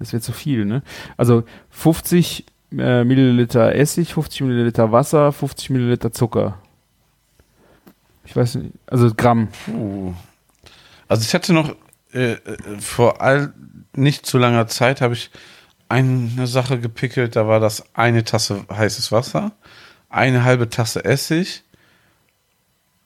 [0.00, 0.82] Das wird zu viel, ne?
[1.16, 2.44] Also 50
[2.78, 6.58] äh, Milliliter Essig, 50 Milliliter Wasser, 50 Milliliter Zucker.
[8.24, 9.48] Ich weiß nicht, also Gramm.
[9.68, 10.14] Uh.
[11.08, 11.74] Also ich hatte noch
[12.12, 12.38] äh, äh,
[12.80, 13.52] vor all
[13.94, 15.30] nicht zu langer Zeit habe ich
[15.88, 19.52] eine Sache gepickelt, da war das eine Tasse heißes Wasser,
[20.08, 21.62] eine halbe Tasse Essig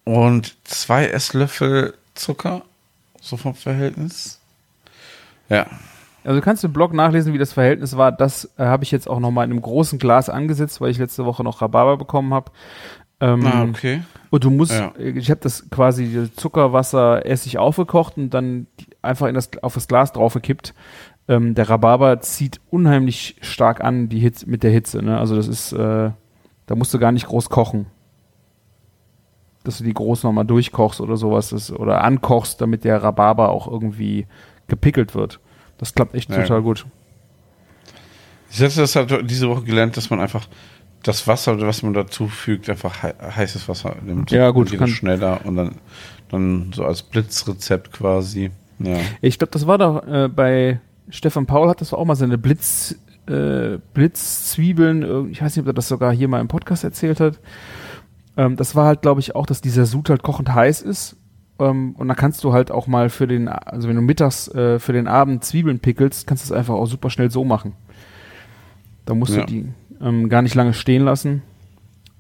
[0.05, 2.63] und zwei Esslöffel Zucker.
[3.21, 4.39] so vom Verhältnis.
[5.49, 5.67] Ja.
[6.27, 8.11] Also du kannst im Blog nachlesen, wie das Verhältnis war.
[8.11, 11.25] Das äh, habe ich jetzt auch nochmal in einem großen Glas angesetzt, weil ich letzte
[11.25, 12.51] Woche noch Rhabarber bekommen habe.
[13.21, 14.03] Ähm, Ah, okay.
[14.31, 14.93] Und du musst, Ja.
[14.99, 18.67] äh, ich habe das quasi Zucker, Wasser, Essig aufgekocht und dann
[19.03, 20.75] einfach in das, auf das Glas draufgekippt.
[21.29, 25.03] Ähm, der Rhabarber zieht unheimlich stark an die Hitze, mit der Hitze.
[25.03, 25.19] Ne?
[25.19, 26.11] Also das ist, äh,
[26.67, 27.87] da musst du gar nicht groß kochen.
[29.65, 33.67] Dass du die groß nochmal durchkochst oder sowas das, oder ankochst, damit der Rhabarber auch
[33.71, 34.27] irgendwie
[34.67, 35.41] gepickelt wird.
[35.79, 36.43] Das klappt echt Ja.
[36.43, 36.87] total gut.
[38.51, 40.47] Ich hatte das halt diese Woche gelernt, dass man einfach
[41.03, 44.31] das Wasser, was man dazu fügt, einfach hei- heißes Wasser nimmt.
[44.31, 45.77] Ja, gut, Dann geht schneller und dann,
[46.31, 48.51] dann so als Blitzrezept quasi.
[48.79, 48.97] Ja.
[49.21, 52.97] Ich glaube, das war doch äh, bei Stefan Paul hat das auch mal seine Blitz,
[53.29, 57.39] äh, Blitzzwiebeln, ich weiß nicht, ob er das sogar hier mal im Podcast erzählt hat.
[58.37, 61.17] Ähm, das war halt, glaube ich, auch, dass dieser Sud halt kochend heiß ist.
[61.59, 64.79] Ähm, und dann kannst du halt auch mal für den, also wenn du mittags äh,
[64.79, 67.73] für den Abend Zwiebeln pickelst, kannst du es einfach auch super schnell so machen.
[69.07, 69.41] Da musst Ja.
[69.45, 69.69] du die
[70.01, 71.43] ähm, gar nicht lange stehen lassen.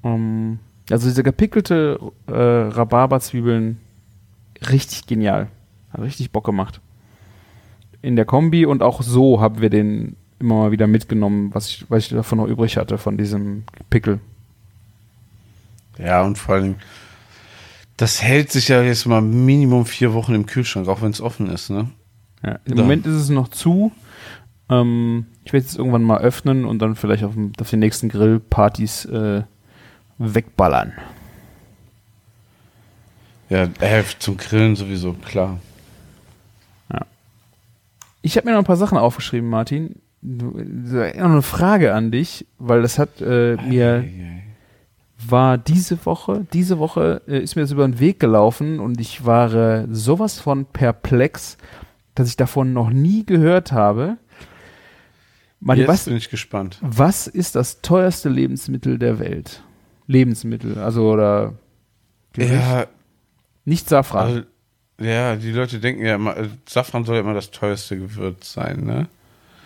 [0.05, 0.59] Ähm,
[0.91, 3.79] also diese gepickelte äh, Rhabarberzwiebeln,
[4.71, 5.49] richtig genial.
[5.93, 6.81] Hat richtig Bock gemacht.
[8.03, 11.87] In der Kombi und auch so haben wir den immer mal wieder mitgenommen, was ich,
[11.91, 14.21] was ich davon noch übrig hatte, von diesem Pickel.
[15.99, 16.75] Ja, und vor allem,
[17.97, 21.49] das hält sich ja jetzt mal Minimum vier Wochen im Kühlschrank, auch wenn es offen
[21.51, 21.91] ist, ne?
[22.45, 22.83] Ja, Im Da.
[22.83, 23.93] Moment ist es noch zu.
[24.69, 28.09] Ähm, ich werde es irgendwann mal öffnen und dann vielleicht auf, dem- auf den nächsten
[28.09, 29.43] Grillpartys äh,
[30.19, 30.93] wegballern.
[33.49, 35.59] Ja, äh, zum Grillen sowieso, klar.
[38.23, 40.01] Ich habe mir noch ein paar Sachen aufgeschrieben, Martin.
[40.21, 44.05] Noch eine Frage an dich, weil das hat äh, mir
[45.19, 49.25] war diese Woche, diese Woche äh, ist mir das über den Weg gelaufen und ich
[49.25, 51.57] war äh, sowas von perplex,
[52.15, 54.19] dass ich davon noch nie gehört habe.
[55.61, 56.79] Martin, Jetzt was, bin ich gespannt.
[56.83, 59.63] was ist das teuerste Lebensmittel der Welt?
[60.07, 61.55] Lebensmittel, also oder
[62.35, 62.53] Gericht?
[62.53, 62.87] Ja,
[63.65, 64.27] nicht Safran.
[64.27, 64.43] also,
[65.01, 68.85] ja, die Leute denken ja immer, äh, Safran soll ja immer das teuerste Gewürz sein,
[68.85, 69.09] ne?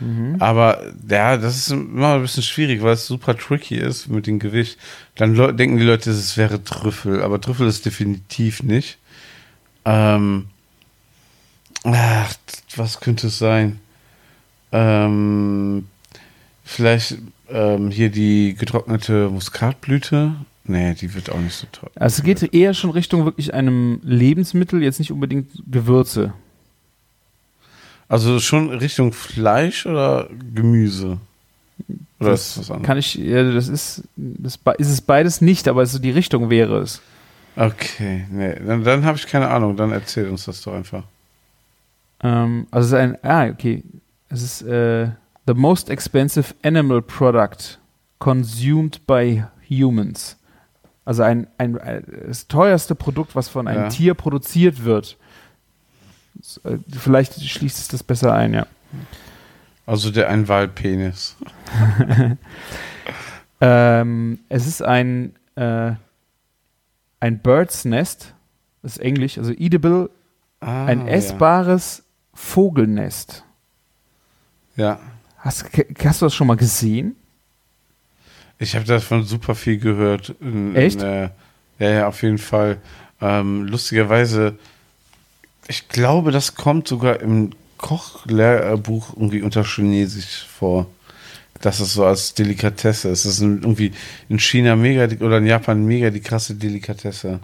[0.00, 0.36] Mhm.
[0.38, 4.38] Aber ja, das ist immer ein bisschen schwierig, weil es super tricky ist mit dem
[4.38, 4.78] Gewicht.
[5.14, 8.98] Dann denken die Leute, es wäre Trüffel, aber Trüffel ist definitiv nicht.
[9.84, 10.46] Ähm,
[11.84, 12.34] ach,
[12.76, 13.78] was könnte es sein?
[14.72, 15.86] Ähm,
[16.64, 17.18] vielleicht
[17.50, 20.34] ähm, hier die getrocknete Muskatblüte.
[20.64, 21.90] Nee, die wird auch nicht so teuer.
[21.96, 26.32] Also es geht eher schon Richtung wirklich einem Lebensmittel, jetzt nicht unbedingt Gewürze.
[28.10, 31.18] Also schon Richtung Fleisch oder Gemüse?
[32.18, 32.86] Oder das ist was anderes?
[32.86, 36.80] kann ich, ja, das ist, das ist es beides nicht, aber so die Richtung wäre
[36.80, 37.00] es.
[37.54, 39.76] Okay, nee, dann, dann habe ich keine Ahnung.
[39.76, 41.04] Dann erzähl uns das doch einfach.
[42.22, 43.84] Ähm, also es ist ein, ah, okay.
[44.28, 45.08] Es ist äh,
[45.46, 47.78] the most expensive animal product
[48.18, 50.36] consumed by humans.
[51.04, 53.88] Also ein, ein, ein das teuerste Produkt, was von einem Ja.
[53.88, 55.16] Tier produziert wird.
[56.64, 58.66] Äh, Vielleicht schließt es das besser ein, ja.
[59.86, 61.36] Also der Einwahlpenis.
[63.60, 65.92] Ähm, es ist ein, äh,
[67.20, 68.34] ein Bird's Nest.
[68.82, 70.10] Das ist Englisch, also edible,
[70.60, 72.02] Ah, ein essbares
[72.34, 73.44] Vogelnest.
[74.76, 74.98] Ja.
[75.38, 75.64] Hast,
[76.04, 77.16] hast du das schon mal gesehen?
[78.58, 80.34] Ich habe davon super viel gehört.
[80.40, 81.02] In, Echt?
[81.02, 81.30] In, äh,
[81.78, 82.78] ja, ja, auf jeden Fall.
[83.20, 84.58] Ähm, lustigerweise,
[85.70, 90.86] ich glaube, das kommt sogar im Kochlehrbuch irgendwie unter Chinesisch vor.
[91.62, 93.10] Das ist so als Delikatesse.
[93.10, 93.92] Es ist ein- irgendwie
[94.28, 97.40] in China mega oder in Japan mega die krasse Delikatesse.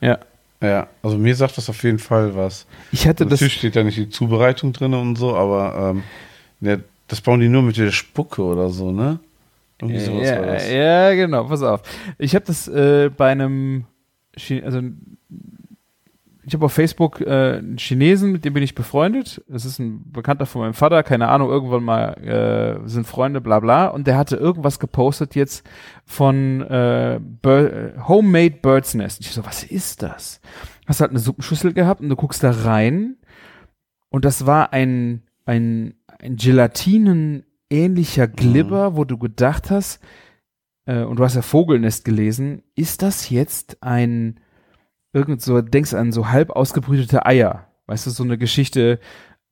[0.00, 0.18] Ja.
[0.62, 2.66] Ja, also mir sagt das auf jeden Fall was.
[2.92, 3.32] Ich hatte das.
[3.40, 6.02] Natürlich steht da nicht die Zubereitung drin und so, aber ähm,
[6.60, 6.76] ja,
[7.08, 9.18] das bauen die nur mit der Spucke oder so, ne?
[9.80, 10.70] Irgendwie sowas war Ja, das.
[10.70, 11.80] ja, genau, pass auf.
[12.18, 13.84] Ich habe das äh, bei einem,
[14.36, 14.82] Chi also
[16.50, 19.40] ich habe auf Facebook äh, einen Chinesen, mit dem bin ich befreundet.
[19.46, 22.14] Das ist ein Bekannter von meinem Vater, keine Ahnung, irgendwann mal
[22.84, 23.86] äh, sind Freunde, bla bla.
[23.86, 25.64] Und der hatte irgendwas gepostet jetzt
[26.04, 29.20] von äh, Bir äh, Homemade Bird's Nest.
[29.20, 30.40] Ich so, was ist das?
[30.88, 33.14] Hast halt eine Suppenschüssel gehabt und du guckst da rein
[34.08, 40.00] und das war ein, ein, ein Gelatinen-ähnlicher Glibber, wo du gedacht hast,
[40.84, 44.40] äh, und du hast ja Vogelnest gelesen, ist das jetzt ein,
[45.12, 47.66] irgend so, denkst an so halb ausgebrütete Eier.
[47.86, 49.00] Weißt du, so eine Geschichte,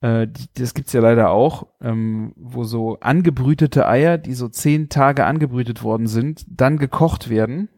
[0.01, 4.89] äh, die, das gibt's ja leider auch, ähm, wo so angebrütete Eier, die so zehn
[4.89, 7.69] Tage angebrütet worden sind, dann gekocht werden.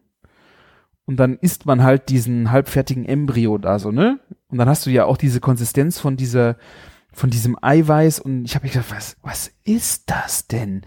[1.05, 4.19] Und dann isst man halt diesen halbfertigen Embryo da so, ne?
[4.49, 6.57] Und dann hast du ja auch diese Konsistenz von dieser,
[7.11, 10.75] von diesem Eiweiß und ich habe gedacht, was, was ist das denn?
[10.75, 10.85] Und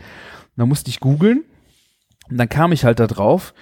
[0.57, 1.45] dann musste ich googeln
[2.31, 3.55] und dann kam ich halt da drauf,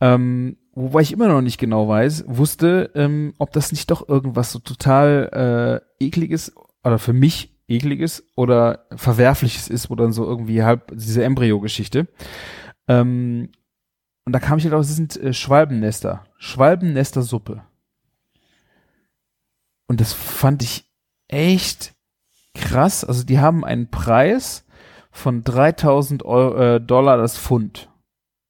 [0.00, 4.52] ähm, wobei ich immer noch nicht genau weiß, wusste, ähm, ob das nicht doch irgendwas
[4.52, 10.62] so total äh, ekliges oder für mich ekliges oder verwerfliches ist, wo dann so irgendwie
[10.62, 12.06] halb diese Embryo-Geschichte.
[12.88, 13.50] Ähm,
[14.24, 16.24] und da kam ich halt auf, es sind äh, Schwalbennester.
[16.38, 17.62] Schwalbennester-Suppe.
[19.88, 20.90] Und das fand ich
[21.28, 21.94] echt
[22.54, 23.04] krass.
[23.04, 24.64] Also die haben einen Preis
[25.10, 27.88] von 3000 Euro, äh, Dollar das Pfund.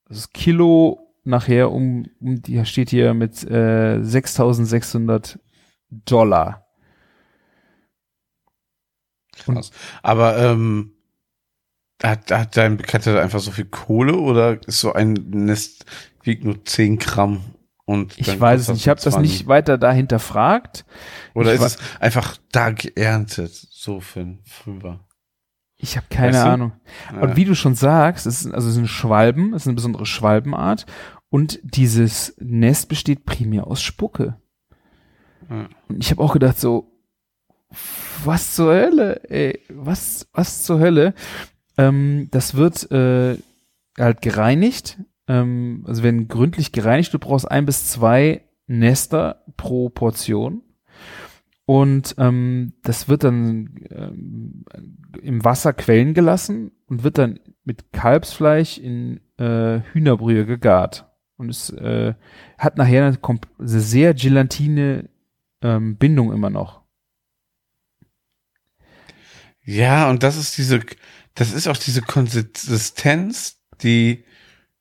[0.09, 5.39] Das Kilo nachher um, um die steht hier mit äh, 6600
[5.91, 6.67] Dollar.
[9.37, 9.71] Krass.
[10.03, 10.93] Aber ähm,
[12.03, 15.85] hat, hat dein Bekannter einfach so viel Kohle oder ist so ein Nest
[16.23, 17.41] wiegt nur 10 Gramm?
[17.85, 18.81] Und Ich weiß es nicht.
[18.81, 19.21] Ich habe das 20?
[19.21, 20.85] nicht weiter da hinterfragt.
[21.35, 25.07] Oder ich ist es einfach da geerntet, so für Fünfer?
[25.79, 26.51] Ich habe keine Weißt du?
[26.51, 26.73] Ahnung.
[27.13, 27.21] Ja.
[27.21, 30.07] Und wie du schon sagst, es ist, also es sind Schwalben, es ist eine besondere
[30.07, 30.87] Schwalbenart
[31.31, 34.37] und dieses Nest besteht primär aus Spucke.
[35.51, 35.69] Ja.
[35.89, 36.93] Und ich habe auch gedacht so,
[38.25, 41.15] was zur Hölle, ey, was, was zur Hölle?
[41.77, 43.37] Ähm, das wird äh,
[43.99, 44.99] halt gereinigt,
[45.29, 47.13] ähm, also werden gründlich gereinigt.
[47.13, 50.63] Du brauchst ein bis zwei Nester pro Portion.
[51.67, 54.65] Und ähm, das wird dann ähm,
[55.21, 61.07] im Wasser quellen gelassen und wird dann mit Kalbsfleisch in äh, Hühnerbrühe gegart.
[61.37, 62.15] Und es äh,
[62.59, 63.19] hat nachher eine,
[63.59, 65.09] eine sehr gelatine
[65.63, 66.83] ähm, Bindung immer noch.
[69.63, 70.81] Ja, und das ist diese,
[71.35, 74.25] das ist auch diese Konsistenz, die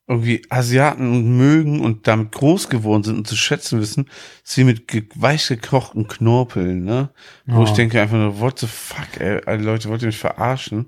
[0.08, 4.08] irgendwie Asiaten mögen und damit groß geworden sind und zu schätzen wissen,
[4.44, 7.10] sie mit ge weich gekochten Knorpeln, ne?
[7.46, 7.64] Wo Ja.
[7.64, 10.86] ich denke einfach nur, what the fuck, ey, ey, Leute, wollt ihr mich verarschen?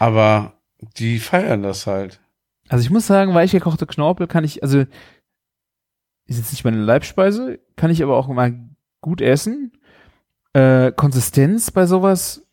[0.00, 0.60] Aber
[0.96, 2.20] die feiern das halt.
[2.72, 4.80] Also ich muss sagen, weich gekochte Knorpel kann ich, also
[6.26, 8.58] ist jetzt nicht meine Leibspeise, kann ich aber auch mal
[9.02, 9.72] gut essen.
[10.54, 12.46] Äh, Konsistenz bei sowas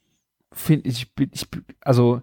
[0.52, 1.48] finde ich, bin- ich,
[1.82, 2.22] also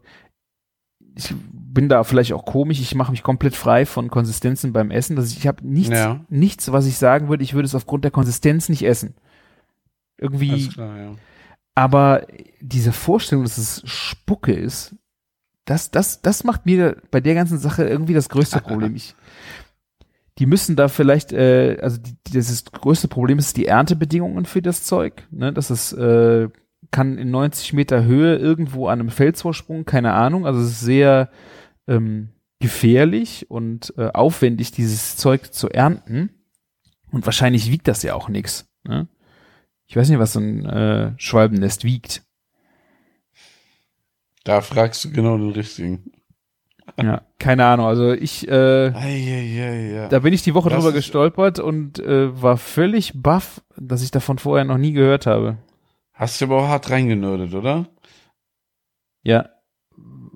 [1.14, 5.16] ich bin da vielleicht auch komisch, ich mache mich komplett frei von Konsistenzen beim Essen.
[5.16, 6.20] Das ich habe nichts, Ja.
[6.28, 9.14] nichts, was ich sagen würde, ich würde es aufgrund der Konsistenz nicht essen.
[10.18, 11.14] Irgendwie, klar, ja.
[11.74, 12.26] aber
[12.60, 14.94] diese Vorstellung, dass es Spucke ist,
[15.66, 18.94] das, das, das macht mir bei der ganzen Sache irgendwie das größte Problem.
[18.96, 19.14] Ich,
[20.38, 24.46] die müssen da vielleicht, äh, also die, das, ist, das größte Problem ist die Erntebedingungen
[24.46, 25.26] für das Zeug.
[25.30, 25.52] Ne?
[25.52, 26.48] Das ist, äh,
[26.90, 30.46] kann in 90 Meter Höhe irgendwo an einem Felsvorsprung, keine Ahnung.
[30.46, 31.30] Also es ist sehr
[31.88, 36.30] ähm, gefährlich und äh, aufwendig, dieses Zeug zu ernten.
[37.10, 38.68] Und wahrscheinlich wiegt das ja auch nichts.
[38.84, 39.08] Ne?
[39.86, 42.25] Ich weiß nicht, was so ein äh, Schwalbennest wiegt.
[44.46, 46.12] Da fragst du genau den richtigen.
[47.02, 47.86] Ja, keine Ahnung.
[47.86, 50.08] Also ich, äh, Eieiei, ja.
[50.08, 54.12] da bin ich die Woche Das drüber gestolpert und äh, war völlig baff, dass ich
[54.12, 55.58] davon vorher noch nie gehört habe.
[56.12, 57.88] Hast du aber auch hart reingenördet, oder?
[59.24, 59.48] Ja,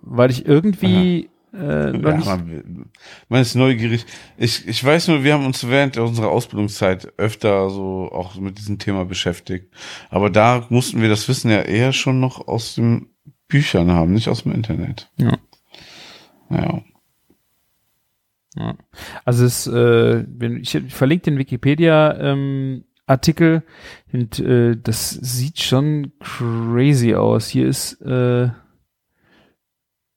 [0.02, 2.90] weil ich irgendwie äh, Ja, man,
[3.28, 4.06] man ist neugierig.
[4.36, 8.80] Ich, ich weiß nur, wir haben uns während unserer Ausbildungszeit öfter so auch mit diesem
[8.80, 9.72] Thema beschäftigt.
[10.10, 13.06] Aber da mussten wir das Wissen ja eher schon noch aus den
[13.50, 15.10] Büchern haben, nicht aus dem Internet.
[15.18, 15.36] Ja.
[16.48, 16.82] Ja.
[18.56, 18.74] Ja.
[19.24, 20.22] Also es, äh,
[20.58, 22.84] ich, verlinke den Wikipedia ähm,
[24.12, 27.48] und äh, das sieht schon crazy aus.
[27.48, 28.50] Hier ist, äh,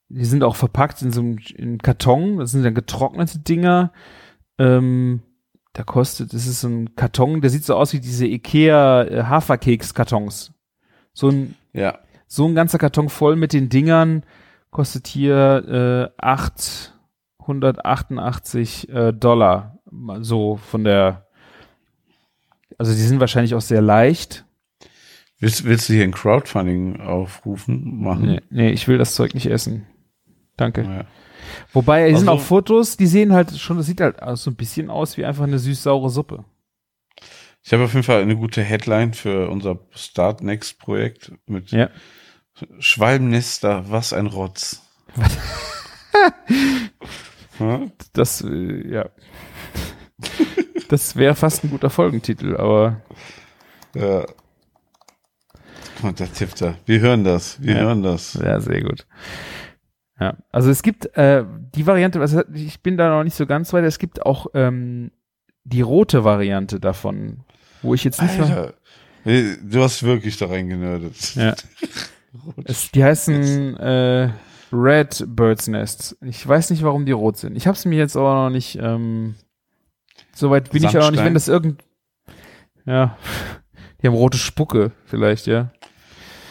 [0.09, 2.37] die sind auch verpackt in so einem in Karton.
[2.37, 3.91] Das sind dann getrocknete Dinger.
[4.59, 5.23] Ähm,
[5.73, 9.23] da kostet, das ist so ein Karton, der sieht so aus wie diese Ikea äh,
[9.23, 10.53] Haferkeks-Kartons.
[11.13, 11.97] So ein Ja.
[12.33, 14.23] So ein ganzer Karton voll mit den Dingern
[14.71, 16.21] kostet hier äh,
[17.39, 19.77] 888 äh, Dollar.
[20.21, 21.27] So von der,
[22.79, 24.45] also die sind wahrscheinlich auch sehr leicht.
[25.39, 28.25] Willst, willst du hier ein Crowdfunding aufrufen, machen?
[28.25, 29.85] Nee, nee, ich will das Zeug nicht essen.
[30.57, 30.81] Danke.
[30.83, 31.05] Ja.
[31.73, 34.55] Wobei, hier sind Also- auch Fotos, die sehen halt schon, das sieht halt so ein
[34.55, 36.45] bisschen aus wie einfach eine süß-saure Suppe.
[37.61, 41.89] Ich habe auf jeden Fall eine gute Headline für unser Start Next Projekt mit Ja.
[42.79, 44.81] Schwalbennester, was ein Rotz.
[48.13, 49.09] Das, äh, ja.
[50.89, 53.01] das wäre fast ein guter Folgentitel, aber
[53.95, 54.25] Ja.
[56.01, 56.75] Und da tippt er.
[56.85, 57.61] Wir hören das.
[57.61, 57.81] Wir Ja.
[57.83, 58.33] hören das.
[58.33, 59.05] Ja, sehr gut.
[60.19, 63.71] Ja, also es gibt äh, die Variante, also ich bin da noch nicht so ganz
[63.73, 65.11] weit, es gibt auch ähm,
[65.63, 67.43] die rote Variante davon,
[67.81, 68.73] wo ich jetzt nicht Alter,
[69.25, 71.35] Du hast wirklich da reingenördet.
[71.35, 71.55] Ja.
[72.65, 74.29] Es, die heißen äh,
[74.71, 76.17] Red Bird's Nest.
[76.21, 77.55] Ich weiß nicht, warum die rot sind.
[77.55, 78.77] Ich habe es mir jetzt aber noch nicht.
[78.81, 79.35] Ähm,
[80.33, 81.83] Soweit bin ich auch noch nicht, wenn das irgend.
[82.85, 83.17] Ja,
[84.01, 85.71] die haben rote Spucke vielleicht, ja.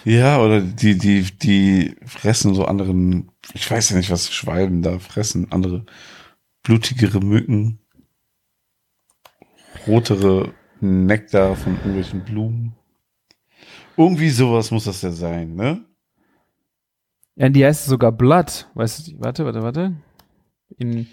[0.05, 4.99] Ja, oder die, die, die fressen so anderen, ich weiß ja nicht, was Schwalben da
[4.99, 5.85] fressen, andere
[6.65, 7.79] blutigere Mücken,
[9.87, 12.75] rotere Nektar von irgendwelchen Blumen.
[13.97, 15.85] Irgendwie sowas muss das ja sein, ne?
[17.37, 18.71] Ja, die heißt sogar Blood.
[18.75, 19.97] Weißt du, warte, warte, warte.
[20.79, 21.07] In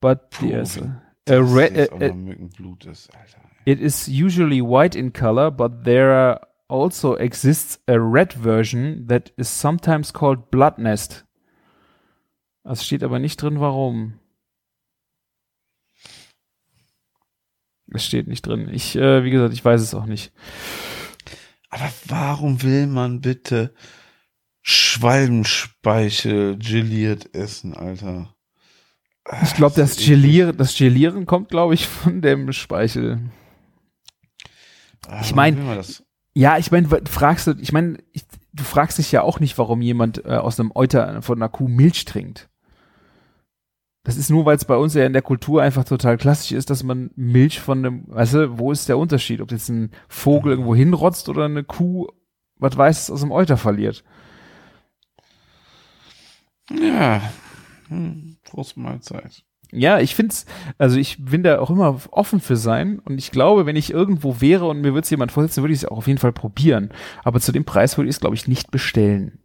[0.00, 1.00] But Puh, die erste.
[1.28, 3.40] A red, jetzt noch Mückenblut ist, Alter.
[3.64, 9.48] It is usually white in color, but there also exists a red version that is
[9.48, 11.24] sometimes called blood nest.
[12.64, 14.18] Es steht aber nicht drin, warum.
[17.94, 18.68] Es steht nicht drin.
[18.72, 20.32] Ich, äh, wie gesagt, ich weiß es auch nicht.
[21.72, 23.74] Aber warum will man bitte
[24.60, 28.34] Schwalbenspeichel geliert essen, Alter?
[29.42, 33.30] Ich glaube, das ist Gelieren, das Gelieren kommt, glaube ich, von dem Speichel.
[35.06, 36.04] Ah, Ich warum mein- will man das?
[36.34, 37.98] Ja, ich meine, fragst du, ich meine,
[38.52, 41.68] du fragst dich ja auch nicht, warum jemand äh, aus einem Euter von einer Kuh
[41.68, 42.48] Milch trinkt.
[44.04, 46.70] Das ist nur, weil es bei uns ja in der Kultur einfach total klassisch ist,
[46.70, 49.40] dass man Milch von einem, weißt du, wo ist der Unterschied?
[49.40, 52.08] Ob jetzt ein Vogel irgendwo hinrotzt oder eine Kuh,
[52.56, 54.02] was weiß, aus dem Euter verliert.
[56.70, 57.22] Ja.
[57.88, 58.38] Hm,
[58.74, 59.44] Mahlzeit.
[59.70, 60.44] Ja, ich find's,
[60.76, 64.40] also ich bin da auch immer offen für sein und ich glaube, wenn ich irgendwo
[64.40, 66.92] wäre und mir würde jemand vorsetzen, würde ich es auch auf jeden Fall probieren.
[67.24, 69.38] Aber zu dem Preis würde ich es, glaube ich, nicht bestellen.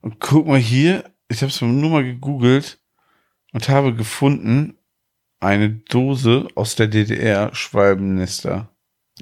[0.00, 2.78] Und guck mal hier, ich habe es nur mal gegoogelt
[3.52, 4.76] und habe gefunden
[5.40, 8.68] eine Dose aus der DDR Schwalbennester.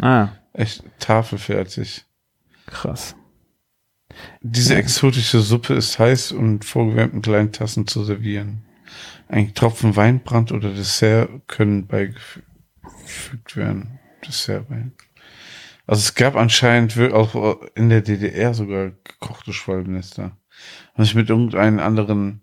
[0.00, 2.04] Ah, Echt tafelfertig.
[2.66, 3.14] krass.
[4.42, 8.64] Diese exotische Suppe ist heiß und vorgewärmten kleinen Tassen zu servieren.
[9.28, 14.00] Ein Tropfen Weinbrand oder Dessert können beigefügt werden.
[14.26, 14.92] Dessertwein.
[15.90, 20.30] Also es gab anscheinend auch in der DDR sogar gekochte Schwalbennester.
[20.94, 22.42] Haben sich mit irgendeinem anderen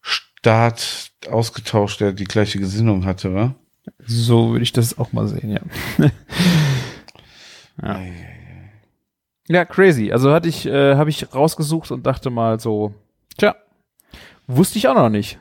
[0.00, 3.54] Staat ausgetauscht, der die gleiche Gesinnung hatte, wa?
[3.98, 5.60] So würde ich das auch mal sehen, ja.
[7.82, 8.00] Ja.
[9.48, 10.10] Ja, crazy.
[10.10, 12.94] Also hatte ich, äh, habe ich rausgesucht und dachte mal so,
[13.36, 13.56] tja,
[14.46, 15.38] wusste ich auch noch nicht.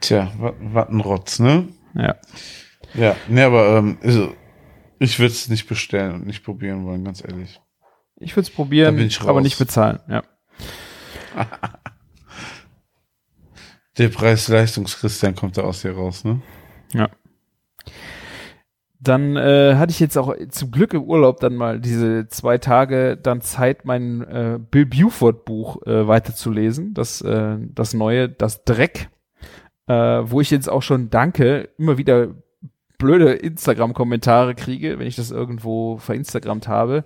[0.00, 1.66] Tja, was ein Rotz, ne?
[1.94, 2.14] Ja.
[2.94, 4.32] Ja, ne, aber ähm, also,
[4.98, 7.60] ich würde es nicht bestellen und nicht probieren wollen, ganz ehrlich.
[8.16, 10.00] Ich würde es probieren, ich aber nicht bezahlen.
[10.08, 10.22] Ja.
[13.98, 16.42] Der Preis-Leistungs-Christian kommt da aus hier raus, ne?
[16.92, 17.08] Ja.
[18.98, 23.18] Dann äh, hatte ich jetzt auch zum Glück im Urlaub dann mal diese zwei Tage
[23.18, 26.94] dann Zeit, mein äh, Bill Buford Buch äh, weiterzulesen.
[26.94, 29.10] Das, äh, das neue, das Dreck,
[29.86, 32.34] äh, wo ich jetzt auch schon danke, immer wieder
[32.98, 37.04] blöde Instagram-Kommentare kriege, wenn ich das irgendwo verinstagrammt habe.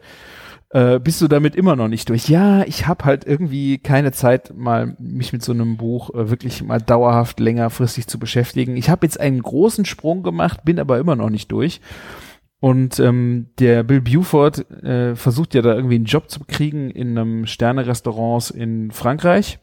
[0.70, 2.28] Äh, bist du damit immer noch nicht durch?
[2.28, 6.62] Ja, ich habe halt irgendwie keine Zeit, mal mich mit so einem Buch äh, wirklich
[6.62, 8.76] mal dauerhaft längerfristig zu beschäftigen.
[8.76, 11.80] Ich habe jetzt einen großen Sprung gemacht, bin aber immer noch nicht durch.
[12.60, 17.16] Und ähm, der Bill Buford äh, versucht ja da irgendwie einen Job zu kriegen in
[17.16, 19.60] einem Sterne-Restaurant in Frankreich,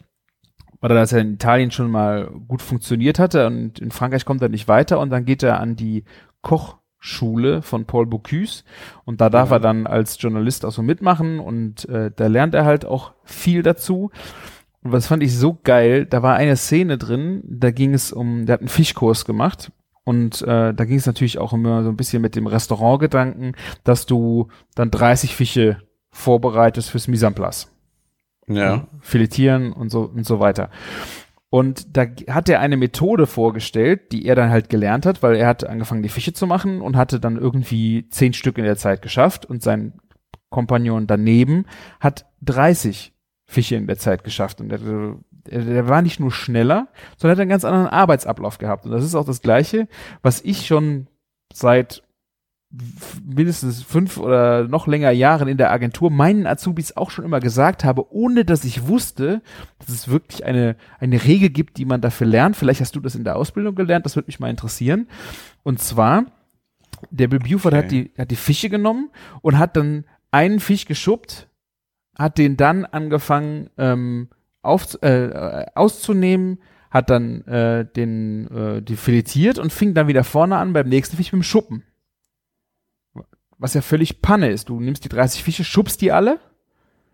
[0.82, 4.42] weil er das ja in Italien schon mal gut funktioniert hatte und in Frankreich kommt
[4.42, 6.04] er nicht weiter und dann geht er an die
[6.42, 8.64] Kochschule von Paul Bocuse
[9.04, 9.58] und da darf Ja.
[9.58, 13.64] er dann als Journalist auch so mitmachen und äh, da lernt er halt auch viel
[13.64, 14.12] dazu.
[14.84, 18.46] Und was fand ich so geil, da war eine Szene drin, da ging es um,
[18.46, 19.72] der hat einen Fischkurs gemacht
[20.04, 24.06] und äh, da ging es natürlich auch immer so ein bisschen mit dem Restaurantgedanken, dass
[24.06, 25.78] du dann 30 Fische
[26.12, 27.72] vorbereitest fürs Mise en place
[28.48, 28.88] Ja.
[29.02, 30.70] filetieren und so und so weiter.
[31.50, 35.48] Und da hat er eine Methode vorgestellt, die er dann halt gelernt hat, weil er
[35.48, 39.02] hat angefangen, die Fische zu machen und hatte dann irgendwie zehn Stück in der Zeit
[39.02, 39.94] geschafft und sein
[40.50, 41.66] Kompagnon daneben
[42.00, 43.14] hat 30
[43.46, 44.60] Fische in der Zeit geschafft.
[44.60, 48.86] Und der, der, war nicht nur schneller, sondern hat einen ganz anderen Arbeitsablauf gehabt.
[48.86, 49.88] Und das ist auch das Gleiche,
[50.22, 51.08] was ich schon
[51.54, 52.04] seit
[53.26, 57.84] mindestens fünf oder noch länger Jahren in der Agentur meinen Azubis auch schon immer gesagt
[57.84, 59.42] habe, ohne dass ich wusste,
[59.80, 62.56] dass es wirklich eine, eine Regel gibt, die man dafür lernt.
[62.58, 65.08] Vielleicht hast du das in der Ausbildung gelernt, das würde mich mal interessieren.
[65.64, 66.26] Und zwar,
[67.12, 67.84] der Bill Buford Okay.
[67.84, 69.10] hat, die, hat die Fische genommen
[69.42, 71.48] und hat dann einen Fisch geschubbt,
[72.18, 74.30] hat den dann angefangen ähm,
[74.62, 76.60] auf, äh, äh, auszunehmen,
[76.90, 81.18] hat dann äh, den äh, die filetiert und fing dann wieder vorne an beim nächsten
[81.18, 81.84] Fisch mit dem Schuppen.
[83.58, 84.70] Was ja völlig Panne ist.
[84.70, 86.40] Du nimmst die 30 Fische, schubst die alle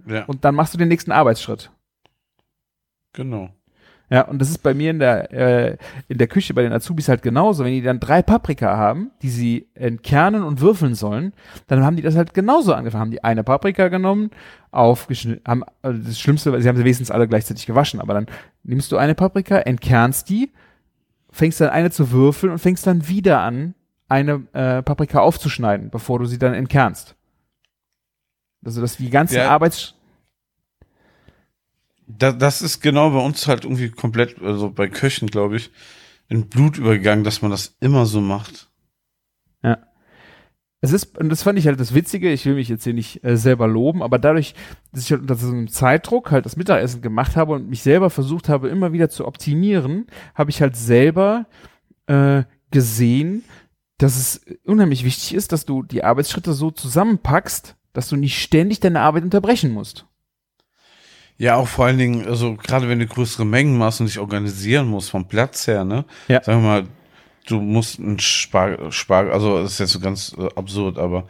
[0.07, 1.71] Ja, und dann machst du den nächsten Arbeitsschritt.
[3.13, 3.49] genau.
[4.09, 5.77] Ja, und das ist bei mir in der, äh,
[6.09, 7.63] in der Küche bei den Azubis halt genauso.
[7.63, 11.31] Wenn die dann drei Paprika haben, die sie entkernen und würfeln sollen,
[11.67, 13.03] dann haben die das halt genauso angefangen.
[13.03, 14.29] Haben die eine Paprika genommen,
[14.71, 18.25] aufgeschnitten, haben, also das Schlimmste, sie haben sie wenigstens alle gleichzeitig gewaschen, aber dann
[18.63, 20.51] nimmst du eine Paprika, entkernst die,
[21.31, 23.75] fängst dann eine zu würfeln und fängst dann wieder an,
[24.11, 27.15] eine äh, Paprika aufzuschneiden, bevor du sie dann entkernst.
[28.63, 29.49] Also, dass die ganze Ja.
[29.49, 29.95] Arbeits...
[32.05, 35.71] Da, das ist genau bei uns halt irgendwie komplett, also bei Köchen, glaube ich,
[36.27, 38.67] in Blut übergegangen, dass man das immer so macht.
[40.83, 43.23] Es ist, und das fand ich halt das Witzige, ich will mich jetzt hier nicht
[43.23, 44.55] äh, selber loben, aber dadurch,
[44.91, 48.09] dass ich halt unter so einem Zeitdruck halt das Mittagessen gemacht habe und mich selber
[48.09, 51.45] versucht habe, immer wieder zu optimieren, habe ich halt selber
[52.07, 53.43] äh, gesehen,
[54.01, 58.79] dass es unheimlich wichtig ist, dass du die Arbeitsschritte so zusammenpackst, dass du nicht ständig
[58.79, 60.07] deine Arbeit unterbrechen musst.
[61.37, 64.87] Ja, auch vor allen Dingen, also gerade wenn du größere Mengen machst und dich organisieren
[64.87, 66.05] musst vom Platz her, ne?
[66.27, 66.41] Ja.
[66.43, 66.83] Sagen wir mal,
[67.45, 71.27] du musst einen Spargel, Spargel, also das ist jetzt so ganz äh, absurd, aber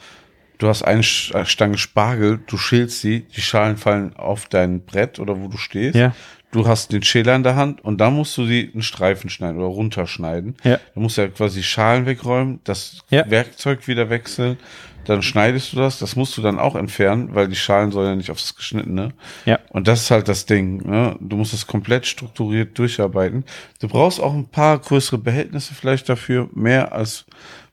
[0.57, 5.41] du hast eine Stange Spargel, du schälst sie, die Schalen fallen auf dein Brett oder
[5.41, 5.95] wo du stehst.
[5.95, 6.15] Ja.
[6.51, 9.57] Du hast den Schäler in der Hand und dann musst du die einen Streifen schneiden
[9.57, 10.55] oder runterschneiden.
[10.63, 10.79] Ja.
[10.93, 13.29] Du musst ja quasi Schalen wegräumen, das Ja.
[13.29, 14.57] Werkzeug wieder wechseln,
[15.05, 18.15] dann schneidest du das, das musst du dann auch entfernen, weil die Schalen sollen ja
[18.15, 19.13] nicht aufs Geschnittene.
[19.45, 19.59] Ja.
[19.69, 20.87] Und das ist halt das Ding.
[20.87, 21.15] Ne?
[21.19, 23.45] Du musst es komplett strukturiert durcharbeiten.
[23.79, 27.25] Du brauchst auch ein paar größere Behältnisse vielleicht dafür, mehr als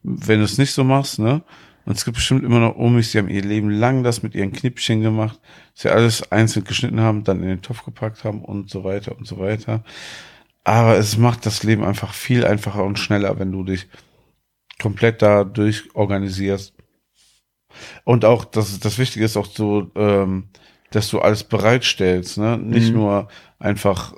[0.02, 1.18] wenn du es nicht so machst.
[1.18, 1.42] Ne?
[1.88, 4.52] Und es gibt bestimmt immer noch Omis, die haben ihr Leben lang das mit ihren
[4.52, 5.40] Knippchen gemacht,
[5.72, 9.26] sie alles einzeln geschnitten haben, dann in den Topf gepackt haben und so weiter und
[9.26, 9.82] so weiter.
[10.64, 13.86] Aber es macht das Leben einfach viel einfacher und schneller, wenn du dich
[14.78, 16.74] komplett dadurch organisierst.
[18.04, 20.50] Und auch, das, das Wichtige ist auch so, ähm,
[20.90, 22.58] dass du alles bereitstellst, ne?
[22.58, 22.98] Nicht Mhm.
[22.98, 23.28] nur
[23.58, 24.12] einfach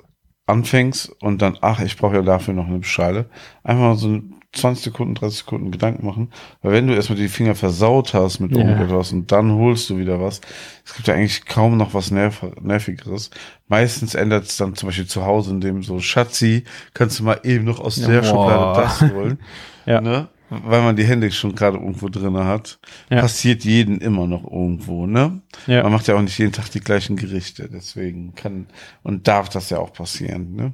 [0.45, 3.29] anfängst und dann, ach, ich brauche ja dafür noch eine Schale.
[3.63, 4.21] Einfach so
[4.53, 6.31] 20 Sekunden, 30 Sekunden Gedanken machen.
[6.61, 8.59] Weil wenn du erstmal die Finger versaut hast mit Ja.
[8.63, 10.41] irgendetwas und dann holst du wieder was,
[10.85, 13.29] es gibt ja eigentlich kaum noch was Nerv Nervigeres.
[13.67, 17.39] Meistens ändert es dann zum Beispiel zu Hause, in dem so Schatzi, kannst du mal
[17.43, 18.27] eben noch aus Ja, der boah.
[18.27, 19.39] Schublade das holen.
[19.87, 19.99] Ja.
[19.99, 20.27] Ne?
[20.51, 22.77] Weil man die Hände schon gerade irgendwo drinne hat.
[23.09, 23.21] Ja.
[23.21, 25.41] Passiert jeden immer noch irgendwo, ne?
[25.65, 25.81] Ja.
[25.83, 28.67] Man macht ja auch nicht jeden Tag die gleichen Gerichte, deswegen kann
[29.01, 30.73] und darf das ja auch passieren, ne?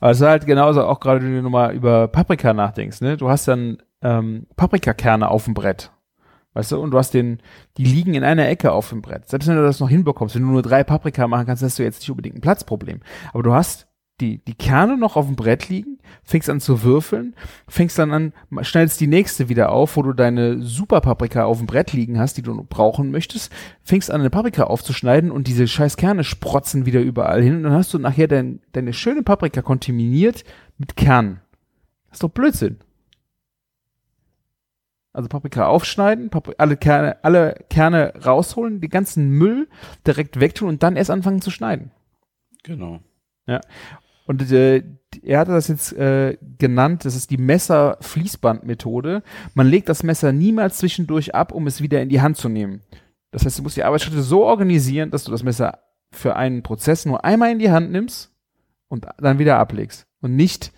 [0.00, 3.16] Aber es ist halt genauso, auch gerade wenn du nochmal über Paprika nachdenkst, ne?
[3.16, 5.90] Du hast dann ähm, Paprikakerne auf dem Brett.
[6.54, 7.42] Weißt du, und du hast den,
[7.76, 9.28] die liegen in einer Ecke auf dem Brett.
[9.28, 11.82] Selbst wenn du das noch hinbekommst, wenn du nur drei Paprika machen kannst, hast du
[11.82, 13.00] jetzt nicht unbedingt ein Platzproblem.
[13.34, 13.85] Aber du hast
[14.20, 17.34] die, die Kerne noch auf dem Brett liegen, fängst an zu würfeln,
[17.68, 18.32] fängst dann an,
[18.62, 22.42] schneidest die nächste wieder auf, wo du deine Superpaprika auf dem Brett liegen hast, die
[22.42, 23.52] du brauchen möchtest,
[23.82, 27.72] fängst an, eine Paprika aufzuschneiden und diese scheiß Kerne sprotzen wieder überall hin und dann
[27.72, 30.44] hast du nachher dein, deine schöne Paprika kontaminiert
[30.78, 31.40] mit Kernen.
[32.08, 32.78] Das ist doch Blödsinn.
[35.12, 39.66] Also Paprika aufschneiden, Papri alle, Kerne, alle Kerne rausholen, die ganzen Müll
[40.06, 41.90] direkt wegtun und dann erst anfangen zu schneiden.
[42.64, 43.00] Genau.
[44.26, 44.82] Und äh,
[45.22, 49.22] er hatte das jetzt äh, genannt, das ist die Messer-Fließband-Methode.
[49.54, 52.82] Man legt das Messer niemals zwischendurch ab, um es wieder in die Hand zu nehmen.
[53.30, 55.80] Das heißt, du musst die Arbeitsschritte so organisieren, dass du das Messer
[56.10, 58.32] für einen Prozess nur einmal in die Hand nimmst
[58.88, 60.06] und dann wieder ablegst.
[60.20, 60.72] Und nicht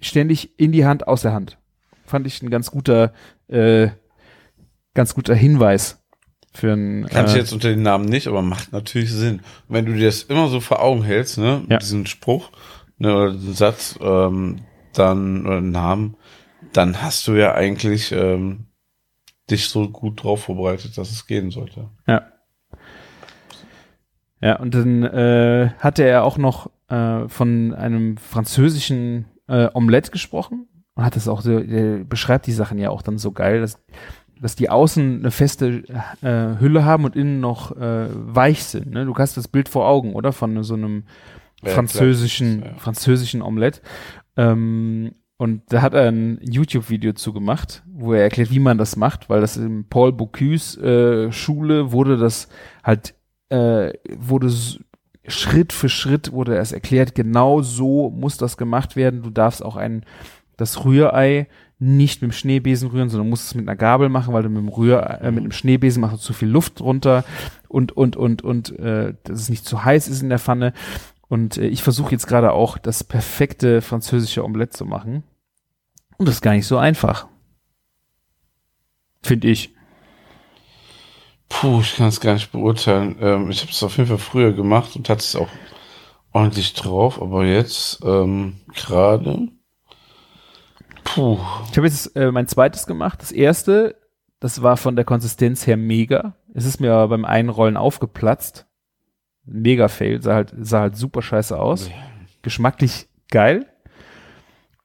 [0.00, 1.58] ständig in die Hand, aus der Hand.
[2.04, 3.12] Fand ich ein ganz guter,
[3.48, 3.88] äh,
[4.94, 6.02] ganz guter Hinweis
[6.56, 7.06] für ein.
[7.06, 9.36] Kann ich äh, jetzt unter den Namen nicht, aber macht natürlich Sinn.
[9.68, 11.78] Und wenn du dir das immer so vor Augen hältst, ne, Ja.
[11.78, 12.50] diesen Spruch,
[12.98, 14.60] ne, oder diesen Satz, ähm,
[14.94, 16.16] dann, oder Namen,
[16.72, 18.66] dann hast du ja eigentlich ähm,
[19.50, 21.90] dich so gut drauf vorbereitet, dass es gehen sollte.
[22.06, 22.22] Ja.
[24.40, 30.68] Ja, und dann äh, hatte er auch noch äh, von einem französischen äh, Omelette gesprochen
[30.94, 33.82] und hat das auch so, der beschreibt die Sachen ja auch dann so geil, dass,
[34.40, 35.82] dass die außen eine feste
[36.22, 38.90] äh, Hülle haben und innen noch äh, weich sind.
[38.90, 39.06] Ne?
[39.06, 40.32] Du hast das Bild vor Augen, oder?
[40.32, 41.04] Von so einem
[41.62, 43.80] Ja, französischen, klar, französischen Omelette.
[44.36, 48.96] Ähm, und da hat er ein YouTube-Video zu gemacht, wo er erklärt, wie man das
[48.96, 52.48] macht, weil das in Paul Bocuse äh, Schule wurde das
[52.82, 53.14] halt,
[53.50, 54.50] äh, wurde
[55.28, 59.22] Schritt für Schritt wurde es erklärt, genau so muss das gemacht werden.
[59.22, 60.04] Du darfst auch ein,
[60.56, 61.48] das Rührei
[61.78, 64.58] nicht mit dem Schneebesen rühren, sondern musst es mit einer Gabel machen, weil du mit
[64.58, 67.24] dem Rühr, äh, mit dem Schneebesen machst du zu viel Luft drunter
[67.68, 70.72] und, und, und, und, äh, dass es nicht zu heiß ist in der Pfanne.
[71.28, 75.22] Und äh, ich versuche jetzt gerade auch das perfekte französische Omelette zu machen.
[76.16, 77.26] Und das ist gar nicht so einfach.
[79.22, 79.74] Finde ich.
[81.48, 83.16] Puh, ich kann es gar nicht beurteilen.
[83.20, 85.48] Ähm, ich habe es auf jeden Fall früher gemacht und hatte es auch
[86.32, 89.48] ordentlich drauf, aber jetzt ähm, gerade.
[91.06, 91.38] Puh.
[91.70, 93.20] Ich habe jetzt äh, mein zweites gemacht.
[93.22, 93.96] Das erste,
[94.40, 96.34] das war von der Konsistenz her mega.
[96.54, 98.66] Es ist mir aber beim Einrollen aufgeplatzt.
[99.44, 101.90] Mega fail, sah halt, sah halt super scheiße aus.
[102.42, 103.66] Geschmacklich geil.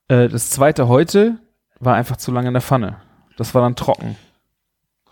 [0.07, 1.39] Äh, das zweite heute
[1.79, 2.97] war einfach zu lange in der Pfanne.
[3.37, 4.15] Das war dann trocken.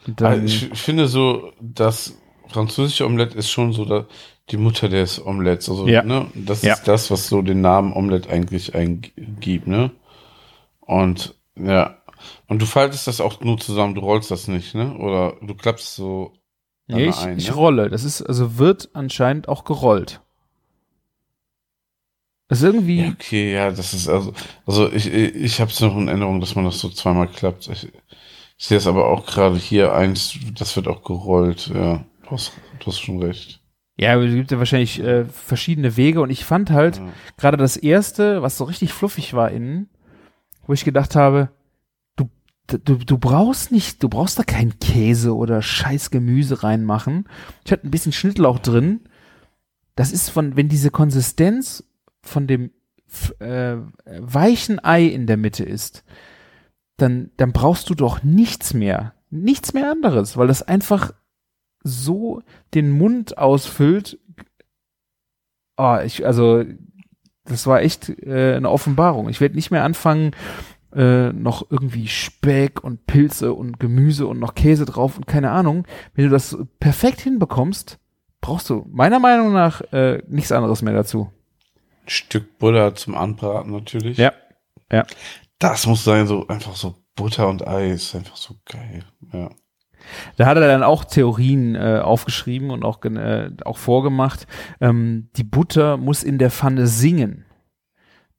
[0.06, 2.18] Dann, Also ich, ich finde so, das
[2.48, 4.06] französische Omelette ist schon so da,
[4.49, 5.69] die Mutter des Omelettes.
[5.69, 6.03] Also, Ja.
[6.03, 6.73] ne, das Ja.
[6.73, 9.91] ist das, was so den Namen Omelette eigentlich eingibt, ne?
[10.89, 11.97] Und ja.
[12.47, 14.97] Und du faltest das auch nur zusammen, du rollst das nicht, ne?
[14.97, 16.33] Oder du klappst so
[16.87, 17.53] nee, ich, ein, ich ne?
[17.53, 17.89] rolle.
[17.89, 20.19] Das ist, also wird anscheinend auch gerollt.
[22.47, 24.33] Das ist irgendwie, Ja, okay, ja, das ist also,
[24.65, 27.67] also ich, ich, ich habe es noch in Erinnerung, dass man das so zweimal klappt.
[27.67, 27.87] Ich,
[28.57, 32.03] ich sehe es aber auch gerade hier eins, das wird auch gerollt, ja.
[32.23, 33.61] Du hast, du hast schon recht.
[33.97, 37.09] ja, es gibt ja wahrscheinlich äh, verschiedene Wege und ich fand halt, Ja.
[37.37, 39.87] gerade das erste, was so richtig fluffig war innen,
[40.69, 41.49] wo ich gedacht habe,
[42.15, 42.29] du,
[42.67, 47.27] du, du brauchst nicht, du brauchst da keinen Käse oder scheiß Gemüse reinmachen.
[47.65, 48.99] Ich hatte ein bisschen Schnittlauch drin.
[49.95, 51.83] Das ist von, wenn diese Konsistenz
[52.21, 52.69] von dem
[53.39, 56.03] äh, weichen Ei in der Mitte ist,
[56.97, 59.15] dann, dann brauchst du doch nichts mehr.
[59.31, 61.13] Nichts mehr anderes, weil das einfach
[61.81, 62.43] so
[62.75, 64.19] den Mund ausfüllt.
[65.77, 66.63] Oh, ich, also,
[67.49, 69.30] das war echt äh, eine Offenbarung.
[69.30, 70.31] Ich werde nicht mehr anfangen,
[70.95, 75.85] äh, noch irgendwie Speck und Pilze und Gemüse und noch Käse drauf und keine Ahnung.
[76.15, 77.99] Wenn du das perfekt hinbekommst,
[78.41, 81.31] brauchst du meiner Meinung nach äh, nichts anderes mehr dazu.
[82.05, 84.17] Ein Stück Butter zum Anbraten natürlich.
[84.17, 84.34] Ja.
[84.91, 85.05] Ja.
[85.59, 89.03] Das muss sein, so einfach so Butter und Ei ist einfach so geil.
[89.34, 89.49] Ja.
[90.38, 94.47] Da hat er dann auch Theorien äh, aufgeschrieben und auch, äh, auch vorgemacht.
[94.81, 97.45] Ähm, die Butter muss in der Pfanne singen.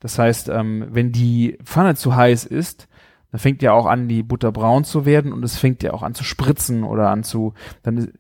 [0.01, 2.89] Das heißt, ähm, wenn die Pfanne zu heiß ist,
[3.31, 6.03] dann fängt ja auch an, die Butter braun zu werden und es fängt ja auch
[6.03, 8.13] an zu spritzen oder an zu, dann,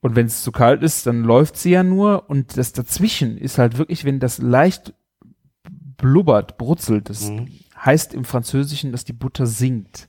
[0.00, 3.58] und wenn es zu kalt ist, dann läuft sie ja nur und das dazwischen ist
[3.58, 4.92] halt wirklich, wenn das leicht
[5.96, 7.48] blubbert, brutzelt, das Mhm.
[7.84, 10.08] heißt im Französischen, dass die Butter singt.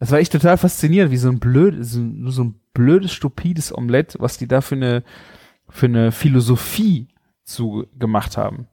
[0.00, 3.72] Das war echt total faszinierend, wie so ein blöd, so, nur so ein blödes, stupides
[3.76, 5.04] Omelett, was die da für eine,
[5.68, 7.08] für eine Philosophie
[7.44, 8.66] zu gemacht haben.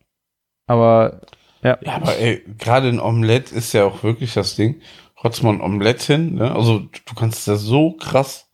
[0.68, 1.22] Aber
[1.64, 4.82] ja, Ja, aber ey, gerade ein Omelett ist ja auch wirklich das Ding.
[5.24, 6.54] Rotzt mal ein Omelett hin, ne?
[6.56, 8.50] Also du kannst da so krass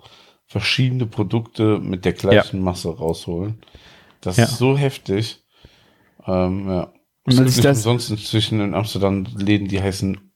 [0.46, 3.60] verschiedene Produkte mit der gleichen Masse rausholen.
[4.22, 4.46] Das Ja.
[4.46, 5.44] ist so heftig.
[6.26, 6.94] Ähm, ja.
[7.26, 10.32] Es gibt ich nicht das- umsonst inzwischen in Amsterdam Läden, die heißen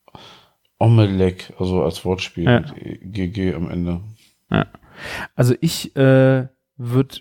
[0.80, 2.60] Omelek, also als Wortspiel Ja.
[2.60, 4.02] mit GG am Ende.
[5.36, 6.48] also ich äh,
[6.78, 7.18] würde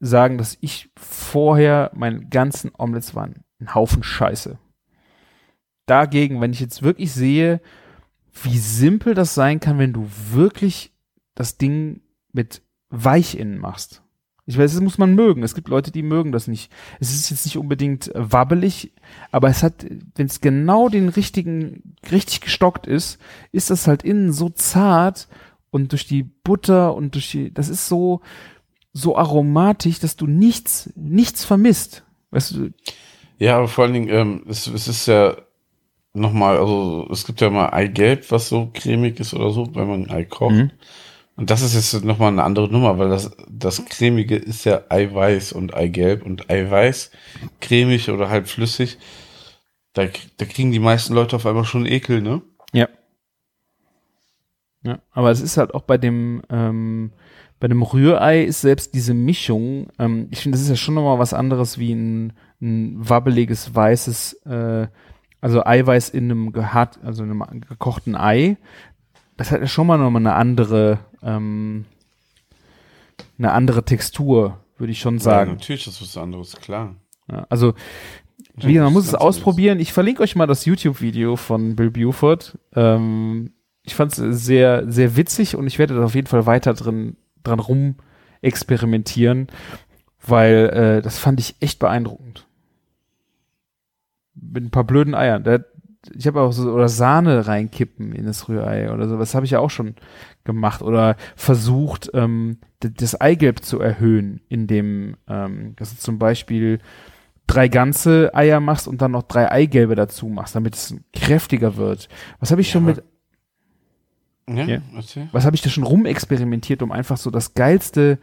[0.00, 4.58] sagen, dass ich vorher meinen ganzen Omelettes waren ein Haufen Scheiße.
[5.86, 7.60] Dagegen, wenn ich jetzt wirklich sehe,
[8.42, 10.92] wie simpel das sein kann, wenn du wirklich
[11.34, 12.02] das Ding
[12.32, 14.02] mit Weichinnen machst.
[14.48, 15.42] Ich weiß, das muss man mögen.
[15.42, 16.70] Es gibt Leute, die mögen das nicht.
[17.00, 18.92] Es ist jetzt nicht unbedingt äh, wabbelig,
[19.32, 23.18] aber es hat, wenn es genau den richtigen, richtig gestockt ist,
[23.50, 25.26] ist das halt innen so zart
[25.70, 28.20] und durch die Butter und durch die, das ist so,
[28.92, 32.04] so aromatisch, dass du nichts, nichts vermisst.
[32.30, 32.70] Weißt du,
[33.38, 35.36] Ja, aber vor allen Dingen, ähm, es, es ist ja
[36.14, 40.04] nochmal, also es gibt ja mal Eigelb, was so cremig ist oder so, wenn man
[40.04, 40.54] ein Ei kocht.
[40.54, 40.70] Mhm.
[41.36, 45.52] Und das ist jetzt nochmal eine andere Nummer, weil das, das cremige ist ja Eiweiß
[45.52, 47.10] und Eigelb und Eiweiß,
[47.60, 48.98] cremig oder halb flüssig.
[49.92, 50.06] Da,
[50.38, 52.42] da kriegen die meisten Leute auf einmal schon Ekel, ne?
[52.72, 52.88] Ja.
[54.82, 57.12] Ja, aber es ist halt auch bei dem, ähm,
[57.58, 61.18] bei dem Rührei ist selbst diese Mischung, ähm, ich finde, das ist ja schon nochmal
[61.18, 64.86] was anderes wie ein, ein wabbeliges, weißes, äh,
[65.40, 68.56] also Eiweiß in einem gehart, also in einem gekochten Ei.
[69.36, 71.84] Das hat ja schon mal nochmal eine andere, ähm,
[73.38, 75.52] eine andere Textur, würde ich schon Ja, sagen.
[75.52, 76.94] natürlich ist was anderes, klar.
[77.30, 77.74] Ja, also,
[78.58, 79.80] Ja, wie gesagt, man muss es ausprobieren.
[79.80, 82.58] Ich verlinke euch mal das YouTube-Video von Bill Buford.
[82.74, 86.74] Ähm, ich fand es sehr, sehr witzig und ich werde da auf jeden Fall weiter
[86.74, 87.96] drin, dran rum
[88.42, 89.48] experimentieren,
[90.26, 92.46] weil äh, das fand ich echt beeindruckend.
[94.34, 95.42] Mit ein paar blöden Eiern.
[95.44, 95.58] Da,
[96.14, 99.16] ich habe auch so, oder Sahne reinkippen in das Rührei oder so.
[99.18, 99.94] Das habe ich ja auch schon
[100.44, 106.78] gemacht oder versucht, ähm, das Eigelb zu erhöhen, in dem, ähm, also zum Beispiel
[107.46, 112.08] drei ganze Eier machst und dann noch drei Eigelbe dazu machst, damit es kräftiger wird.
[112.40, 113.02] Was habe ich schon mit,
[114.48, 114.78] Ja, Ja.
[114.94, 115.28] erzähl.
[115.32, 118.18] was habe ich da schon rumexperimentiert, um einfach so das geilste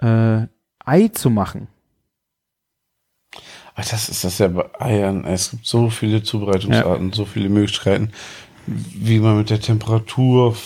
[0.00, 0.42] äh,
[0.84, 1.68] Ei zu machen?
[3.78, 5.24] Aber das ist das ja bei Eiern.
[5.24, 8.10] Es gibt so viele Zubereitungsarten, so viele Möglichkeiten,
[8.66, 10.56] wie man mit der Temperatur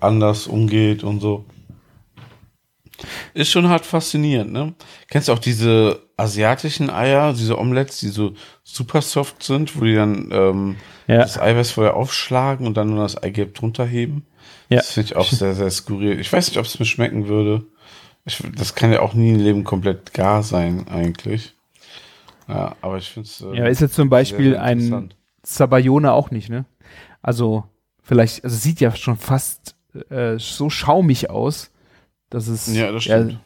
[0.00, 1.44] anders umgeht und so.
[3.34, 4.72] Ist schon hart faszinierend, ne?
[5.10, 8.32] Kennst du auch diese asiatischen Eier, diese Omelettes, die so
[8.64, 10.76] super soft sind, wo die dann ähm,
[11.06, 11.18] Ja.
[11.18, 14.24] das Eiweiß vorher aufschlagen und dann nur das Eigelb drunter heben?
[14.70, 14.78] Ja.
[14.78, 16.18] Das finde ich auch sehr, sehr skurril.
[16.20, 17.66] Ich weiß nicht, ob es mir schmecken würde.
[18.24, 21.52] Ich, das kann ja auch nie im Leben komplett gar sein, eigentlich.
[22.48, 23.40] Ja, aber ich finde es.
[23.40, 25.12] Äh, Ja, ist jetzt zum Beispiel ein.
[25.42, 26.64] Sabayone auch nicht, ne?
[27.22, 27.64] Also
[28.02, 29.76] vielleicht, also sieht ja schon fast
[30.10, 31.70] äh, so schaumig aus,
[32.30, 33.38] dass es Ja, das stimmt.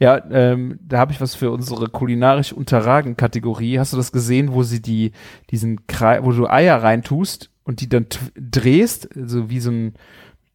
[0.00, 3.78] Ja, ähm, da habe ich was für unsere kulinarisch unterragen Kategorie.
[3.78, 5.12] Hast du das gesehen, wo sie die
[5.50, 9.94] diesen Krei wo du Eier reintust und die dann drehst, so wie so ein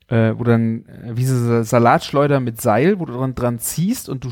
[0.07, 4.25] äh, wo dann äh, wie so Salatschleuder mit Seil, wo du dran, dran ziehst und
[4.25, 4.31] du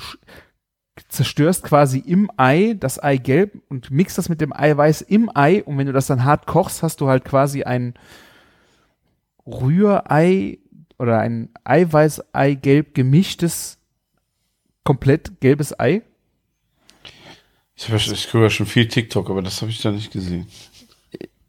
[1.10, 5.78] zerstörst quasi im Ei das Eigelb und mixt das mit dem Eiweiß im Ei und
[5.78, 7.94] wenn du das dann hart kochst, hast du halt quasi ein
[9.46, 10.60] Rührei
[11.00, 13.78] oder ein Eiweiß-Eigelb gemischtes
[14.84, 16.04] komplett gelbes Ei.
[17.76, 20.48] Ich, ich gucke ja schon viel TikTok, aber das habe ich da nicht gesehen.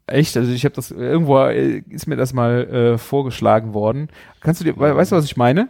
[0.07, 0.35] Echt?
[0.35, 4.09] Also ich habe das irgendwo äh, ist mir das mal äh, vorgeschlagen worden.
[4.41, 5.69] Kannst du dir, we- weißt du, was ich meine?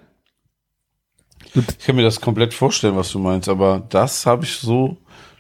[1.54, 4.98] Ich kann mir das komplett vorstellen, was du meinst, aber das habe ich so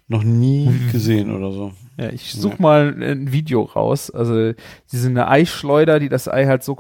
[0.08, 1.74] noch nie gesehen oder so.
[1.98, 4.10] Ja, ich such mal ein Video raus.
[4.10, 4.54] Also
[4.86, 6.80] sie sind eine Eischleuder, die das Ei halt so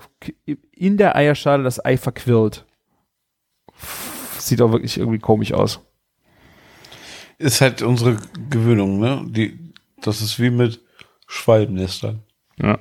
[0.71, 2.65] in der Eierschale das Ei verquirlt.
[4.39, 5.81] Sieht auch wirklich irgendwie komisch aus.
[7.37, 8.17] Ist halt unsere
[8.49, 9.23] Gewöhnung, ne?
[9.27, 10.81] Die, das ist wie mit
[11.27, 12.23] Schwalbennestern.
[12.57, 12.79] Ja.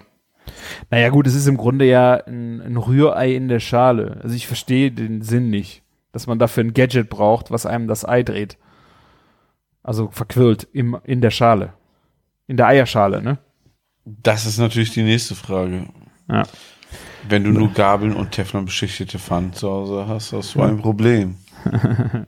[0.90, 4.20] Naja, gut, es ist im Grunde ja ein, ein Rührei in der Schale.
[4.22, 5.81] Also ich verstehe den Sinn nicht,
[6.12, 8.58] dass man dafür ein Gadget braucht, was einem das Ei dreht.
[9.82, 11.72] Also verquirlt im, in der Schale.
[12.46, 13.38] In der Eierschale, ne?
[14.04, 15.88] Das ist natürlich die nächste Frage.
[16.28, 16.44] Ja.
[17.28, 21.36] Wenn du nur Gabeln und Teflon beschichtete Pfannen zu Hause hast, hast du ein Problem.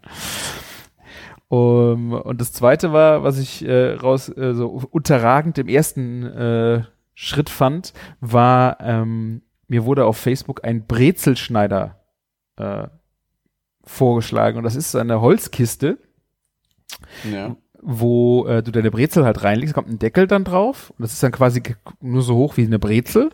[1.49, 6.83] Um, und das zweite war, was ich äh, raus äh, so unterragend im ersten äh,
[7.15, 12.01] Schritt fand, war, ähm, mir wurde auf Facebook ein Brezelschneider
[12.57, 12.89] äh,
[13.85, 14.59] vorgeschlagen.
[14.59, 15.99] Und das ist eine Holzkiste,
[17.31, 17.57] Ja.
[17.83, 21.23] wo äh, du deine Brezel halt reinlegst, kommt ein Deckel dann drauf und das ist
[21.23, 21.63] dann quasi
[22.01, 23.31] nur so hoch wie eine Brezel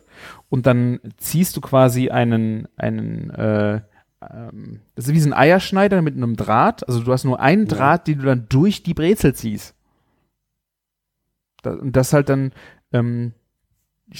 [0.49, 3.81] und dann ziehst du quasi einen einen äh,
[4.29, 7.67] ähm, das ist wie so ein Eierschneider mit einem Draht, also du hast nur einen
[7.67, 7.77] Ja.
[7.77, 9.75] Draht, den du dann durch die Brezel ziehst.
[11.63, 12.53] Da, und das halt dann
[12.93, 13.33] ähm,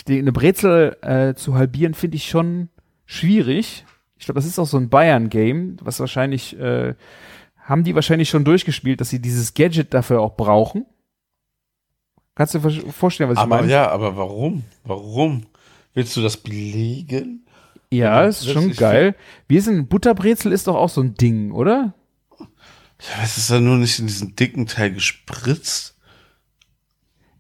[0.09, 2.69] eine Brezel äh, zu halbieren finde ich schon
[3.07, 3.85] schwierig.
[4.21, 6.95] Ich glaube, das ist auch so ein Bayern-Game, was wahrscheinlich äh,
[7.65, 10.85] haben die wahrscheinlich schon durchgespielt, dass sie dieses Gadget dafür auch brauchen.
[12.35, 13.73] Kannst du dir vor- vorstellen, was ich Aber meine?
[13.73, 14.63] ja, aber warum?
[14.85, 15.47] Warum?
[15.95, 17.47] Willst du das belegen?
[17.91, 19.17] Ja, ist schon geil.
[19.49, 21.95] Wir sind Butterbrezel ist doch auch so ein Ding, oder?
[22.39, 25.97] Ja, es ist ja nur nicht in diesen dicken Teil gespritzt.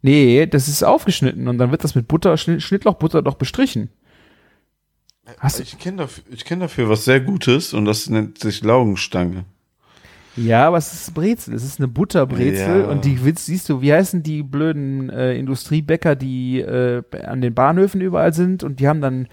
[0.02, 3.90] Nee, das ist aufgeschnitten und dann wird das mit Butter, Schnitt, Schnittlochbutter doch bestrichen.
[5.38, 9.44] Hast Ich kenne dafür, ich kenn dafür was sehr Gutes und das nennt sich Laugenstange.
[10.36, 11.54] ja, aber es ist Brezel.
[11.54, 12.86] Es ist eine Butterbrezel Ja.
[12.86, 17.54] und die willst, siehst du, wie heißen die blöden äh, Industriebäcker, die äh, an den
[17.54, 19.28] Bahnhöfen überall sind und die haben dann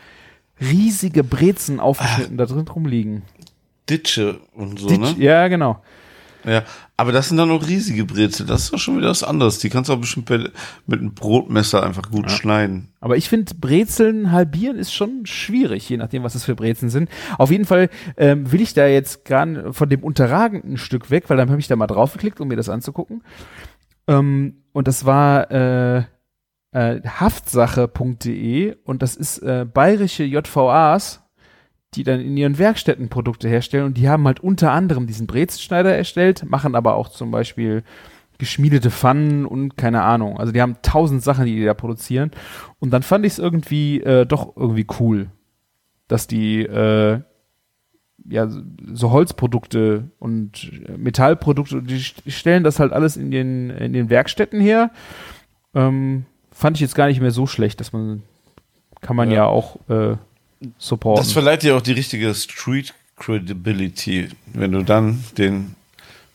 [0.60, 3.22] riesige Brezen aufgeschnitten da drin rumliegen.
[3.90, 5.15] Ditsche und so, Die- ne?
[5.18, 5.82] Ja, genau.
[6.44, 6.64] Ja,
[6.96, 8.46] aber das sind dann noch riesige Brezel.
[8.46, 9.60] Das ist doch schon wieder was anderes.
[9.60, 10.52] Die kannst du auch bestimmt mit,
[10.88, 12.90] einem Brotmesser einfach gut schneiden.
[13.02, 17.10] Aber ich finde, Brezeln halbieren ist schon schwierig, je nachdem, was das für Brezeln sind.
[17.38, 21.38] Auf jeden Fall ähm, will ich da jetzt gar von dem unterragenden Stück weg, weil
[21.38, 23.24] dann habe ich da mal draufgeklickt, um mir das anzugucken.
[24.08, 26.04] Ähm, und das war äh,
[26.72, 31.24] äh, haftsache.de und das ist äh, bayerische JVAs,
[31.96, 35.96] die dann in ihren Werkstätten Produkte herstellen und die haben halt unter anderem diesen Brezelschneider
[35.96, 37.84] erstellt, machen aber auch zum Beispiel
[38.38, 40.38] geschmiedete Pfannen und keine Ahnung.
[40.40, 42.32] Also die haben tausend Sachen, die die da produzieren.
[42.80, 45.28] Und dann fand ich es irgendwie äh, doch irgendwie cool,
[46.08, 47.22] dass die äh,
[48.30, 48.48] ja
[48.94, 54.60] so Holzprodukte und Metallprodukte, die st- stellen das halt alles in den in den Werkstätten
[54.60, 54.92] her.
[55.74, 58.22] Ähm, fand ich jetzt gar nicht mehr so schlecht, dass man
[59.02, 59.46] kann man ja, Ja.
[59.46, 60.18] auch äh,
[60.78, 61.24] supporten.
[61.24, 65.76] Das verleiht dir auch die richtige Street Credibility, wenn du dann den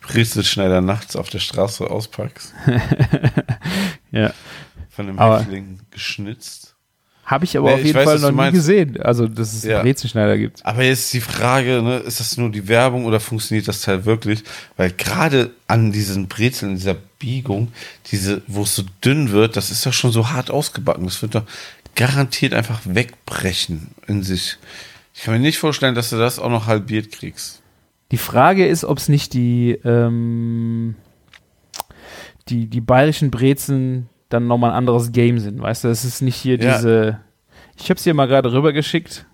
[0.00, 2.52] Brezelschneider nachts auf der Straße auspackst.
[4.10, 4.32] Ja.
[4.90, 6.68] Von einem Aber- Häftling geschnitzt.
[7.24, 9.00] Habe ich aber Nee, auf jeden weiß, Fall noch nie gesehen.
[9.00, 9.76] Also, dass es Ja.
[9.76, 10.66] einen Brezenschneider gibt.
[10.66, 14.04] Aber jetzt ist die Frage, ne, ist das nur die Werbung oder funktioniert das Teil
[14.04, 14.42] wirklich?
[14.76, 17.72] Weil gerade an diesen Brezeln, dieser Biegung,
[18.10, 21.04] diese, wo es so dünn wird, das ist doch schon so hart ausgebacken.
[21.04, 21.44] Das wird doch
[21.94, 24.58] garantiert einfach wegbrechen in sich.
[25.14, 27.62] Ich kann mir nicht vorstellen, dass du das auch noch halbiert kriegst.
[28.10, 30.94] Die Frage ist, ob es nicht die, ähm,
[32.48, 35.60] die, die bayerischen Brezen dann nochmal ein anderes Game sind.
[35.60, 36.76] Weißt du, es ist nicht hier Ja.
[36.76, 37.20] diese.
[37.78, 39.26] Ich habe es dir mal gerade rübergeschickt.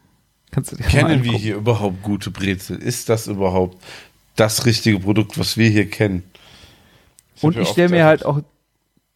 [0.50, 2.78] Kannst du dir Kennen wir hier überhaupt gute Brezel?
[2.78, 3.82] Ist das überhaupt
[4.36, 6.22] das richtige Produkt, was wir hier kennen?
[7.34, 8.40] Das Und ich stelle mir halt auch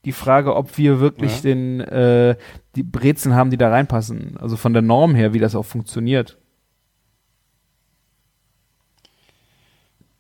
[0.04, 1.40] die Frage, ob wir wirklich Ja.
[1.42, 2.36] den, äh,
[2.74, 4.36] die Brezen haben, die da reinpassen.
[4.38, 6.38] Also von der Norm her, wie das auch funktioniert.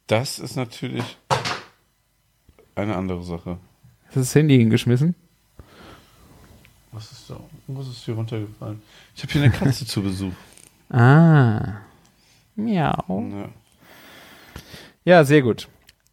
[0.06, 1.16] Das ist natürlich
[2.74, 3.58] eine andere Sache.
[4.06, 5.14] Hast du das Handy hingeschmissen?
[6.90, 7.40] Was ist da?
[7.68, 8.82] Was ist hier runtergefallen?
[9.16, 10.32] Ich habe hier eine Katze zu Besuch.
[10.94, 11.76] Ah.
[12.54, 13.30] Miau.
[13.32, 13.48] Ja.
[15.06, 15.68] Ja, sehr gut.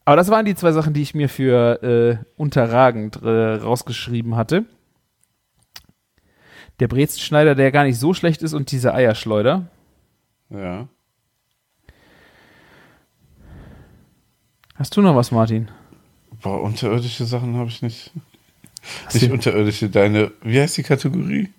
[0.10, 4.66] Aber das waren die zwei Sachen, die ich mir für äh, unterragend äh, rausgeschrieben hatte.
[6.80, 9.68] Der Brezenschneider, der gar nicht so schlecht ist und diese Eierschleuder.
[10.50, 10.88] ja.
[14.74, 15.68] Hast du noch was, Martin?
[16.42, 18.12] Boah, unterirdische Sachen habe ich nicht.
[19.06, 21.50] Hast Nicht unterirdische, deine, wie heißt die Kategorie?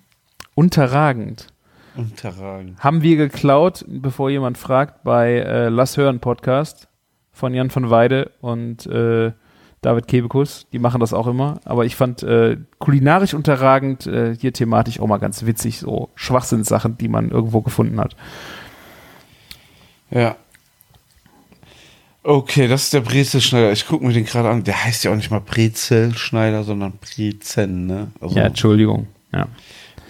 [0.55, 1.47] Unterragend.
[1.95, 2.83] Unterragend.
[2.83, 6.89] Haben wir geklaut, bevor jemand fragt, bei äh, Lass hören Podcast
[7.41, 9.31] von Jan von Weide und äh,
[9.81, 10.67] David Kebekus.
[10.71, 11.59] Die machen das auch immer.
[11.65, 16.99] Aber ich fand äh, kulinarisch unterragend, äh, hier thematisch auch mal ganz witzig, so Schwachsinnssachen,
[16.99, 18.15] die man irgendwo gefunden hat.
[20.11, 20.35] Ja.
[22.21, 23.71] Okay, das ist der Brezelschneider.
[23.71, 24.63] Ich gucke mir den gerade an.
[24.63, 28.11] Der heißt ja auch nicht mal Brezelschneider, sondern Brezen, ne?
[28.21, 29.07] Also, Ja, Entschuldigung.
[29.33, 29.47] Ja.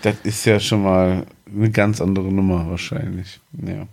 [0.02, 3.40] das ist ja schon mal eine ganz andere Nummer wahrscheinlich.
[3.54, 3.88] Ja.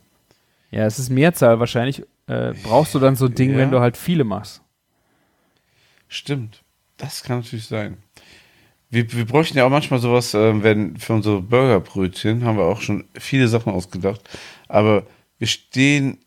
[0.73, 2.02] Ja, es ist Mehrzahl wahrscheinlich.
[2.29, 3.57] Äh, brauchst du dann so ein Ding, Ja.
[3.59, 4.63] wenn du halt viele machst.
[6.09, 6.63] Stimmt.
[6.97, 7.99] Das kann natürlich sein.
[8.91, 12.81] Wir, wir bräuchten ja auch manchmal sowas, ähm, wenn für unsere Burgerbrötchen haben wir auch
[12.81, 14.21] schon viele Sachen ausgedacht.
[14.67, 15.05] Aber
[15.39, 16.19] wir stehen,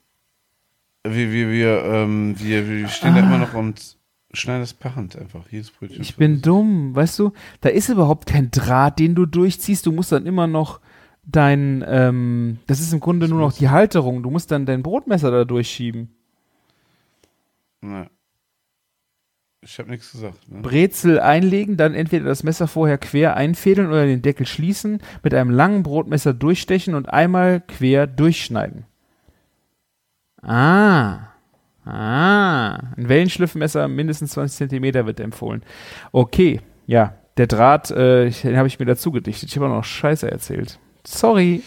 [1.04, 3.98] wir, wir, wir, ähm, wir, wir stehen da immer noch und
[4.34, 5.42] schneiden das per Hand einfach.
[5.50, 6.02] Jedes Brötchen.
[6.02, 7.34] Ich bin dumm, weißt du?
[7.62, 9.86] Da ist überhaupt kein Draht, den du durchziehst.
[9.88, 10.80] Du musst dann immer noch
[11.24, 14.24] dein, ähm, das ist im Grunde nur noch die Halterung.
[14.24, 16.10] Du musst dann dein Brotmesser da durchschieben.
[17.84, 18.08] Ja.
[19.64, 20.50] Ich habe nichts gesagt.
[20.50, 20.62] Ne?
[20.62, 25.52] Brezel einlegen, dann entweder das Messer vorher quer einfädeln oder den Deckel schließen, mit einem
[25.52, 28.86] langen Brotmesser durchstechen und einmal quer durchschneiden.
[30.42, 31.28] Ah.
[31.86, 32.74] Ah.
[32.98, 35.62] Ein Wellenschliffmesser mindestens 20 Zentimeter wird empfohlen.
[36.12, 37.16] Okay, ja.
[37.38, 39.50] Der Draht, äh, den habe ich mir dazu gedichtet.
[39.50, 40.80] Ich habe auch noch Scheiße erzählt.
[41.04, 41.64] Sorry.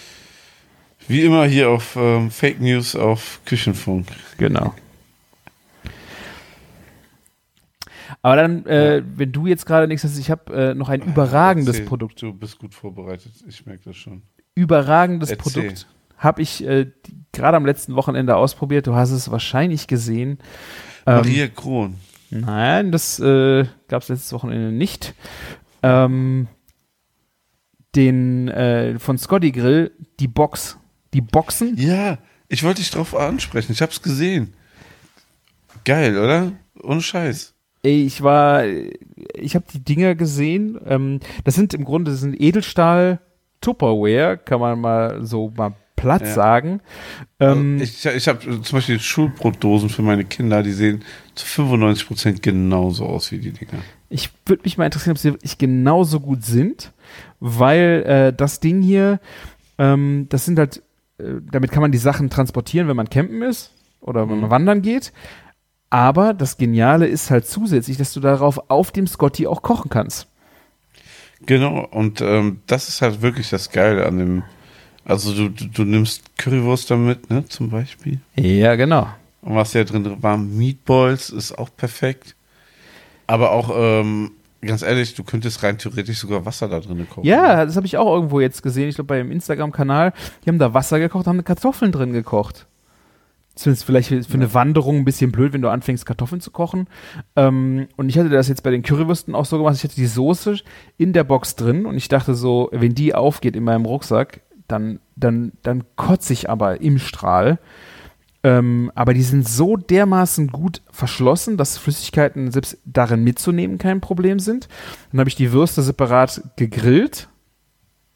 [1.07, 4.07] Wie immer hier auf ähm, Fake News auf Küchenfunk.
[4.39, 4.75] Genau.
[8.23, 11.75] Aber dann, äh, wenn du jetzt gerade nichts hast, ich habe äh, noch ein überragendes
[11.75, 11.87] Erzähl.
[11.87, 12.23] Produkt.
[12.23, 13.33] Du bist gut vorbereitet.
[13.47, 14.23] Ich merke das schon.
[14.55, 15.53] überragendes Erzähl.
[15.53, 15.87] Produkt.
[16.17, 16.91] Habe ich äh,
[17.33, 18.87] gerade am letzten Wochenende ausprobiert.
[18.87, 20.39] Du hast es wahrscheinlich gesehen.
[21.07, 21.97] Ähm, Maria Kron.
[22.31, 25.15] Nein, das äh, gab es letztes Wochenende nicht.
[25.83, 26.49] Ähm,
[27.97, 30.79] den äh, von Scotty Grill, die Box.
[31.13, 31.77] Die Boxen?
[31.77, 32.19] Ja,
[32.49, 33.73] ich wollte dich drauf ansprechen.
[33.73, 34.53] Ich hab's gesehen.
[35.85, 36.53] Geil, oder?
[36.83, 37.55] Ohne Scheiß.
[37.83, 38.65] Ich war,
[39.35, 40.79] ich habe die Dinger gesehen.
[40.87, 43.21] Ähm, das sind im Grunde das sind Edelstahl
[43.61, 46.35] Tupperware, kann man mal so mal platt Ja.
[46.35, 46.81] sagen.
[47.41, 51.05] Ähm, ich ich habe zum Beispiel Schulbrotdosen für meine Kinder, die sehen
[51.35, 53.83] zu 95% genauso aus wie die Dinger.
[54.09, 56.93] Ich würde mich mal interessieren, ob sie wirklich genauso gut sind,
[57.41, 59.21] weil äh, das Ding hier,
[59.79, 60.83] ähm, das sind halt,
[61.19, 64.83] äh, damit kann man die Sachen transportieren, wenn man campen ist oder wenn man wandern
[64.83, 65.13] geht.
[65.91, 70.27] Aber das Geniale ist halt zusätzlich, dass du darauf auf dem Scotty auch kochen kannst.
[71.47, 74.43] Genau, und ähm, das ist halt wirklich das Geile an dem.
[75.05, 78.21] Also du, du, du nimmst Currywurst damit, ne, zum Beispiel.
[78.35, 79.09] Ja, genau.
[79.43, 82.35] Und was ja drin war, Meatballs ist auch perfekt.
[83.27, 87.25] Aber auch, ähm, ganz ehrlich, du könntest rein theoretisch sogar Wasser da drin kochen.
[87.25, 88.89] Ja, das habe ich auch irgendwo jetzt gesehen.
[88.89, 90.13] Ich glaube, beim Instagram-Kanal,
[90.45, 92.67] die haben da Wasser gekocht, haben Kartoffeln drin gekocht.
[93.55, 96.89] Zumindest vielleicht für, für eine Wanderung ein bisschen blöd, wenn du anfängst, Kartoffeln zu kochen.
[97.37, 99.77] Ähm, und ich hatte das jetzt bei den Currywürsten auch so gemacht.
[99.77, 100.57] Ich hatte die Soße
[100.97, 104.99] in der Box drin und ich dachte so, wenn die aufgeht in meinem Rucksack, dann,
[105.15, 107.59] dann, dann kotze ich aber im Strahl.
[108.45, 114.39] Ähm, aber die sind so dermaßen gut verschlossen, dass Flüssigkeiten selbst darin mitzunehmen kein Problem
[114.39, 114.69] sind.
[115.11, 117.31] Dann habe ich die Würste separat gegrillt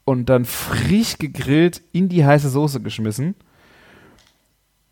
[0.05, 3.33] und dann frisch gegrillt in die heiße Soße geschmissen.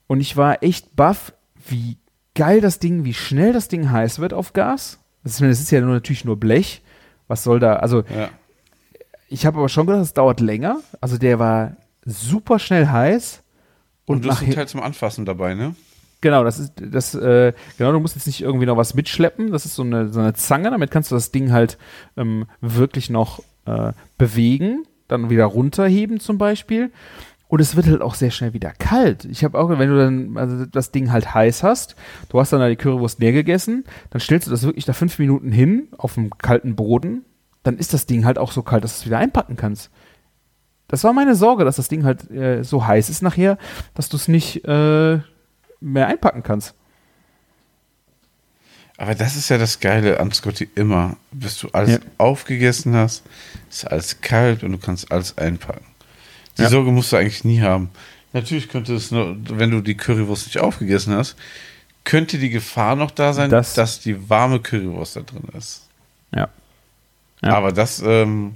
[0.07, 1.33] Und ich war echt baff,
[1.67, 1.97] wie
[2.33, 4.99] geil das Ding, wie schnell das Ding heiß wird auf Gas.
[5.23, 6.81] Das ist, ja nur, natürlich nur Blech.
[7.27, 7.75] Was soll da?
[7.75, 8.29] Also, Ja.
[9.27, 10.79] ich habe aber schon gedacht, es dauert länger.
[11.01, 13.43] Also, der war super schnell heiß.
[14.07, 15.75] Und, du hast einen Teil zum Anfassen dabei, ne?
[16.21, 19.51] Genau, das ist das, äh, genau, du musst jetzt nicht irgendwie noch was mitschleppen.
[19.51, 21.77] Das ist so eine, so eine Zange, damit kannst du das Ding halt
[22.15, 26.91] ähm, wirklich noch äh, bewegen, dann wieder runterheben zum Beispiel.
[27.49, 29.25] Und es wird halt auch sehr schnell wieder kalt.
[29.25, 31.95] Ich habe auch, wenn du dann also das Ding halt heiß hast,
[32.29, 35.19] du hast dann da die Currywurst leer gegessen, dann stellst du das wirklich da fünf
[35.19, 37.23] Minuten hin auf dem kalten Boden,
[37.63, 39.91] dann ist das Ding halt auch so kalt, dass du es wieder einpacken kannst.
[40.87, 43.57] Das war meine Sorge, dass das Ding halt äh, so heiß ist nachher,
[43.93, 45.19] dass du es nicht äh,
[45.81, 46.73] mehr einpacken kannst.
[48.97, 51.17] Aber das ist ja das Geile an Scotty immer.
[51.31, 51.99] Bis du alles Ja.
[52.17, 53.23] aufgegessen hast,
[53.69, 55.85] ist alles kalt und du kannst alles einpacken.
[56.57, 56.69] Die Ja.
[56.69, 57.89] Sorge musst du eigentlich nie haben.
[58.33, 61.35] Natürlich könnte es nur, wenn du die Currywurst nicht aufgegessen hast,
[62.05, 65.83] könnte die Gefahr noch da sein, Das- dass die warme Currywurst da drin ist.
[66.33, 66.49] Ja.
[67.43, 67.53] Ja.
[67.53, 68.55] Aber das ähm,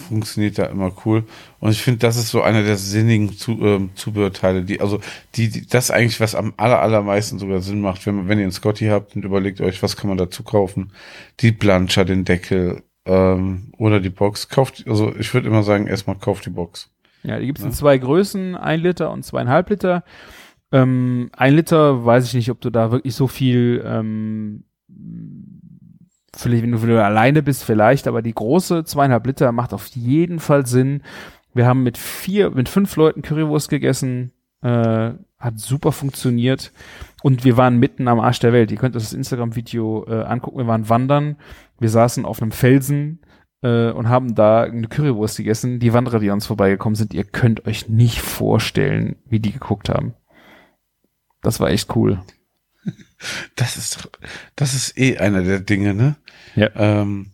[0.00, 1.24] funktioniert da immer cool.
[1.60, 5.00] Und ich finde, das ist so einer der sinnigen Zu, ähm, Zubehörteile, die, also,
[5.36, 8.52] die, die, das eigentlich, was am aller, allermeisten sogar Sinn macht, wenn, wenn ihr einen
[8.52, 10.92] Scotty habt und überlegt euch, was kann man dazu kaufen?
[11.40, 14.48] Die Blancher, den Deckel, ähm, oder die Box.
[14.48, 16.90] Kauft, also, ich würde immer sagen, erstmal kauft die Box.
[17.22, 17.68] Ja, die gibt es Ja.
[17.70, 20.04] in zwei Größen, ein Liter und zweieinhalb Liter.
[20.72, 24.64] Ähm, ein Liter weiß ich nicht, ob du da wirklich so viel, ähm,
[26.36, 29.86] vielleicht, wenn du, wenn du alleine bist, vielleicht, aber die große zweieinhalb Liter macht auf
[29.88, 31.02] jeden Fall Sinn.
[31.54, 34.32] Wir haben mit vier, mit fünf Leuten Currywurst gegessen,
[34.62, 36.72] äh, hat super funktioniert
[37.22, 38.70] und wir waren mitten am Arsch der Welt.
[38.70, 40.58] Ihr könnt das Instagram-Video äh, angucken.
[40.58, 41.36] Wir waren wandern,
[41.78, 43.20] wir saßen auf einem Felsen
[43.62, 45.80] äh, und haben da eine Currywurst gegessen.
[45.80, 50.14] Die Wanderer, die uns vorbeigekommen sind, ihr könnt euch nicht vorstellen, wie die geguckt haben.
[51.42, 52.20] Das war echt cool.
[53.56, 54.10] Das ist doch,
[54.56, 56.16] das ist eh einer der Dinge, ne?
[56.54, 56.70] Ja.
[56.74, 57.32] Ähm,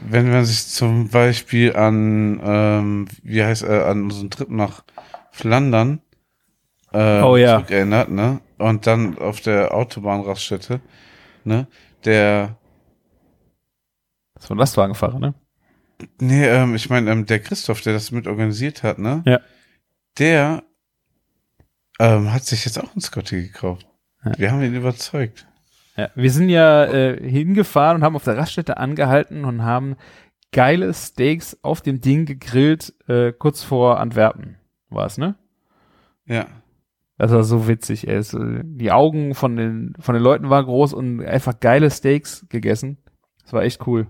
[0.00, 4.84] wenn man sich zum Beispiel an, ähm, wie heißt äh, an unseren Trip nach
[5.32, 6.00] Flandern
[6.92, 7.60] äh, Oh ja.
[7.60, 8.40] erinnert, ne?
[8.58, 10.80] Und dann auf der Autobahnraststätte,
[11.44, 11.66] ne?
[12.04, 12.56] Der,
[14.34, 15.34] Das war ein Lastwagenfahrer, ne?
[16.20, 19.22] nee, ähm, ich meine, ähm, der Christoph, der das mit organisiert hat, ne?
[19.26, 19.40] Ja.
[20.18, 20.62] Der
[21.98, 23.87] ähm, hat sich jetzt auch einen Scotty gekauft.
[24.24, 24.38] Ja.
[24.38, 25.46] Wir haben ihn überzeugt.
[25.96, 29.96] Ja, wir sind ja äh, hingefahren und haben auf der Raststätte angehalten und haben
[30.52, 34.56] geile Steaks auf dem Ding gegrillt, äh, kurz vor Antwerpen
[34.88, 35.36] war es, ne?
[36.26, 36.46] Ja.
[37.18, 38.14] Das war so witzig, ey.
[38.14, 42.98] Es, die Augen von den, von den Leuten waren groß und einfach geile Steaks gegessen.
[43.42, 44.06] Das war echt cool.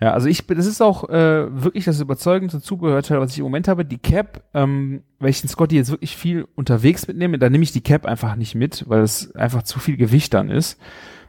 [0.00, 3.44] Ja, also ich bin, das ist auch äh, wirklich das überzeugende Zubehörteil, was ich im
[3.44, 3.84] Moment habe.
[3.84, 7.72] Die Cap, ähm, weil ich den Scotty jetzt wirklich viel unterwegs mitnehme, dann nehme ich
[7.72, 10.80] die Cap einfach nicht mit, weil es einfach zu viel Gewicht dann ist.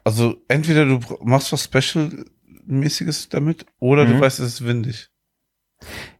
[0.06, 4.14] Also entweder du machst was Special-mäßiges damit oder Mhm.
[4.14, 5.10] du weißt, es ist windig.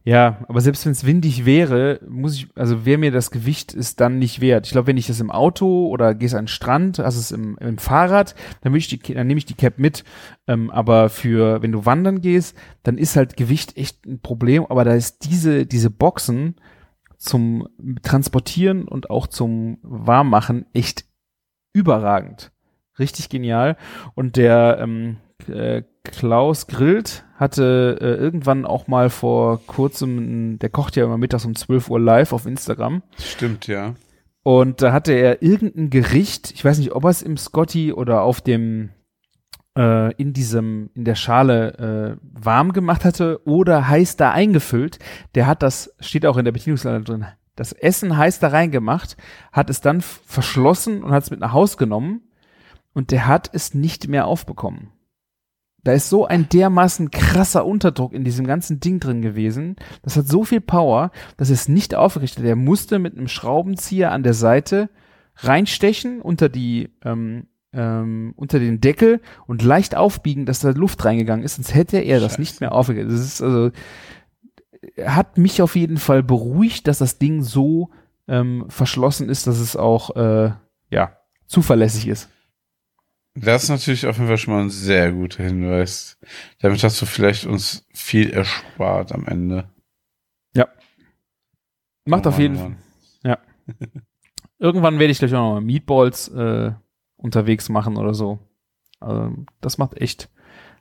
[0.04, 4.00] Ja, aber selbst wenn es windig wäre, muss ich, also wäre mir das Gewicht ist
[4.00, 4.66] dann nicht wert.
[4.66, 7.56] Ich glaube, wenn ich das im Auto oder gehst an den Strand, also es im,
[7.58, 10.04] im Fahrrad, dann, dann nehme ich die Cap mit.
[10.48, 14.66] Ähm, aber für, wenn du wandern gehst, dann ist halt Gewicht echt ein Problem.
[14.66, 16.56] Aber da ist diese, diese Boxen
[17.16, 17.68] zum
[18.02, 21.04] Transportieren und auch zum Warmmachen echt
[21.72, 22.50] überragend.
[22.98, 23.76] Richtig genial.
[24.14, 30.96] Und der ähm, äh, Klaus Grillt hatte äh, irgendwann auch mal vor kurzem, der kocht
[30.96, 33.02] ja immer mittags um 12 Uhr live auf Instagram.
[33.18, 33.94] Stimmt, ja.
[34.42, 38.22] Und da hatte er irgendein Gericht, ich weiß nicht, ob er es im Scotty oder
[38.22, 38.90] auf dem,
[39.76, 44.98] äh, in diesem, in der Schale äh, warm gemacht hatte oder heiß da eingefüllt.
[45.36, 49.16] Der hat das, steht auch in der Bedienungsanleitung drin, das Essen heiß da reingemacht,
[49.52, 52.22] hat es dann verschlossen und hat es mit nach Haus genommen
[52.92, 54.90] und der hat es nicht mehr aufbekommen.
[55.84, 59.76] Da ist so ein dermaßen krasser Unterdruck in diesem ganzen Ding drin gewesen.
[60.02, 62.44] Das hat so viel Power, dass es nicht aufgerichtet.
[62.44, 64.90] Er musste mit einem Schraubenzieher an der Seite
[65.36, 71.44] reinstechen unter die ähm, ähm, unter den Deckel und leicht aufbiegen, dass da Luft reingegangen
[71.44, 72.40] ist, sonst hätte er das Scheiße.
[72.40, 73.12] nicht mehr aufgerichtet.
[73.12, 73.70] Das ist also
[75.04, 77.90] hat mich auf jeden Fall beruhigt, dass das Ding so
[78.28, 80.52] ähm, verschlossen ist, dass es auch äh,
[80.90, 82.28] ja zuverlässig ist.
[83.34, 86.18] Das ist natürlich auf jeden Fall schon mal ein sehr guter Hinweis.
[86.60, 89.70] Damit hast du vielleicht uns viel erspart am Ende.
[92.04, 92.68] Macht Oh auf jeden oh Fall.
[92.70, 92.78] Mann.
[94.58, 96.72] irgendwann werde ich gleich auch noch mal Meatballs äh,
[97.16, 98.38] unterwegs machen oder so.
[99.00, 100.30] Also, das macht echt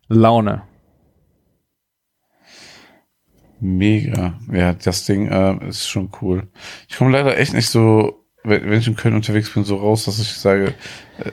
[0.07, 0.63] Laune.
[3.59, 4.39] Mega.
[4.51, 6.47] Ja, das Ding äh, ist schon cool.
[6.89, 10.05] Ich komme leider echt nicht so, wenn, wenn ich in Köln unterwegs bin, so raus,
[10.05, 10.73] dass ich sage,
[11.19, 11.31] äh,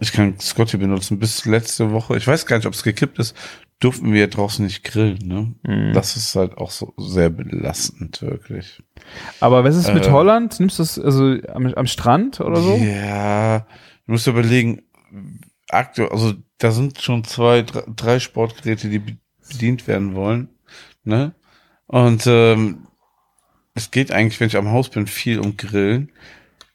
[0.00, 1.18] ich kann Scotty benutzen.
[1.18, 3.36] Bis letzte Woche, ich weiß gar nicht, ob es gekippt ist,
[3.78, 5.18] durften wir draußen nicht grillen.
[5.22, 5.54] Ne?
[5.62, 5.92] Mhm.
[5.92, 8.82] Das ist halt auch so sehr belastend, wirklich.
[9.40, 10.10] Aber was ist mit Äh.
[10.10, 10.58] Holland?
[10.60, 12.76] Nimmst du das also am, am Strand oder so?
[12.76, 13.60] Ja,
[14.06, 14.82] du musst überlegen,
[15.68, 19.16] aktuell, also da sind schon zwei, drei, Sportgeräte, die be-
[19.50, 20.48] bedient werden wollen.
[21.04, 21.34] Ne?
[21.86, 22.86] Und ähm,
[23.74, 26.12] es geht eigentlich, wenn ich am Haus bin, viel um Grillen.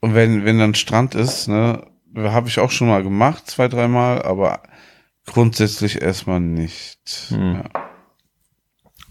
[0.01, 1.85] Und wenn, wenn dann Strand ist, ne,
[2.15, 4.63] habe ich auch schon mal gemacht, zwei, dreimal, aber
[5.25, 7.27] grundsätzlich erstmal nicht.
[7.29, 7.63] Hm.
[7.63, 7.85] Ja.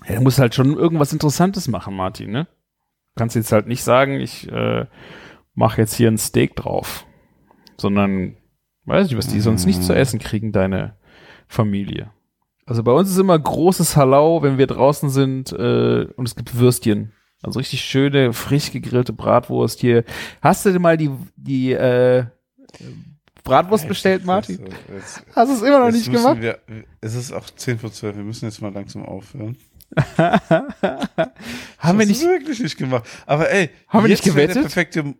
[0.06, 2.44] Ja, du musst halt schon irgendwas Interessantes machen, Martin, ne?
[2.44, 4.86] Du kannst jetzt halt nicht sagen, ich äh,
[5.54, 7.06] mache jetzt hier ein Steak drauf,
[7.76, 8.36] sondern
[8.84, 10.96] weiß ich, was die sonst nicht zu essen kriegen, deine
[11.46, 12.10] Familie.
[12.66, 16.58] Also bei uns ist immer großes Hallau, wenn wir draußen sind äh, und es gibt
[16.58, 17.12] Würstchen.
[17.42, 20.04] Also richtig schöne, frisch gegrillte Bratwurst hier.
[20.40, 22.24] Hast du denn mal die, die äh,
[23.42, 24.58] Bratwurst bestellt, Martin?
[24.94, 26.40] Jetzt- Hast du es immer noch nicht gemacht?
[26.40, 26.58] Wir,
[27.00, 29.56] es ist auch 10 vor 12, wir müssen jetzt mal langsam aufhören.
[31.78, 33.04] Haben wir nicht, wirklich nicht gemacht.
[33.26, 34.62] Aber ey, Haben wir nicht wär der gewettet?
[34.62, 35.14] Perfekte,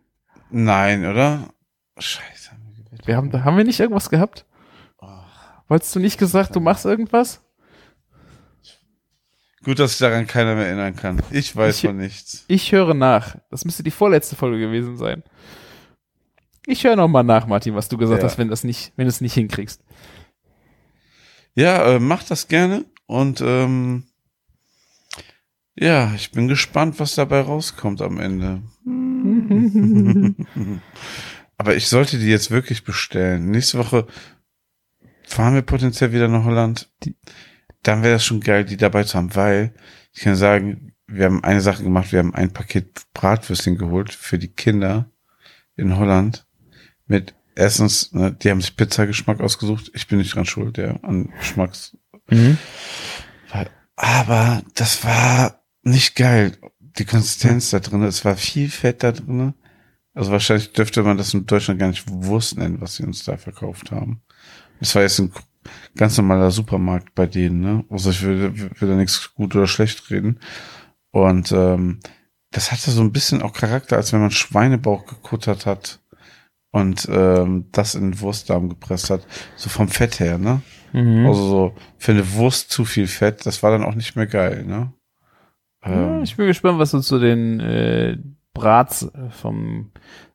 [0.51, 1.48] nein, oder?
[1.98, 2.51] Scheiße.
[2.51, 3.06] haben wir gewettet.
[3.06, 4.47] wir haben, haben wir nicht irgendwas gehabt?
[5.68, 7.40] Wolltest du nicht gesagt, du machst irgendwas?
[9.64, 11.22] Gut, dass sich daran keiner mehr erinnern kann.
[11.31, 12.44] Ich weiß Ich- von nichts.
[12.48, 13.36] Ich höre nach.
[13.51, 15.22] Das müsste die vorletzte Folge gewesen sein.
[16.66, 18.28] Ich höre noch mal nach, Martin, was du gesagt Ja.
[18.28, 19.82] hast, wenn das nicht, wenn du es nicht hinkriegst.
[21.55, 24.05] Ja, äh, mach das gerne und ähm,
[25.77, 28.62] ja, ich bin gespannt, was dabei rauskommt am Ende.
[31.57, 33.51] Aber ich sollte die jetzt wirklich bestellen.
[33.51, 34.07] Nächste Woche
[35.27, 36.91] fahren wir potenziell wieder nach Holland.
[37.82, 39.74] Dann wäre das schon geil, die dabei zu haben, weil
[40.12, 44.39] ich kann sagen, wir haben eine Sache gemacht, wir haben ein Paket Bratwürstchen geholt für
[44.39, 45.11] die Kinder
[45.77, 46.47] in Holland
[47.06, 49.90] mit erstens, ne, die haben sich Pizzageschmack ausgesucht.
[49.94, 51.97] Ich bin nicht dran schuld, ja, an Geschmacks.
[52.28, 52.59] Mhm.
[53.97, 56.56] Aber das war nicht geil.
[56.81, 59.55] Die Konsistenz da drin, es war viel Fett da drin.
[60.14, 63.36] Also wahrscheinlich dürfte man das in Deutschland gar nicht Wurst nennen, was sie uns da
[63.36, 64.22] verkauft haben.
[64.81, 65.32] Das war jetzt ein
[65.97, 67.85] ganz normaler Supermarkt bei denen, ne?
[67.89, 70.39] Also ich will, will da nichts gut oder schlecht reden.
[71.10, 72.01] Und ähm,
[72.51, 76.01] das hatte so ein bisschen auch Charakter, als wenn man Schweinebauch gekuttert hat
[76.75, 79.25] und ähm, das in den Wurstdarm gepresst hat.
[79.55, 80.61] So vom Fett her, ne?
[80.93, 81.25] Mhm.
[81.25, 84.65] Also so für eine Wurst zu viel Fett, das war dann auch nicht mehr geil,
[84.65, 84.93] ne?
[85.87, 88.19] ja, Ähm, ich bin gespannt, was du zu den äh,
[88.55, 89.93] Brats äh, vom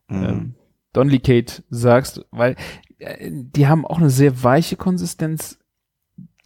[0.08, 0.24] mhm.
[0.24, 0.54] ähm,
[0.94, 2.56] Donley Kate sagst, weil
[3.00, 5.58] äh, die haben auch eine sehr weiche Konsistenz,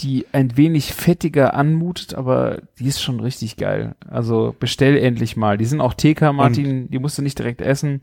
[0.00, 3.94] die ein wenig fettiger anmutet, aber die ist schon richtig geil.
[4.08, 5.56] Also bestell endlich mal.
[5.56, 8.00] Die sind auch TK, Martin, die musst du nicht direkt essen.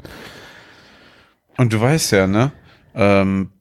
[1.57, 2.51] Und du weißt ja, ne?
[2.95, 3.51] Ähm,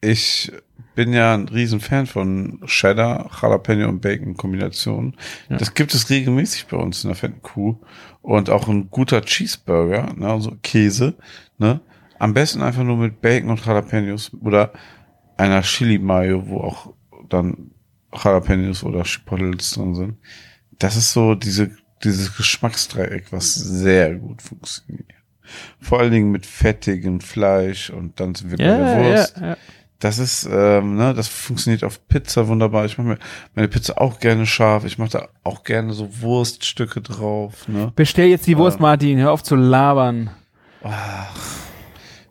[0.00, 0.52] ich
[0.94, 5.16] bin ja ein riesen Fan von Cheddar, Jalapeno und Bacon Kombination.
[5.48, 5.56] Ja.
[5.56, 7.80] Das gibt es regelmäßig bei uns in der fetten Kuh.
[8.20, 11.14] Und auch ein guter Cheeseburger, ne, also Käse,
[11.58, 11.80] ne?
[12.18, 14.72] Am besten einfach nur mit Bacon und Jalapenos oder
[15.36, 16.92] einer Chili Mayo, wo auch
[17.28, 17.70] dann
[18.12, 20.16] Jalapenos oder Chipotles drin sind.
[20.80, 21.70] Das ist so diese,
[22.02, 25.17] dieses Geschmacksdreieck, was sehr gut funktioniert.
[25.80, 29.36] Vor allen Dingen mit fettigem Fleisch und dann sind wir bei der Wurst.
[29.40, 29.56] ja.
[30.00, 32.84] Das ist, ähm, ne, das funktioniert auf Pizza wunderbar.
[32.84, 33.18] Ich mache mir
[33.56, 34.84] meine Pizza auch gerne scharf.
[34.84, 37.66] Ich mache da auch gerne so Wurststücke drauf.
[37.66, 37.92] Ne?
[37.96, 38.82] Bestell jetzt die Wurst, Ja.
[38.82, 39.18] Martin.
[39.18, 40.30] Hör auf zu labern.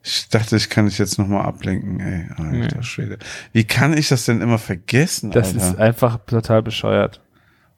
[0.04, 2.00] Ich dachte, ich kann dich jetzt nochmal ablenken.
[2.00, 2.84] Ey, alter Nee.
[2.84, 3.18] Schwede.
[3.52, 5.58] Wie kann ich das denn immer vergessen, Das Alter?
[5.68, 7.20] ist einfach total bescheuert.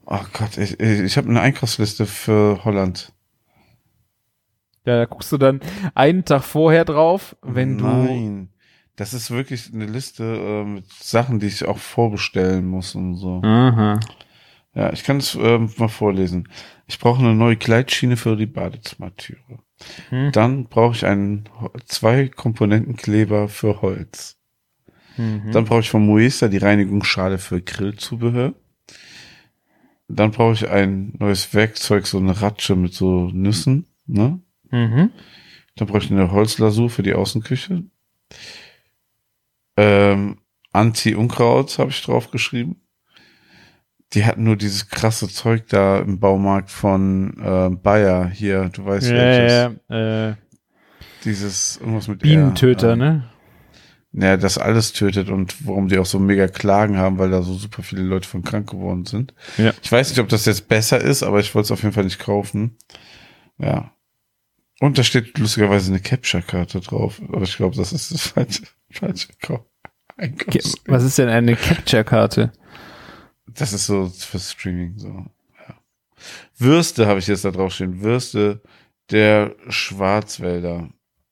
[0.05, 3.11] oh Gott, ich, ich, ich habe eine Einkaufsliste für Holland.
[4.89, 5.59] Ja, da guckst du dann
[5.93, 7.83] einen Tag vorher drauf, wenn du.
[7.85, 8.49] Nein.
[8.95, 13.39] Das ist wirklich eine Liste äh, mit Sachen, die ich auch vorbestellen muss und so.
[13.43, 13.99] Aha.
[14.73, 16.49] Ja, ich kann es ähm, mal vorlesen.
[16.87, 19.59] Ich brauche eine neue Gleitschiene für die Badezimmertüre.
[20.09, 20.31] Hm.
[20.31, 21.43] Dann brauche ich einen
[21.85, 24.39] zwei Komponentenkleber für Holz.
[25.17, 25.51] Mhm.
[25.51, 28.55] Dann brauche ich von Moesta die Reinigungsschale für Grillzubehör.
[30.07, 33.85] Dann brauche ich ein neues Werkzeug, so eine Ratsche mit so Nüssen.
[34.07, 34.41] Ne?
[34.71, 35.11] Mhm.
[35.75, 37.83] Dann brauche ich eine Holzlasur für die Außenküche.
[39.77, 40.37] Ähm,
[40.71, 42.81] Anti-Unkraut habe ich draufgeschrieben.
[44.13, 49.09] Die hatten nur dieses krasse Zeug da im Baumarkt von äh, Bayer hier, du weißt
[49.11, 49.79] Ja, welches.
[49.87, 50.35] ja, äh,
[51.23, 53.29] Dieses, irgendwas mit Bienentöter, R, ne?
[54.11, 57.53] Ja, das alles tötet und warum die auch so mega Klagen haben, weil da so
[57.53, 59.35] super viele Leute von krank geworden sind.
[59.57, 59.71] Ja.
[59.83, 62.05] Ich weiß nicht, ob das jetzt besser ist, aber ich wollte es auf jeden Fall
[62.05, 62.77] nicht kaufen.
[63.59, 63.91] Ja.
[64.79, 69.27] Und da steht lustigerweise eine Capture-Karte drauf, aber ich glaube, das ist das falsche, falsche
[69.41, 69.61] Kauf.
[70.17, 72.51] Ke- Was ist denn eine Capture-Karte?
[73.47, 75.07] Das ist so für Streaming so.
[75.07, 75.75] Ja.
[76.57, 78.01] Würste habe ich jetzt da drauf stehen.
[78.01, 78.61] Würste
[79.11, 80.89] der Schwarzwälder.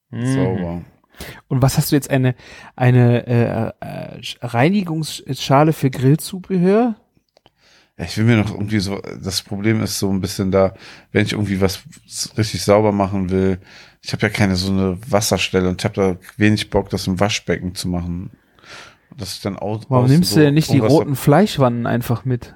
[0.09, 0.33] Mhm.
[0.33, 0.81] Sauber.
[1.47, 2.35] Und was hast du jetzt eine
[2.75, 6.95] eine äh, äh, Reinigungsschale für Grillzubehör?
[7.99, 10.75] Ich will mir noch irgendwie so, das Problem ist so ein bisschen da,
[11.11, 11.81] wenn ich irgendwie was
[12.37, 13.59] richtig sauber machen will.
[14.03, 17.19] Ich habe ja keine so eine Wasserstelle und ich habe da wenig Bock, das im
[17.19, 18.29] Waschbecken zu machen.
[19.17, 22.53] Das ist dann au Warum nimmst so du denn nicht die roten Fleischwannen einfach mit?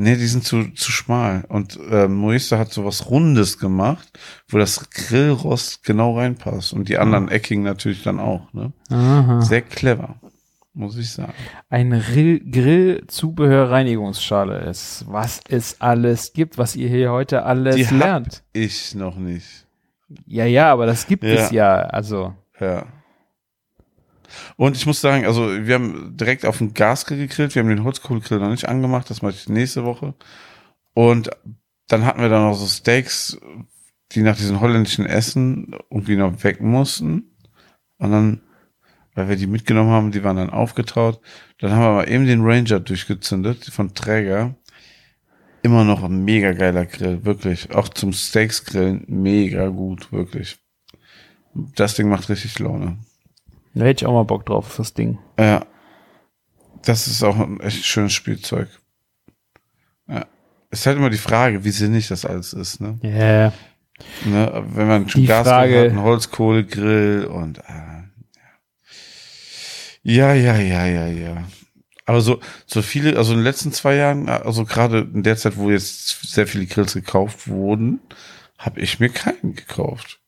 [0.00, 1.44] Nee, die sind zu, zu schmal.
[1.48, 4.08] Und äh, Moise hat so was Rundes gemacht,
[4.48, 6.72] wo das Grillrost genau reinpasst.
[6.72, 8.52] Und die anderen eckigen natürlich dann auch.
[8.52, 8.72] Ne?
[8.90, 9.40] Aha.
[9.42, 10.14] Sehr clever,
[10.78, 11.32] muss ich sagen.
[11.68, 18.42] Eine Grill Grillzubehör-Reinigungsschale ist, was es alles gibt, was ihr hier heute alles Die lernt.
[18.52, 19.66] Ich noch nicht.
[20.26, 21.30] Ja, ja, aber das gibt Ja.
[21.30, 21.80] es ja.
[21.80, 22.86] Also, Ja.
[24.56, 27.84] Und ich muss sagen, also wir haben direkt auf den Gasgrill gegrillt, wir haben den
[27.84, 30.14] Holzkohlegrill noch nicht angemacht, das mache ich nächste Woche.
[30.94, 31.30] Und
[31.88, 33.38] dann hatten wir da noch so Steaks,
[34.12, 37.30] die nach diesen holländischen Essen irgendwie noch weg mussten.
[37.98, 38.40] Und dann,
[39.18, 41.20] weil wir die mitgenommen haben, die waren dann aufgetaut.
[41.58, 44.54] Dann haben wir mal eben den Ranger durchgezündet von Träger.
[45.62, 47.74] Immer noch ein mega geiler Grill, wirklich.
[47.74, 50.58] Auch zum Steaks grillen, mega gut, wirklich.
[51.74, 52.98] Das Ding macht richtig Laune.
[53.74, 55.18] da hätte ich auch mal Bock drauf auf das Ding.
[55.36, 55.66] Ja.
[56.84, 58.68] Das ist auch ein echt schönes Spielzeug.
[60.06, 60.26] Ja.
[60.70, 62.98] Ist halt immer die Frage, wie sinnig das alles ist, ne?
[63.02, 63.52] Ja.
[64.30, 64.64] ne?
[64.74, 67.97] Wenn man schon Die Gas Frage- hat, einen Holzkohlegrill und äh,
[70.08, 71.44] ja, ja, ja, ja, ja.
[72.06, 75.58] Aber so, so viele, also in den letzten zwei Jahren, also gerade in der Zeit,
[75.58, 78.00] wo jetzt sehr viele Grills gekauft wurden,
[78.56, 80.18] habe ich mir keinen gekauft.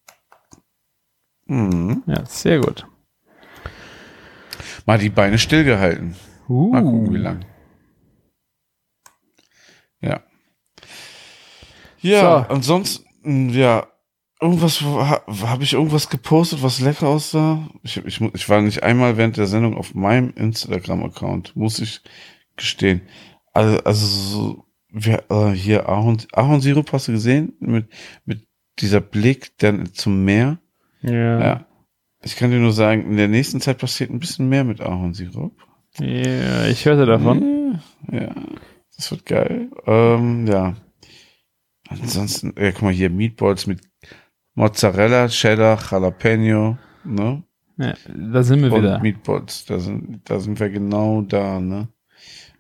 [1.47, 2.03] Mhm.
[2.07, 2.87] Ja, sehr gut.
[4.85, 6.15] Mal die Beine stillgehalten.
[6.49, 6.71] Uh.
[6.73, 7.45] Mal gucken, wie lang.
[10.03, 10.23] Ja.
[12.01, 12.55] Ja, So.
[12.55, 13.87] ansonsten, ja,
[14.41, 17.69] irgendwas, habe hab ich irgendwas gepostet, was lecker aussah?
[17.83, 22.01] Ich, ich, ich war nicht einmal während der Sendung auf meinem Instagram-Account, muss ich
[22.57, 23.03] gestehen.
[23.53, 27.55] Also, also so, wir, äh, hier Ahorn, Ahornsirup hast du gesehen?
[27.61, 27.89] Mit,
[28.25, 28.47] mit
[28.79, 30.59] dieser Blick dann zum Meer.
[31.03, 31.41] Ja.
[31.41, 31.67] Ja.
[32.23, 35.57] Ich kann dir nur sagen, in der nächsten Zeit passiert ein bisschen mehr mit Ahornsirup.
[35.99, 37.81] ja, ich hörte davon.
[38.11, 38.35] Ja,
[38.97, 39.71] das wird geil.
[39.87, 40.77] Ähm, ja.
[41.89, 43.81] Ansonsten, ja, guck mal hier, Meatballs mit
[44.61, 47.43] Mozzarella, Cheddar, Jalapeno, ne?
[47.79, 49.01] Ja, da sind wir Und wieder.
[49.01, 51.89] Meatballs, da sind, da sind wir genau da, ne?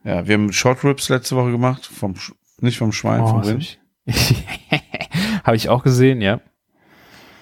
[0.02, 2.14] Ja, wir haben Short Ribs letzte Woche gemacht, vom,
[2.60, 3.78] nicht vom Schwein, Oh, vom Rind.
[4.06, 4.44] ich,
[5.44, 6.40] hab ich auch gesehen, ja.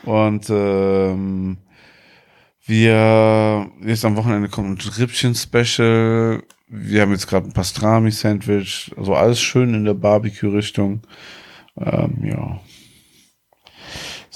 [0.04, 1.58] Und ähm,
[2.66, 6.42] wir jetzt am Wochenende kommt ein Rippchen-Special.
[6.66, 8.90] Wir haben jetzt gerade ein Pastrami-Sandwich.
[8.96, 11.02] Also alles schön in der Barbecue-Richtung.
[11.76, 12.60] Ähm, ja.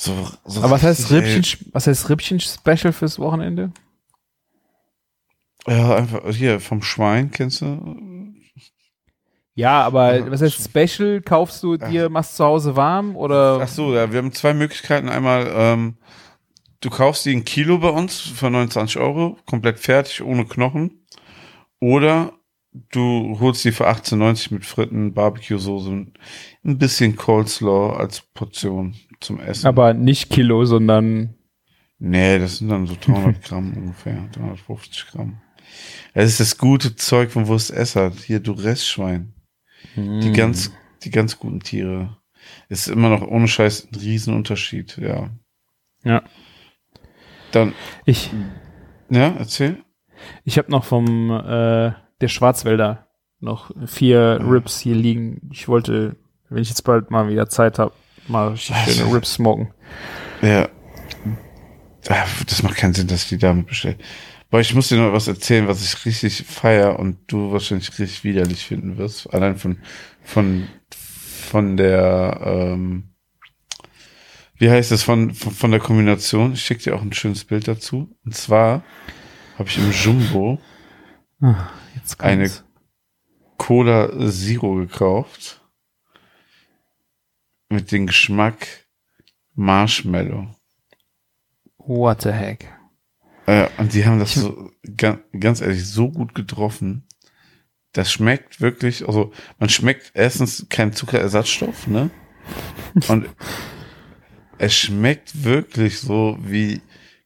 [0.03, 3.71] So, so Aber was heißt Rippchen, was heißt Rippchen-Special fürs Wochenende?
[5.65, 8.35] Ja, einfach hier vom Schwein, kennst du?
[9.55, 11.21] Ja, aber Ja, was heißt Special?
[11.21, 13.61] Kaufst du dir, machst zu Hause warm oder?
[13.63, 15.09] Ach so, ja, wir haben zwei Möglichkeiten.
[15.09, 15.99] Einmal, ähm,
[16.81, 21.07] du kaufst die ein Kilo bei uns für 29 Euro, komplett fertig, ohne Knochen.
[21.79, 22.33] Oder
[22.73, 26.19] du holst die für 18,90 mit Fritten, Barbecue-Soße und
[26.65, 29.67] ein bisschen Coleslaw als Portion zum Essen.
[29.67, 31.35] Aber nicht Kilo, sondern
[31.99, 35.41] nee, das sind dann so 300 Gramm ungefähr, 350 Gramm.
[36.15, 38.15] Das ist das gute Zeug von Wurst Essert.
[38.21, 39.33] Hier, du Restschwein.
[39.97, 40.73] Die ganz,
[41.03, 42.19] die ganz guten Tiere.
[42.69, 45.31] Ist immer noch ohne Scheiß ein Riesenunterschied, ja.
[46.05, 46.23] Ja.
[47.53, 47.75] Dann,
[48.05, 48.31] ich,
[49.11, 49.83] ja, erzähl.
[50.45, 51.93] ich habe noch vom äh,
[52.23, 53.07] der Schwarzwälder
[53.41, 55.51] noch vier Rips hier liegen.
[55.53, 56.17] Ich wollte,
[56.49, 57.93] wenn ich jetzt bald mal wieder Zeit habe,
[58.29, 59.75] mal richtig schöne Rips smoken.
[60.41, 60.69] Ja.
[62.09, 63.97] Ah, Das macht keinen Sinn, dass ich die damit bestelle.
[64.51, 68.23] Aber ich muss dir noch was erzählen, was ich richtig feier und du wahrscheinlich richtig
[68.23, 69.33] widerlich finden wirst.
[69.33, 69.79] Allein von,
[70.23, 73.15] von, von der, ähm,
[74.57, 76.53] wie heißt es, von, von, von der Kombination.
[76.53, 78.15] Ich schicke dir auch ein schönes Bild dazu.
[78.25, 78.83] Und zwar
[79.59, 80.61] habe ich im Jumbo
[81.41, 81.82] Jetzt
[82.19, 82.51] Eine-.
[83.57, 85.61] Cola Zero gekauft.
[87.69, 88.67] Mit dem Geschmack
[89.55, 90.55] Marshmallow.
[91.79, 92.69] What the heck?
[93.47, 97.07] Äh, und die haben das so, ganz, ganz ehrlich, so gut getroffen.
[97.93, 102.11] Das schmeckt wirklich, also man schmeckt erstens kein Zuckerersatzstoff, ne?
[103.09, 103.29] Und
[104.59, 106.81] es schmeckt wirklich so wie,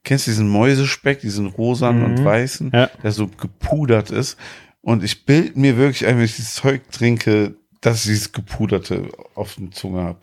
[0.07, 2.89] kennst du diesen Mäusespeck, diesen rosanen und weißen, Ja.
[3.03, 4.37] der so gepudert ist.
[4.81, 9.09] Und ich bild mir wirklich ein, wenn ich dieses Zeug trinke, dass ich dieses gepuderte
[9.35, 10.21] auf der Zunge habe.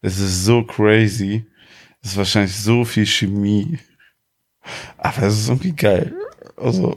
[0.00, 1.46] Es ist so crazy.
[2.02, 3.78] Es ist wahrscheinlich so viel Chemie.
[4.98, 6.14] Aber es ist irgendwie geil.
[6.56, 6.96] Also.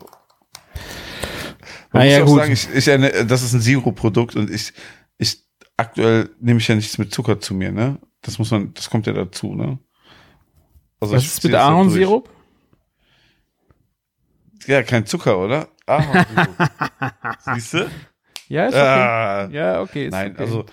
[1.91, 2.39] Man Ah, muss ja, auch gut.
[2.39, 2.85] sagen, ich, ich,
[3.27, 4.73] das ist ein Zero-Produkt und ich,
[5.17, 5.43] ich,
[5.75, 7.99] aktuell nehme ich ja nichts mit Zucker zu mir, ne?
[8.21, 9.79] Das muss man, das kommt ja dazu, ne?
[10.99, 11.61] Also Was ist mit durch.
[11.61, 12.29] Ahornsirup?
[14.67, 15.67] Ja, kein Zucker, oder?
[15.85, 16.55] Ahornsirup.
[17.55, 17.89] Siehst du?
[18.49, 18.83] Ja, ist okay.
[18.83, 20.05] Ah, Ja, okay.
[20.07, 20.41] Ist nein, okay.
[20.41, 20.65] also,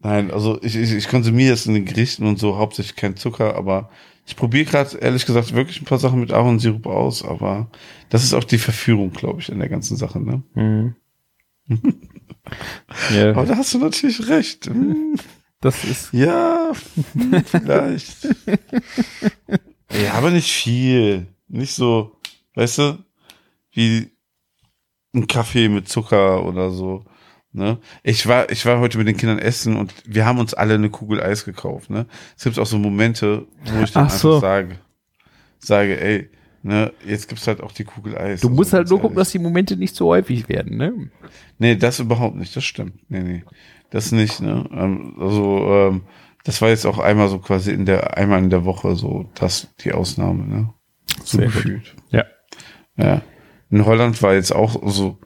[0.00, 3.54] nein, also ich, ich, ich konsumiere es in den Gerichten und so hauptsächlich kein Zucker,
[3.54, 3.90] aber
[4.26, 7.70] ich probiere gerade, ehrlich gesagt, wirklich ein paar Sachen mit Ahornsirup aus, aber
[8.10, 10.42] das ist auch die Verführung, glaube ich, in der ganzen Sache, ne?
[10.54, 10.94] Mhm.
[13.14, 14.66] ja, Aber da hast du natürlich recht.
[14.66, 15.14] Hm,
[15.60, 16.12] das ist.
[16.12, 16.72] Ja,
[17.14, 18.28] hm, vielleicht.
[19.92, 21.26] ja, aber nicht viel.
[21.48, 22.16] Nicht so,
[22.54, 22.98] weißt du,
[23.72, 24.10] wie
[25.14, 27.04] ein Kaffee mit Zucker oder so.
[27.52, 27.78] Ne?
[28.04, 30.90] Ich war, ich war heute mit den Kindern essen und wir haben uns alle eine
[30.90, 31.90] Kugel Eis gekauft.
[31.90, 32.06] Ne?
[32.36, 34.36] Es gibt auch so Momente, wo ich dann Ach so.
[34.36, 34.78] einfach sage,
[35.58, 36.30] sage, ey,
[36.62, 38.40] ne, jetzt gibt's halt auch die Kugel Eis.
[38.40, 41.10] Du Also musst halt nur gucken, dass die Momente nicht so häufig werden, ne?
[41.58, 42.94] Nee, das überhaupt nicht, das stimmt.
[43.10, 43.44] Nee, nee.
[43.90, 44.64] Das nicht, ne?
[44.72, 46.02] Ähm, also, ähm,
[46.44, 49.68] das war jetzt auch einmal so quasi in der, einmal in der Woche so, das
[49.80, 50.74] die Ausnahme, ne?
[51.24, 51.54] So Sehr gut.
[51.54, 51.94] gefühlt.
[52.10, 52.24] Ja.
[52.96, 53.22] Ja.
[53.70, 55.18] In Holland war jetzt auch so,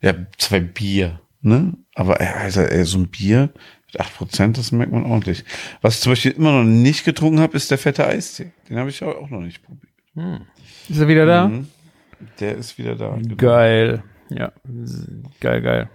[0.00, 1.74] ja, zwei Bier, ne?
[1.94, 3.50] Aber ey, Alter, ey, so ein Bier
[3.86, 5.44] mit 8%, das merkt man ordentlich.
[5.80, 8.52] Was ich zum Beispiel immer noch nicht getrunken habe, ist der fette Eistee.
[8.68, 9.92] Den habe ich auch noch nicht probiert.
[10.88, 11.48] Ist er wieder da?
[11.48, 11.68] Mhm.
[12.40, 13.16] Der ist wieder da.
[13.16, 13.36] genau.
[13.36, 14.02] Geil.
[14.30, 14.52] Ja.
[15.40, 15.90] Geil, geil.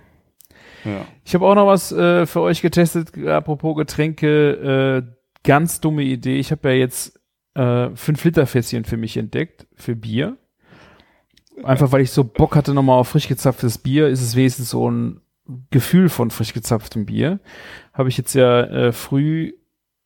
[0.86, 1.06] Ja.
[1.26, 5.04] Ich habe auch noch was äh, für euch getestet, apropos Getränke.
[5.06, 6.38] Äh, ganz dumme Idee.
[6.38, 7.20] Ich habe ja jetzt
[7.56, 10.38] äh, 5 Liter Fässchen für mich entdeckt, für Bier.
[11.64, 14.90] Einfach weil ich so Bock hatte nochmal auf frisch gezapftes Bier, ist es wenigstens so
[14.90, 15.22] ein
[15.72, 17.40] Gefühl von frisch gezapftem Bier.
[17.94, 19.54] Habe ich jetzt ja äh, früh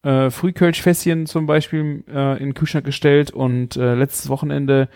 [0.04, 4.90] äh, Frühkölschfässchen zum Beispiel äh, in den Kühlschrank gestellt und äh, letztes Wochenende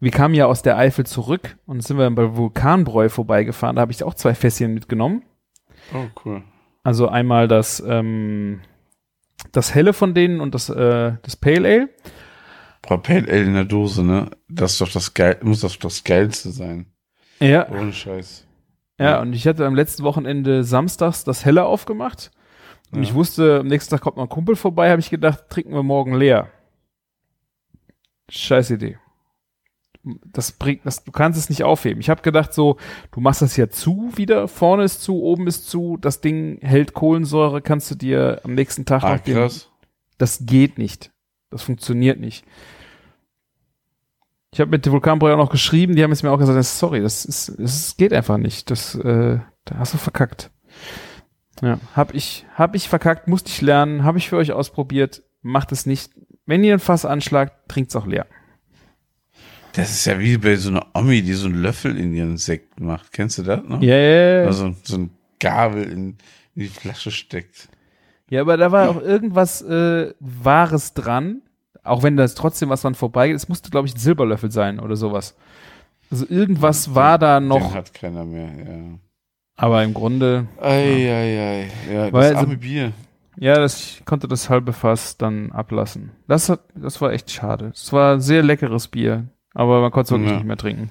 [0.00, 3.76] wir kamen ja aus der Eifel zurück und sind wir bei Vulkanbräu vorbeigefahren.
[3.76, 5.22] Da habe ich auch zwei Fässchen mitgenommen.
[5.94, 6.42] Oh, cool.
[6.82, 8.60] Also einmal das, ähm,
[9.52, 11.88] das helle von denen und das, äh, das Pale Ale.
[12.82, 14.30] Boah, Pale Ale in der Dose, ne?
[14.48, 16.86] Das ist doch das geil, muss doch das geilste sein.
[17.38, 17.68] Ja.
[17.70, 18.46] Ohne Scheiß.
[18.98, 22.30] Ja, und ich hatte am letzten Wochenende samstags das helle aufgemacht.
[22.92, 23.02] Und Ja.
[23.04, 25.82] ich wusste, am nächsten Tag kommt noch ein Kumpel vorbei, habe ich gedacht, trinken wir
[25.82, 26.48] morgen leer.
[28.30, 28.98] Scheiß Idee.
[30.02, 32.00] Das bringt, das, du kannst es nicht aufheben.
[32.00, 32.78] Ich habe gedacht so,
[33.12, 36.94] du machst das ja zu wieder, vorne ist zu, oben ist zu, das Ding hält
[36.94, 39.50] Kohlensäure, kannst du dir am nächsten Tag Ah, noch den.
[40.16, 41.10] Das geht nicht.
[41.50, 42.44] Das funktioniert nicht.
[44.52, 47.00] Ich habe mit der Vulkanbräu auch noch geschrieben, die haben jetzt mir auch gesagt, sorry,
[47.00, 48.70] das ist, es geht einfach nicht.
[48.70, 50.50] Das, äh, da hast du verkackt.
[51.62, 55.72] Ja, hab ich, hab ich verkackt, musste ich lernen, habe ich für euch ausprobiert, macht
[55.72, 56.12] es nicht.
[56.46, 58.26] Wenn ihr ein Fass anschlagt, trinkt's auch leer.
[59.72, 62.80] Das ist ja wie bei so einer Omi, die so einen Löffel in ihren Sekt
[62.80, 63.12] macht.
[63.12, 63.80] Kennst du das noch?
[63.80, 64.46] Ja, yeah.
[64.46, 66.08] Also so ein Gabel in,
[66.54, 67.68] in die Flasche steckt.
[68.30, 71.42] ja, aber da war auch irgendwas äh, Wahres dran.
[71.82, 73.36] Auch wenn das trotzdem was dran vorbeigeht.
[73.36, 75.34] Es musste, glaube ich, ein Silberlöffel sein oder sowas.
[76.10, 78.98] Also irgendwas war da Den noch, hat keiner mehr, ja.
[79.56, 81.38] aber im Grunde Ei, ei,
[81.88, 81.94] ei.
[81.94, 82.92] Ja, Weil das also- arme Bier.
[83.36, 86.10] Ja, das, ich konnte das halbe Fass dann ablassen.
[86.26, 87.70] Das, hat, das war echt schade.
[87.72, 90.36] Es war ein sehr leckeres Bier, aber man konnte es wirklich Ja.
[90.36, 90.90] nicht mehr trinken.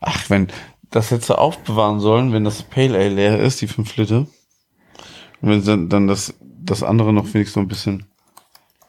[0.00, 0.48] Ach, wenn,
[0.90, 4.26] das hättest du aufbewahren sollen, wenn das Pale Ale leer ist, die 5 Liter.
[5.40, 8.06] Und wenn dann, dann das, das andere noch wenigstens so ein bisschen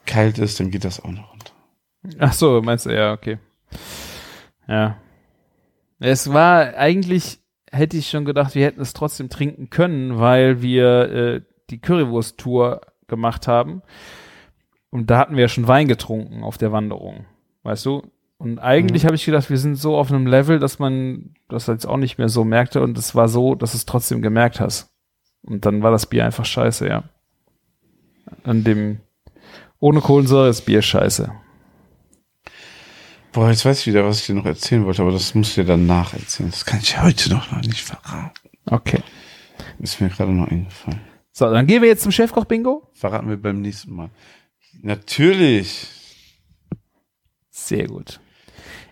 [0.06, 1.52] kalt ist, dann geht das auch noch runter.
[2.18, 3.38] Ach so, meinst du, ja, okay.
[4.66, 4.96] Ja.
[5.98, 7.38] Es war eigentlich,
[7.70, 11.40] hätte ich schon gedacht, wir hätten es trotzdem trinken können, weil wir äh,
[11.70, 13.82] die Currywurst-Tour gemacht haben.
[14.92, 17.24] Und da hatten wir ja schon Wein getrunken auf der Wanderung.
[17.62, 18.02] Weißt du?
[18.36, 21.86] Und eigentlich habe ich gedacht, wir sind so auf einem Level, dass man das jetzt
[21.86, 22.82] auch nicht mehr so merkte.
[22.82, 24.90] Und es war so, dass du es trotzdem gemerkt hast.
[25.40, 27.04] Und dann war das Bier einfach scheiße, ja.
[28.44, 29.00] An dem,
[29.80, 31.32] ohne Kohlensäure ist Bier scheiße.
[33.32, 35.62] Boah, jetzt weiß ich wieder, was ich dir noch erzählen wollte, aber das musst du
[35.62, 36.50] dir danach erzählen.
[36.50, 38.50] Das kann ich heute noch, noch nicht verraten.
[38.66, 39.02] Okay.
[39.78, 41.00] Ist mir gerade noch eingefallen.
[41.32, 42.90] So, dann gehen wir jetzt zum Chefkoch-Bingo.
[42.92, 44.10] Verraten wir beim nächsten Mal.
[44.80, 45.88] Natürlich.
[47.50, 48.20] Sehr gut.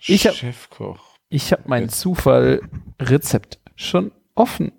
[0.02, 1.16] Ich hab- Chefkoch.
[1.28, 4.72] Ich habe mein Zufall-Rezept schon offen.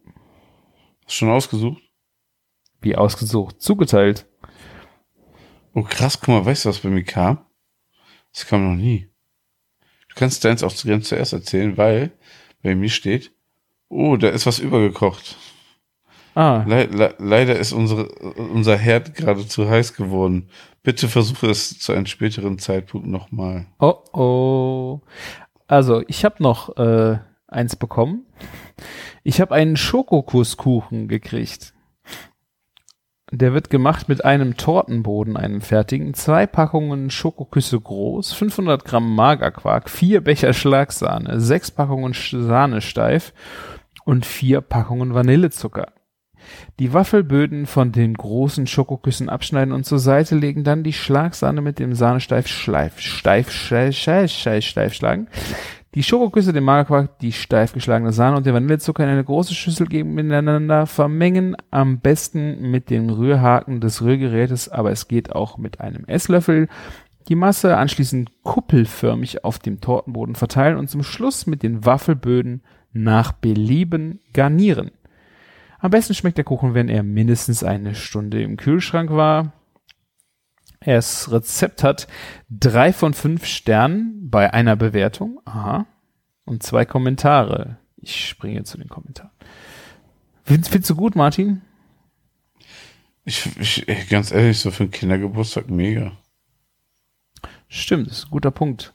[1.06, 1.82] Hast du schon ausgesucht?
[2.82, 3.62] Wie ausgesucht.
[3.62, 4.28] Zugeteilt.
[5.74, 7.46] Oh krass, guck mal, weißt du, was bei mir kam?
[8.34, 9.08] Das kam noch nie.
[10.10, 12.12] Du kannst deins auch zuerst erzählen, weil
[12.62, 13.32] bei mir steht,
[13.88, 15.38] oh, da ist was übergekocht.
[16.36, 20.50] Ah, Le le leider ist unsere, unser Herd gerade zu heiß geworden.
[20.84, 23.68] Bitte versuche es zu einem späteren Zeitpunkt nochmal.
[23.80, 25.02] oh oh.
[25.68, 28.26] Also, ich habe noch äh, eins bekommen.
[29.24, 31.74] Ich habe einen Schokokusskuchen gekriegt.
[33.32, 39.90] Der wird gemacht mit einem Tortenboden, einem fertigen, zwei Packungen Schokoküsse groß, 500 Gramm Magerquark,
[39.90, 43.34] vier Becher Schlagsahne, sechs Packungen Sahne steif
[44.04, 45.94] und vier Packungen Vanillezucker.
[46.80, 51.80] Die Waffelböden von den großen Schokoküssen abschneiden und zur Seite legen, dann die Schlagsahne mit
[51.80, 55.28] dem Sahnesteif schleif, steif, steif, steif, steif, steif schlagen.
[55.94, 59.88] Die Schokoküsse, den Magerquark, die steif geschlagene Sahne und den Vanillezucker in eine große Schüssel
[59.88, 65.82] geben, miteinander vermengen, am besten mit dem Rührhaken des Rührgerätes, aber es geht auch mit
[65.82, 66.70] einem Esslöffel.
[67.28, 72.62] Die Masse anschließend kuppelförmig auf dem Tortenboden verteilen und zum Schluss mit den Waffelböden
[72.94, 74.92] nach Belieben garnieren.
[75.82, 79.52] Am besten schmeckt der Kuchen, wenn er mindestens eine Stunde im Kühlschrank war.
[80.80, 82.08] Das Rezept hat
[82.50, 85.42] drei von fünf Sternen bei einer Bewertung.
[85.46, 85.88] Aha.
[86.46, 87.78] Und zwei Kommentare.
[87.98, 89.32] Ich springe zu den Kommentaren.
[90.44, 91.62] Findest, findest du gut, Martin?
[93.26, 96.12] Ich, ich ganz ehrlich, so für einen Kindergeburtstag mega.
[97.68, 98.94] Stimmt, ist ein guter Punkt.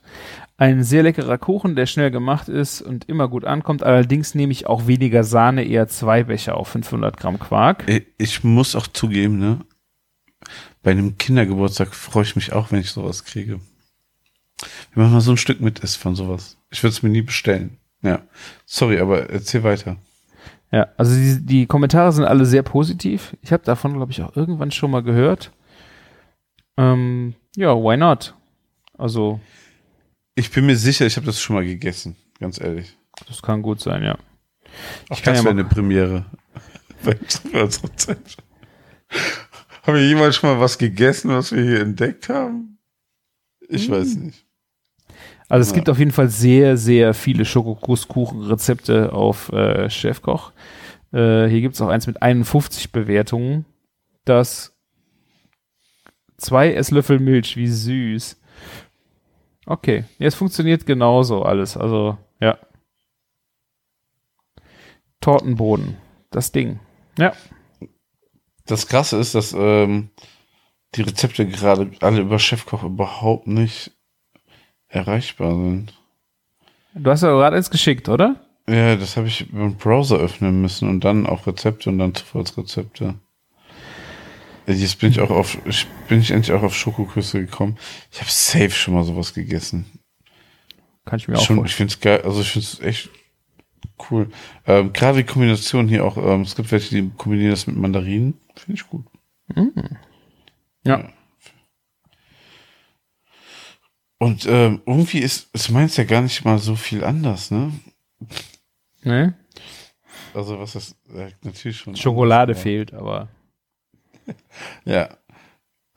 [0.59, 3.83] Ein sehr leckerer Kuchen, der schnell gemacht ist und immer gut ankommt.
[3.83, 7.85] Allerdings nehme ich auch weniger Sahne, eher zwei Becher auf 500 Gramm Quark.
[8.17, 9.61] Ich muss auch zugeben, ne?
[10.83, 13.61] Bei einem Kindergeburtstag freue ich mich auch, wenn ich sowas kriege.
[14.95, 16.57] Wir machen mal so ein Stück mit ist von sowas.
[16.71, 17.79] Ich würde es mir nie bestellen.
[18.03, 18.23] Ja.
[18.65, 19.97] Sorry, aber erzähl weiter.
[20.73, 23.37] Ja, also die, die Kommentare sind alle sehr positiv.
[23.43, 25.53] Ich habe davon, glaube ich, auch irgendwann schon mal gehört.
[26.77, 28.35] Ähm, ja, why not?
[28.99, 29.41] Also,
[30.37, 32.15] Ich bin mir sicher, ich habe das schon mal gegessen.
[32.39, 32.97] Ganz ehrlich.
[33.27, 34.15] das kann gut sein, ja.
[35.09, 36.27] Auch Ich kann das ja wäre mal- eine Premiere.
[39.83, 42.79] Haben wir jemals schon mal was gegessen, was wir hier entdeckt haben?
[43.69, 44.45] Ich weiß nicht.
[45.49, 45.75] Also es Ja.
[45.77, 50.53] gibt auf jeden Fall sehr, sehr viele Schokokusskuchen-Rezepte auf äh, Chefkoch.
[51.13, 53.65] Äh, hier gibt es auch eins mit 51 Bewertungen.
[54.25, 54.77] Das
[56.37, 58.41] zwei Esslöffel Milch, wie süß.
[59.67, 61.77] Okay, es funktioniert genauso alles.
[61.77, 62.57] Also, ja.
[65.21, 65.97] Tortenboden,
[66.31, 66.79] das Ding.
[67.19, 67.33] Ja,
[68.67, 70.11] Das Krasse ist, dass ähm,
[70.95, 73.93] die Rezepte gerade alle über Chefkoch überhaupt nicht
[74.89, 75.95] erreichbar sind.
[76.95, 78.37] du hast ja gerade eins geschickt, oder?
[78.69, 83.15] Ja, das habe ich den Browser öffnen müssen und dann auch Rezepte und dann Zufallsrezepte.
[84.67, 85.59] Ja, Jetzt bin ich auch auf,
[86.09, 87.79] bin ich endlich auch auf Schokoküsse gekommen.
[88.11, 89.87] Ich habe safe schon mal sowas gegessen.
[91.05, 91.67] Kann ich mir auch Schon, vorstellen.
[91.67, 93.11] ich finde es geil, also ich finde es echt
[94.11, 94.29] cool.
[94.67, 98.35] Ähm, Gerade die Kombination hier auch, ähm, es gibt welche, die kombinieren das mit Mandarinen.
[98.57, 99.07] Finde ich gut.
[100.85, 101.09] Ja.
[104.19, 107.73] Und ähm, irgendwie ist, ist meins ja gar nicht mal so viel anders, ne?
[109.03, 109.35] Ne?
[110.35, 111.95] Also was ist äh, natürlich schon.
[111.97, 113.29] Schokolade anders, fehlt, aber.
[114.85, 115.09] Ja.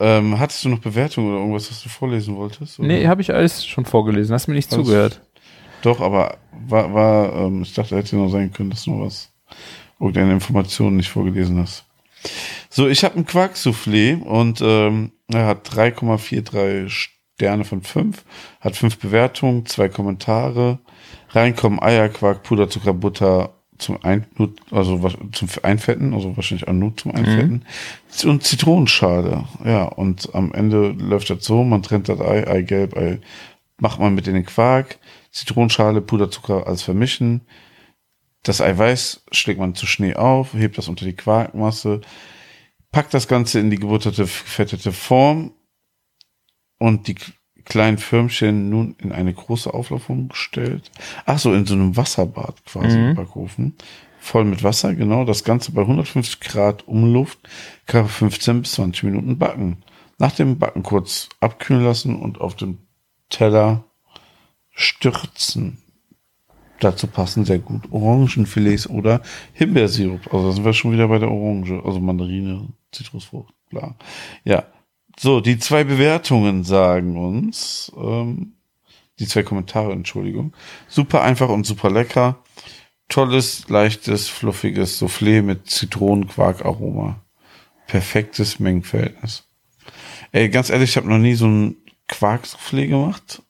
[0.01, 2.79] Ähm, hattest du noch Bewertungen oder irgendwas, was du vorlesen wolltest?
[2.79, 2.87] Oder?
[2.87, 4.33] Nee, habe ich alles schon vorgelesen.
[4.33, 5.21] Hast mir nicht Alles- zugehört.
[5.81, 6.37] Doch, aber
[6.67, 9.31] war, war ähm, ich dachte, hätte noch sein können, dass du noch was,
[9.99, 11.85] irgendeine Information nicht vorgelesen hast.
[12.69, 18.23] So, ich habe ein Quark-Soufflé und ähm, er hat 3,43 Sterne von 5,
[18.59, 20.79] hat 5 Bewertungen, zwei Kommentare,
[21.29, 26.73] reinkommen Eier, Quark, Puderzucker, Butter zum Ein nur, also was- zum Einfetten, also wahrscheinlich auch
[26.73, 27.65] nur zum Einfetten
[28.25, 29.45] und Zitronenschale.
[29.65, 33.19] Ja, und am Ende läuft das so, man trennt das Ei, Eigelb, Ei,
[33.77, 34.99] macht man mit in den Quark,
[35.31, 37.41] Zitronenschale, Puderzucker, alles vermischen.
[38.43, 42.01] Das Eiweiß schlägt man zu Schnee auf, hebt das unter die Quarkmasse,
[42.91, 45.51] packt das Ganze in die gebutterte, gefettete Form
[46.77, 47.15] und die
[47.69, 50.91] kleinen Förmchen nun in eine große Auflaufung gestellt.
[51.25, 53.75] Ach so, in so einem Wasserbad quasi im Backofen.
[54.19, 55.23] Voll mit Wasser, genau.
[55.23, 57.39] Das Ganze bei 150 Grad Umluft
[57.85, 59.77] kann 15 bis 20 Minuten backen.
[60.17, 62.79] Nach dem Backen kurz abkühlen lassen und auf dem
[63.29, 63.85] Teller
[64.71, 65.77] stürzen.
[66.79, 69.21] Dazu passen sehr gut Orangenfilets oder
[69.53, 70.33] Himbeersirup.
[70.33, 73.95] Also da sind wir schon wieder bei der Orange, also Mandarine, Zitrusfrucht, klar.
[74.43, 74.65] Ja,
[75.21, 78.53] So, die zwei Bewertungen sagen uns, ähm,
[79.19, 80.53] die zwei Kommentare, Entschuldigung.
[80.87, 82.37] Super einfach und super lecker.
[83.09, 87.19] Tolles, leichtes, fluffiges Soufflé mit Zitronenquark-Aroma.
[87.87, 89.43] Perfektes Mengenverhältnis.
[90.31, 91.75] Ey, ganz ehrlich, ich habe noch nie so ein
[92.07, 93.41] Quark-Soufflé gemacht.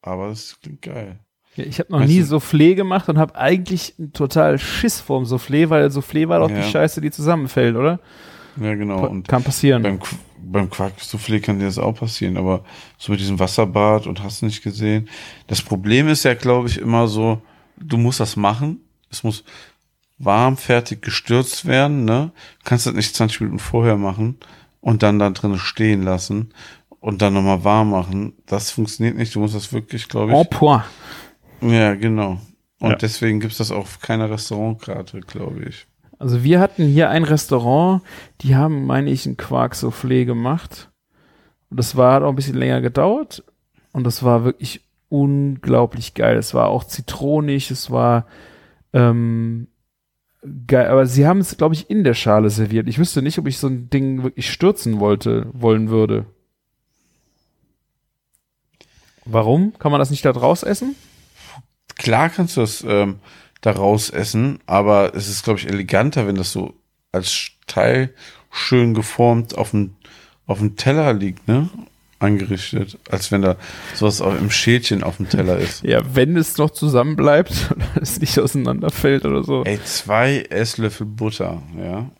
[0.00, 1.18] Aber das klingt geil.
[1.56, 5.24] Ja, ich habe noch Weißt nie du- Soufflé gemacht und habe eigentlich total Schiss vorm
[5.24, 6.60] Soufflé, weil Soufflé war doch Ja.
[6.60, 7.98] die Scheiße, die zusammenfällt, oder?
[8.60, 9.06] Ja, genau.
[9.06, 9.82] Und Kann passieren.
[9.82, 10.00] beim,
[10.40, 12.64] beim Quark-Soufflé kann dir das auch passieren, aber
[12.98, 15.08] so mit diesem Wasserbad und hast nicht gesehen.
[15.46, 17.40] Das Problem ist ja, glaube ich, immer so,
[17.76, 18.80] du musst das machen.
[19.10, 19.44] Es muss
[20.18, 22.32] warm, fertig gestürzt werden, ne?
[22.58, 24.36] Du kannst das nicht 20 Minuten vorher machen
[24.80, 26.52] und dann da drin stehen lassen
[27.00, 28.32] und dann nochmal warm machen.
[28.46, 29.34] Das funktioniert nicht.
[29.34, 30.50] Du musst das wirklich, glaube En ich.
[30.50, 30.82] point.
[31.60, 32.40] Ja, genau.
[32.80, 32.96] Und Ja.
[32.96, 35.86] deswegen gibt's das auf keiner Restaurantkarte, glaube ich.
[36.18, 38.02] Also wir hatten hier ein Restaurant,
[38.40, 40.90] die haben, meine ich, ein Quark-Soufflé gemacht.
[41.70, 43.44] Und das war, hat auch ein bisschen länger gedauert.
[43.92, 46.36] Und das war wirklich unglaublich geil.
[46.36, 48.26] Es war auch zitronig, es war
[48.92, 49.68] ähm,
[50.66, 50.88] geil.
[50.88, 52.88] Aber sie haben es, glaube ich, in der Schale serviert.
[52.88, 56.26] Ich wüsste nicht, ob ich so ein Ding wirklich stürzen wollte, wollen würde.
[59.24, 59.74] Warum?
[59.78, 60.96] Kann man das nicht da draus essen?
[61.96, 63.16] Klar kannst du das ähm,
[63.60, 66.74] daraus essen, aber es ist, glaube ich, eleganter, wenn das so
[67.12, 68.14] als Teil
[68.50, 69.94] schön geformt auf dem,
[70.46, 71.68] auf dem Teller liegt, ne?
[72.20, 73.56] Angerichtet, als wenn da
[73.94, 75.84] sowas auch im Schälchen auf dem Teller ist.
[75.84, 79.62] Ja, wenn es noch zusammen bleibt und es nicht auseinanderfällt oder so.
[79.64, 82.10] Ey, zwei Esslöffel Butter, ja.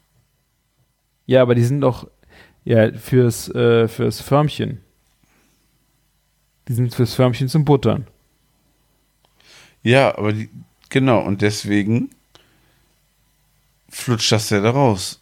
[1.26, 2.08] Ja, aber die sind doch
[2.64, 4.80] ja fürs, äh, fürs Förmchen.
[6.68, 8.06] Die sind fürs Förmchen zum Buttern.
[9.82, 10.48] Ja, aber die,
[10.90, 12.10] genau, und deswegen
[13.88, 15.20] flutscht das ja da raus.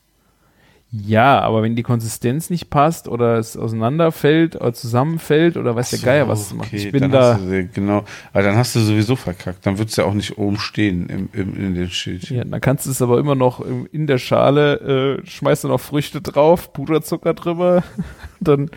[0.93, 5.98] Ja, aber wenn die Konsistenz nicht passt oder es auseinanderfällt oder zusammenfällt oder weiß der
[5.98, 6.68] So, Geier was machen.
[6.68, 7.34] okay, ich bin da.
[7.34, 9.66] Du, genau, aber dann hast du sowieso verkackt.
[9.66, 12.36] Dann wird's ja auch nicht oben stehen im, im, in den Schildchen.
[12.36, 13.60] Ja, dann kannst du es aber immer noch
[13.93, 17.82] in der Schale, äh, schmeißt du noch Früchte drauf, Puderzucker drüber,
[18.40, 18.70] dann,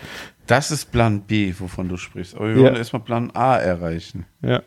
[0.48, 2.36] Das ist Plan B, wovon du sprichst.
[2.36, 2.64] Aber wir Ja.
[2.64, 4.26] wollen erstmal Plan A erreichen.
[4.42, 4.62] ja.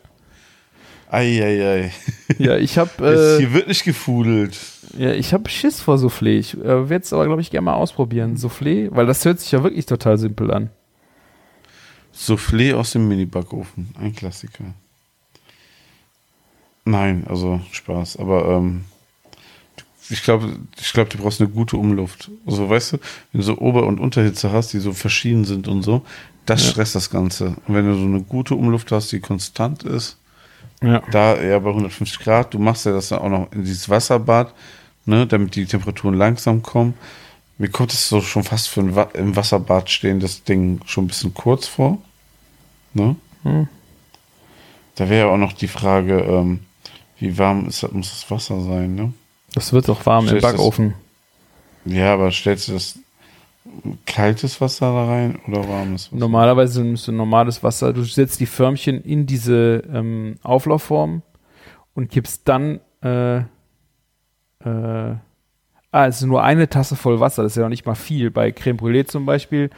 [1.13, 1.91] Eieiei.
[2.39, 4.57] Ja, ich habe äh, Hier wird nicht gefudelt.
[4.97, 6.37] ja, ich hab Schiss vor Soufflé.
[6.39, 8.35] Ich äh, werde es aber, glaube ich, gerne mal ausprobieren.
[8.37, 10.69] Soufflé, weil das hört sich ja wirklich total simpel an.
[12.15, 13.93] Soufflé aus dem Mini-Backofen.
[13.99, 14.65] Ein Klassiker.
[16.85, 18.17] Nein, also Spaß.
[18.17, 18.83] Aber ähm,
[20.09, 22.29] ich glaube, ich glaube, du brauchst eine gute Umluft.
[22.45, 22.97] Also weißt du,
[23.31, 26.05] wenn du so Ober- und Unterhitze hast, die so verschieden sind und so,
[26.45, 26.71] das Ja.
[26.71, 27.55] stresst das Ganze.
[27.67, 30.17] Und wenn du so eine gute Umluft hast, die konstant ist,
[30.83, 31.01] Ja.
[31.11, 34.53] da eher bei 150 Grad, du machst ja das dann auch noch in dieses Wasserbad,
[35.05, 36.93] ne, damit die Temperaturen langsam kommen.
[37.57, 41.05] Mir kommt es so schon fast für ein Wa im Wasserbad stehen, das Ding schon
[41.05, 41.99] ein bisschen kurz vor.
[42.93, 43.15] Ne?
[43.43, 43.67] Hm.
[44.95, 46.59] Da wäre ja auch noch die Frage, ähm,
[47.19, 49.13] wie warm ist das, muss das Wasser sein, ne?
[49.53, 50.93] Das wird doch warm im Stellst das- Backofen.
[51.85, 52.97] Ja, aber stellst du das
[54.05, 56.17] kaltes Wasser da rein oder warmes Wasser?
[56.19, 61.21] Normalerweise nimmst du normales Wasser, du setzt die Förmchen in diese ähm, Auflaufform
[61.93, 65.15] und gibst dann äh, äh,
[65.95, 68.31] Ah, es ist nur eine Tasse voll Wasser, das ist ja noch nicht mal viel.
[68.31, 69.69] Bei Creme Brûlée zum Beispiel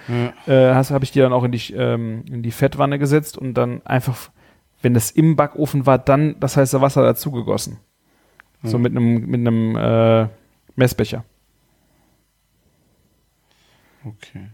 [0.48, 0.72] Ja.
[0.72, 3.82] äh, habe ich die dann auch in die, ähm, in die Fettwanne gesetzt und dann
[3.86, 4.30] einfach,
[4.82, 7.80] wenn das im Backofen war, dann das heiße Wasser dazu gegossen.
[8.64, 8.84] So Ja.
[8.84, 10.28] mit einem mit einem äh,
[10.78, 11.26] Messbecher.
[14.06, 14.48] Okay.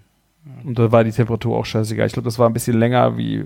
[0.63, 2.07] Und da war die Temperatur auch scheißegal.
[2.07, 3.45] Ich glaube, das war ein bisschen länger wie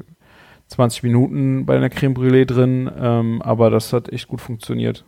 [0.67, 5.03] 20 Minuten bei einer Creme Brûlée drin, ähm, aber das hat echt gut funktioniert.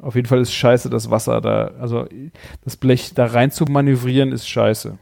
[0.00, 2.06] Auf jeden Fall ist scheiße, das Wasser da, also
[2.64, 4.96] das Blech da rein zu manövrieren, ist scheiße.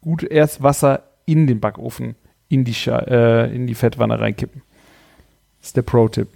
[0.00, 2.16] Gut erst Wasser in den Backofen,
[2.48, 4.62] in die, Scha äh, in die Fettwanne reinkippen.
[5.60, 6.28] Das ist der Pro-Tipp.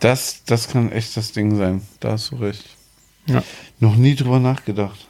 [0.00, 1.82] Das, das kann echt das Ding sein.
[2.00, 2.77] Da hast du recht.
[3.28, 3.42] Ja.
[3.80, 5.06] Noch nie drüber nachgedacht.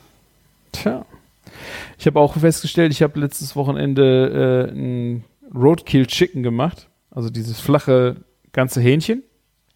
[0.73, 1.05] Tja.
[1.99, 5.25] Ich habe auch festgestellt, ich habe letztes Wochenende äh, ein
[5.55, 6.89] Roadkill Chicken gemacht.
[7.11, 8.17] Also dieses flache
[8.53, 9.23] ganze Hähnchen.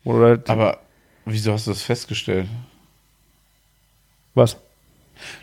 [0.04, 0.78] Oder Aber
[1.24, 2.48] wieso hast du das festgestellt?
[4.34, 4.56] was?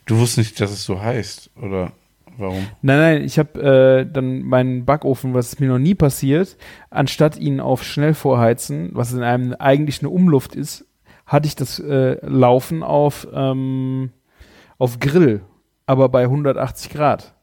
[0.06, 1.92] Du wusstest nicht, dass es so heißt, oder
[2.38, 2.68] warum?
[2.82, 3.62] Nein, nein, ich habe
[4.08, 6.58] äh, dann meinen Backofen, was mir noch nie passiert,
[6.90, 10.86] anstatt ihn auf schnell vorheizen, was in einem eigentlich eine Umluft ist,
[11.30, 14.12] hatte ich das äh, Laufen auf, ähm,
[14.78, 15.42] auf Grill,
[15.86, 17.34] aber bei 180 Grad.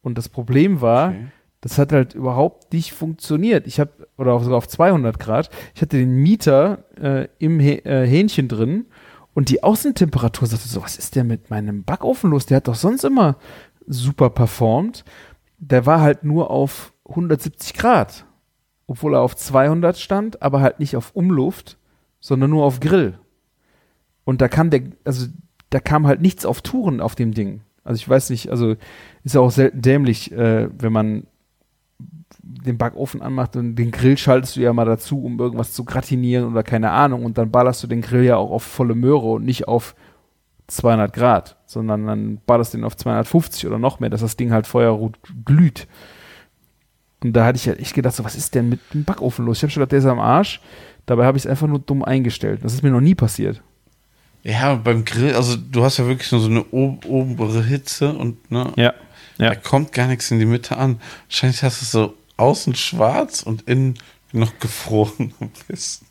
[0.00, 1.26] Und das Problem war, Okay.
[1.60, 3.66] das hat halt überhaupt nicht funktioniert.
[3.66, 8.06] Ich habe, oder sogar auf 200 Grad, ich hatte den Mieter äh, im Hä- äh,
[8.06, 8.86] Hähnchen drin
[9.34, 12.46] Und die Außentemperatur sagte so, was ist denn mit meinem Backofen los?
[12.46, 13.36] Der hat doch sonst immer
[13.86, 15.04] super performt.
[15.58, 18.26] Der war halt nur auf 170 Grad,
[18.86, 21.78] obwohl er auf 200 stand, aber halt nicht auf Umluft,
[22.24, 23.18] sondern nur auf Grill.
[24.24, 25.26] Und da kam der, also
[25.68, 27.60] da kam halt nichts auf Touren auf dem Ding.
[27.84, 28.76] Also ich weiß nicht, also
[29.24, 31.26] ist ja auch selten dämlich, äh, wenn man
[32.42, 36.50] den Backofen anmacht und den Grill schaltest du ja mal dazu, um irgendwas zu gratinieren
[36.50, 39.44] oder keine Ahnung und dann ballerst du den Grill ja auch auf volle Möhre und
[39.44, 39.94] nicht auf
[40.68, 44.50] 200 Grad, sondern dann ballerst du den auf 250 oder noch mehr, dass das Ding
[44.50, 45.88] halt feuerrot glüht.
[47.22, 49.58] Und da hatte ich halt echt gedacht, so, was ist denn mit dem Backofen los?
[49.58, 50.62] Ich habe schon gedacht, der ist am Arsch.
[51.06, 52.60] Dabei habe ich es einfach nur dumm eingestellt.
[52.62, 53.62] Das ist mir noch nie passiert.
[54.42, 58.50] Ja, beim Grill, also du hast ja wirklich nur so eine ob obere Hitze und
[58.50, 58.92] ne, Ja.
[59.38, 59.50] Ja.
[59.50, 61.00] da kommt gar nichts in die Mitte an.
[61.28, 63.94] Wahrscheinlich hast du so außen schwarz und innen
[64.32, 65.32] noch gefroren
[65.68, 66.02] bist.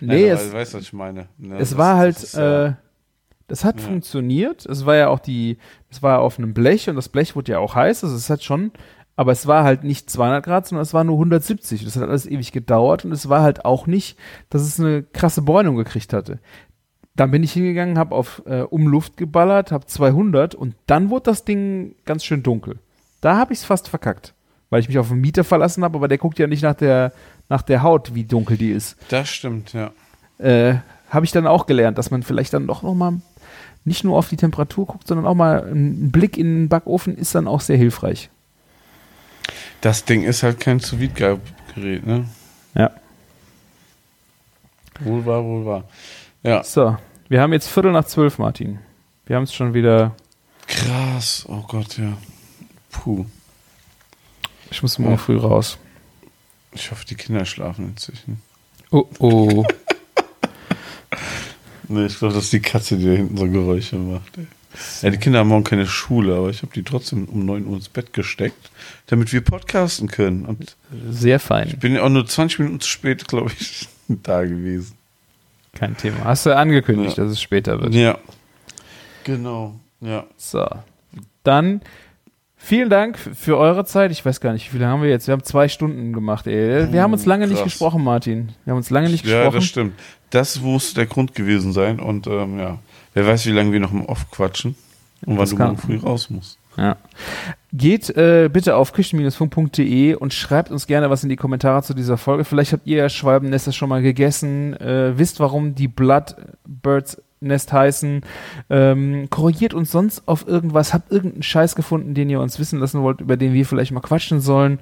[0.00, 1.28] Nee, aber es, du weißt, was ich meine.
[1.38, 2.72] Ne, es das- war das halt, ist ja- äh,
[3.46, 3.86] das hat Ja.
[3.86, 4.66] funktioniert.
[4.66, 5.56] Es war ja auch die,
[5.90, 8.02] es war auf einem Blech und das Blech wurde ja auch heiß.
[8.04, 8.72] Also es hat schon,
[9.18, 11.84] aber es war halt nicht 200 Grad, sondern es war nur 170.
[11.84, 14.16] Das hat alles ewig gedauert und es war halt auch nicht,
[14.48, 16.38] dass es eine krasse Bräunung gekriegt hatte.
[17.16, 21.44] Dann bin ich hingegangen, habe auf äh, Umluft geballert, habe 200 und dann wurde das
[21.44, 22.78] Ding ganz schön dunkel.
[23.20, 24.34] Da habe ich es fast verkackt,
[24.70, 27.12] weil ich mich auf den Mieter verlassen habe, aber der guckt ja nicht nach der,
[27.48, 29.90] nach der Haut, wie dunkel die ist das stimmt, ja.
[30.38, 30.76] äh,
[31.10, 33.20] habe ich dann auch gelernt, dass man vielleicht dann doch noch mal
[33.84, 37.34] nicht nur auf die Temperatur guckt, sondern auch mal ein Blick in den Backofen ist
[37.34, 38.30] dann auch sehr hilfreich.
[39.80, 42.28] Das Ding ist halt kein sous gerät ne?
[42.74, 42.90] Ja.
[45.00, 45.84] Wohl wahr, wohl wahr.
[46.42, 46.96] Ja, So,
[47.28, 48.80] wir haben jetzt Viertel nach zwölf, Martin.
[49.26, 50.14] Wir haben es schon wieder.
[50.66, 51.44] krass.
[51.48, 52.16] Oh Gott, ja.
[52.90, 53.26] Puh.
[54.70, 55.78] Ich muss morgen früh raus.
[56.72, 58.42] Ich hoffe, die Kinder schlafen inzwischen.
[58.90, 59.64] Oh oh.
[61.90, 64.36] Nee, ich glaube, das ist die Katze, die da hinten so Geräusche macht.
[64.36, 64.46] Ey.
[65.02, 67.76] Ja, die Kinder haben morgen keine Schule, aber ich habe die trotzdem um 9 Uhr
[67.76, 68.70] ins Bett gesteckt,
[69.06, 70.44] damit wir podcasten können.
[70.46, 70.76] Und
[71.10, 71.76] Sehr ich fein.
[71.80, 74.92] bin ja auch nur 20 Minuten zu spät, glaube ich, da gewesen.
[75.74, 76.24] Kein Thema.
[76.24, 77.24] Hast du angekündigt, Ja.
[77.24, 77.94] dass es später wird?
[77.94, 78.18] Ja.
[79.24, 79.78] Genau.
[80.00, 80.24] Ja.
[80.36, 80.66] So.
[81.44, 81.80] Dann
[82.56, 84.10] vielen Dank für eure Zeit.
[84.10, 85.26] Ich weiß gar nicht, wie viele haben wir jetzt?
[85.26, 86.92] Wir haben zwei Stunden gemacht, ey.
[86.92, 87.64] Wir haben uns lange nicht krass.
[87.64, 88.50] gesprochen, Martin.
[88.64, 89.54] Wir haben uns lange nicht Ja, gesprochen.
[89.56, 89.92] das stimmt.
[90.30, 92.00] Das muss der Grund gewesen sein.
[92.00, 92.78] Und ähm, ja,
[93.14, 94.76] wer weiß, wie lange wir noch im Off quatschen
[95.26, 96.58] und wann Das du kann- morgen früh raus musst.
[96.76, 96.96] Ja.
[97.72, 102.16] Geht äh, bitte auf küchen-funk.de und schreibt uns gerne was in die Kommentare zu dieser
[102.16, 102.44] Folge.
[102.44, 108.20] Vielleicht habt ihr ja Schwalbennester schon mal gegessen, äh, wisst, warum die Bloodbirds Nest heißen.
[108.70, 113.02] Ähm, korrigiert uns sonst auf irgendwas, habt irgendeinen Scheiß gefunden, den ihr uns wissen lassen
[113.02, 114.78] wollt, über den wir vielleicht mal quatschen sollen.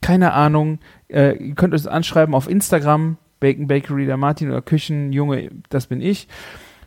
[0.00, 0.78] Keine Ahnung.
[1.08, 6.00] Äh, ihr könnt uns anschreiben auf Instagram, Bacon Bakery, der Martin oder Küchenjunge, das bin
[6.00, 6.28] ich.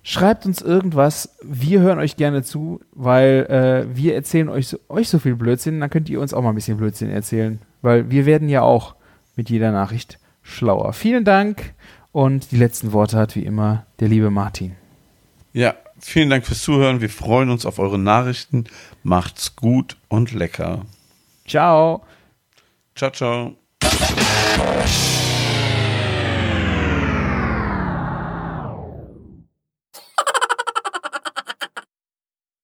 [0.08, 1.36] Schreibt uns irgendwas.
[1.42, 5.80] Wir hören euch gerne zu, weil äh, wir erzählen euch so, euch so viel Blödsinn.
[5.80, 8.94] Dann könnt ihr uns auch mal ein bisschen Blödsinn erzählen, weil wir werden ja auch
[9.36, 10.94] mit jeder Nachricht schlauer.
[10.94, 11.74] Vielen Dank
[12.12, 14.76] und die letzten Worte hat wie immer der liebe Martin.
[15.54, 17.02] Ja, vielen Dank fürs Zuhören.
[17.02, 18.66] Wir freuen uns auf eure Nachrichten.
[19.02, 20.86] Macht's gut und lecker.
[21.48, 22.06] Ciao.
[22.94, 23.56] Ciao, ciao.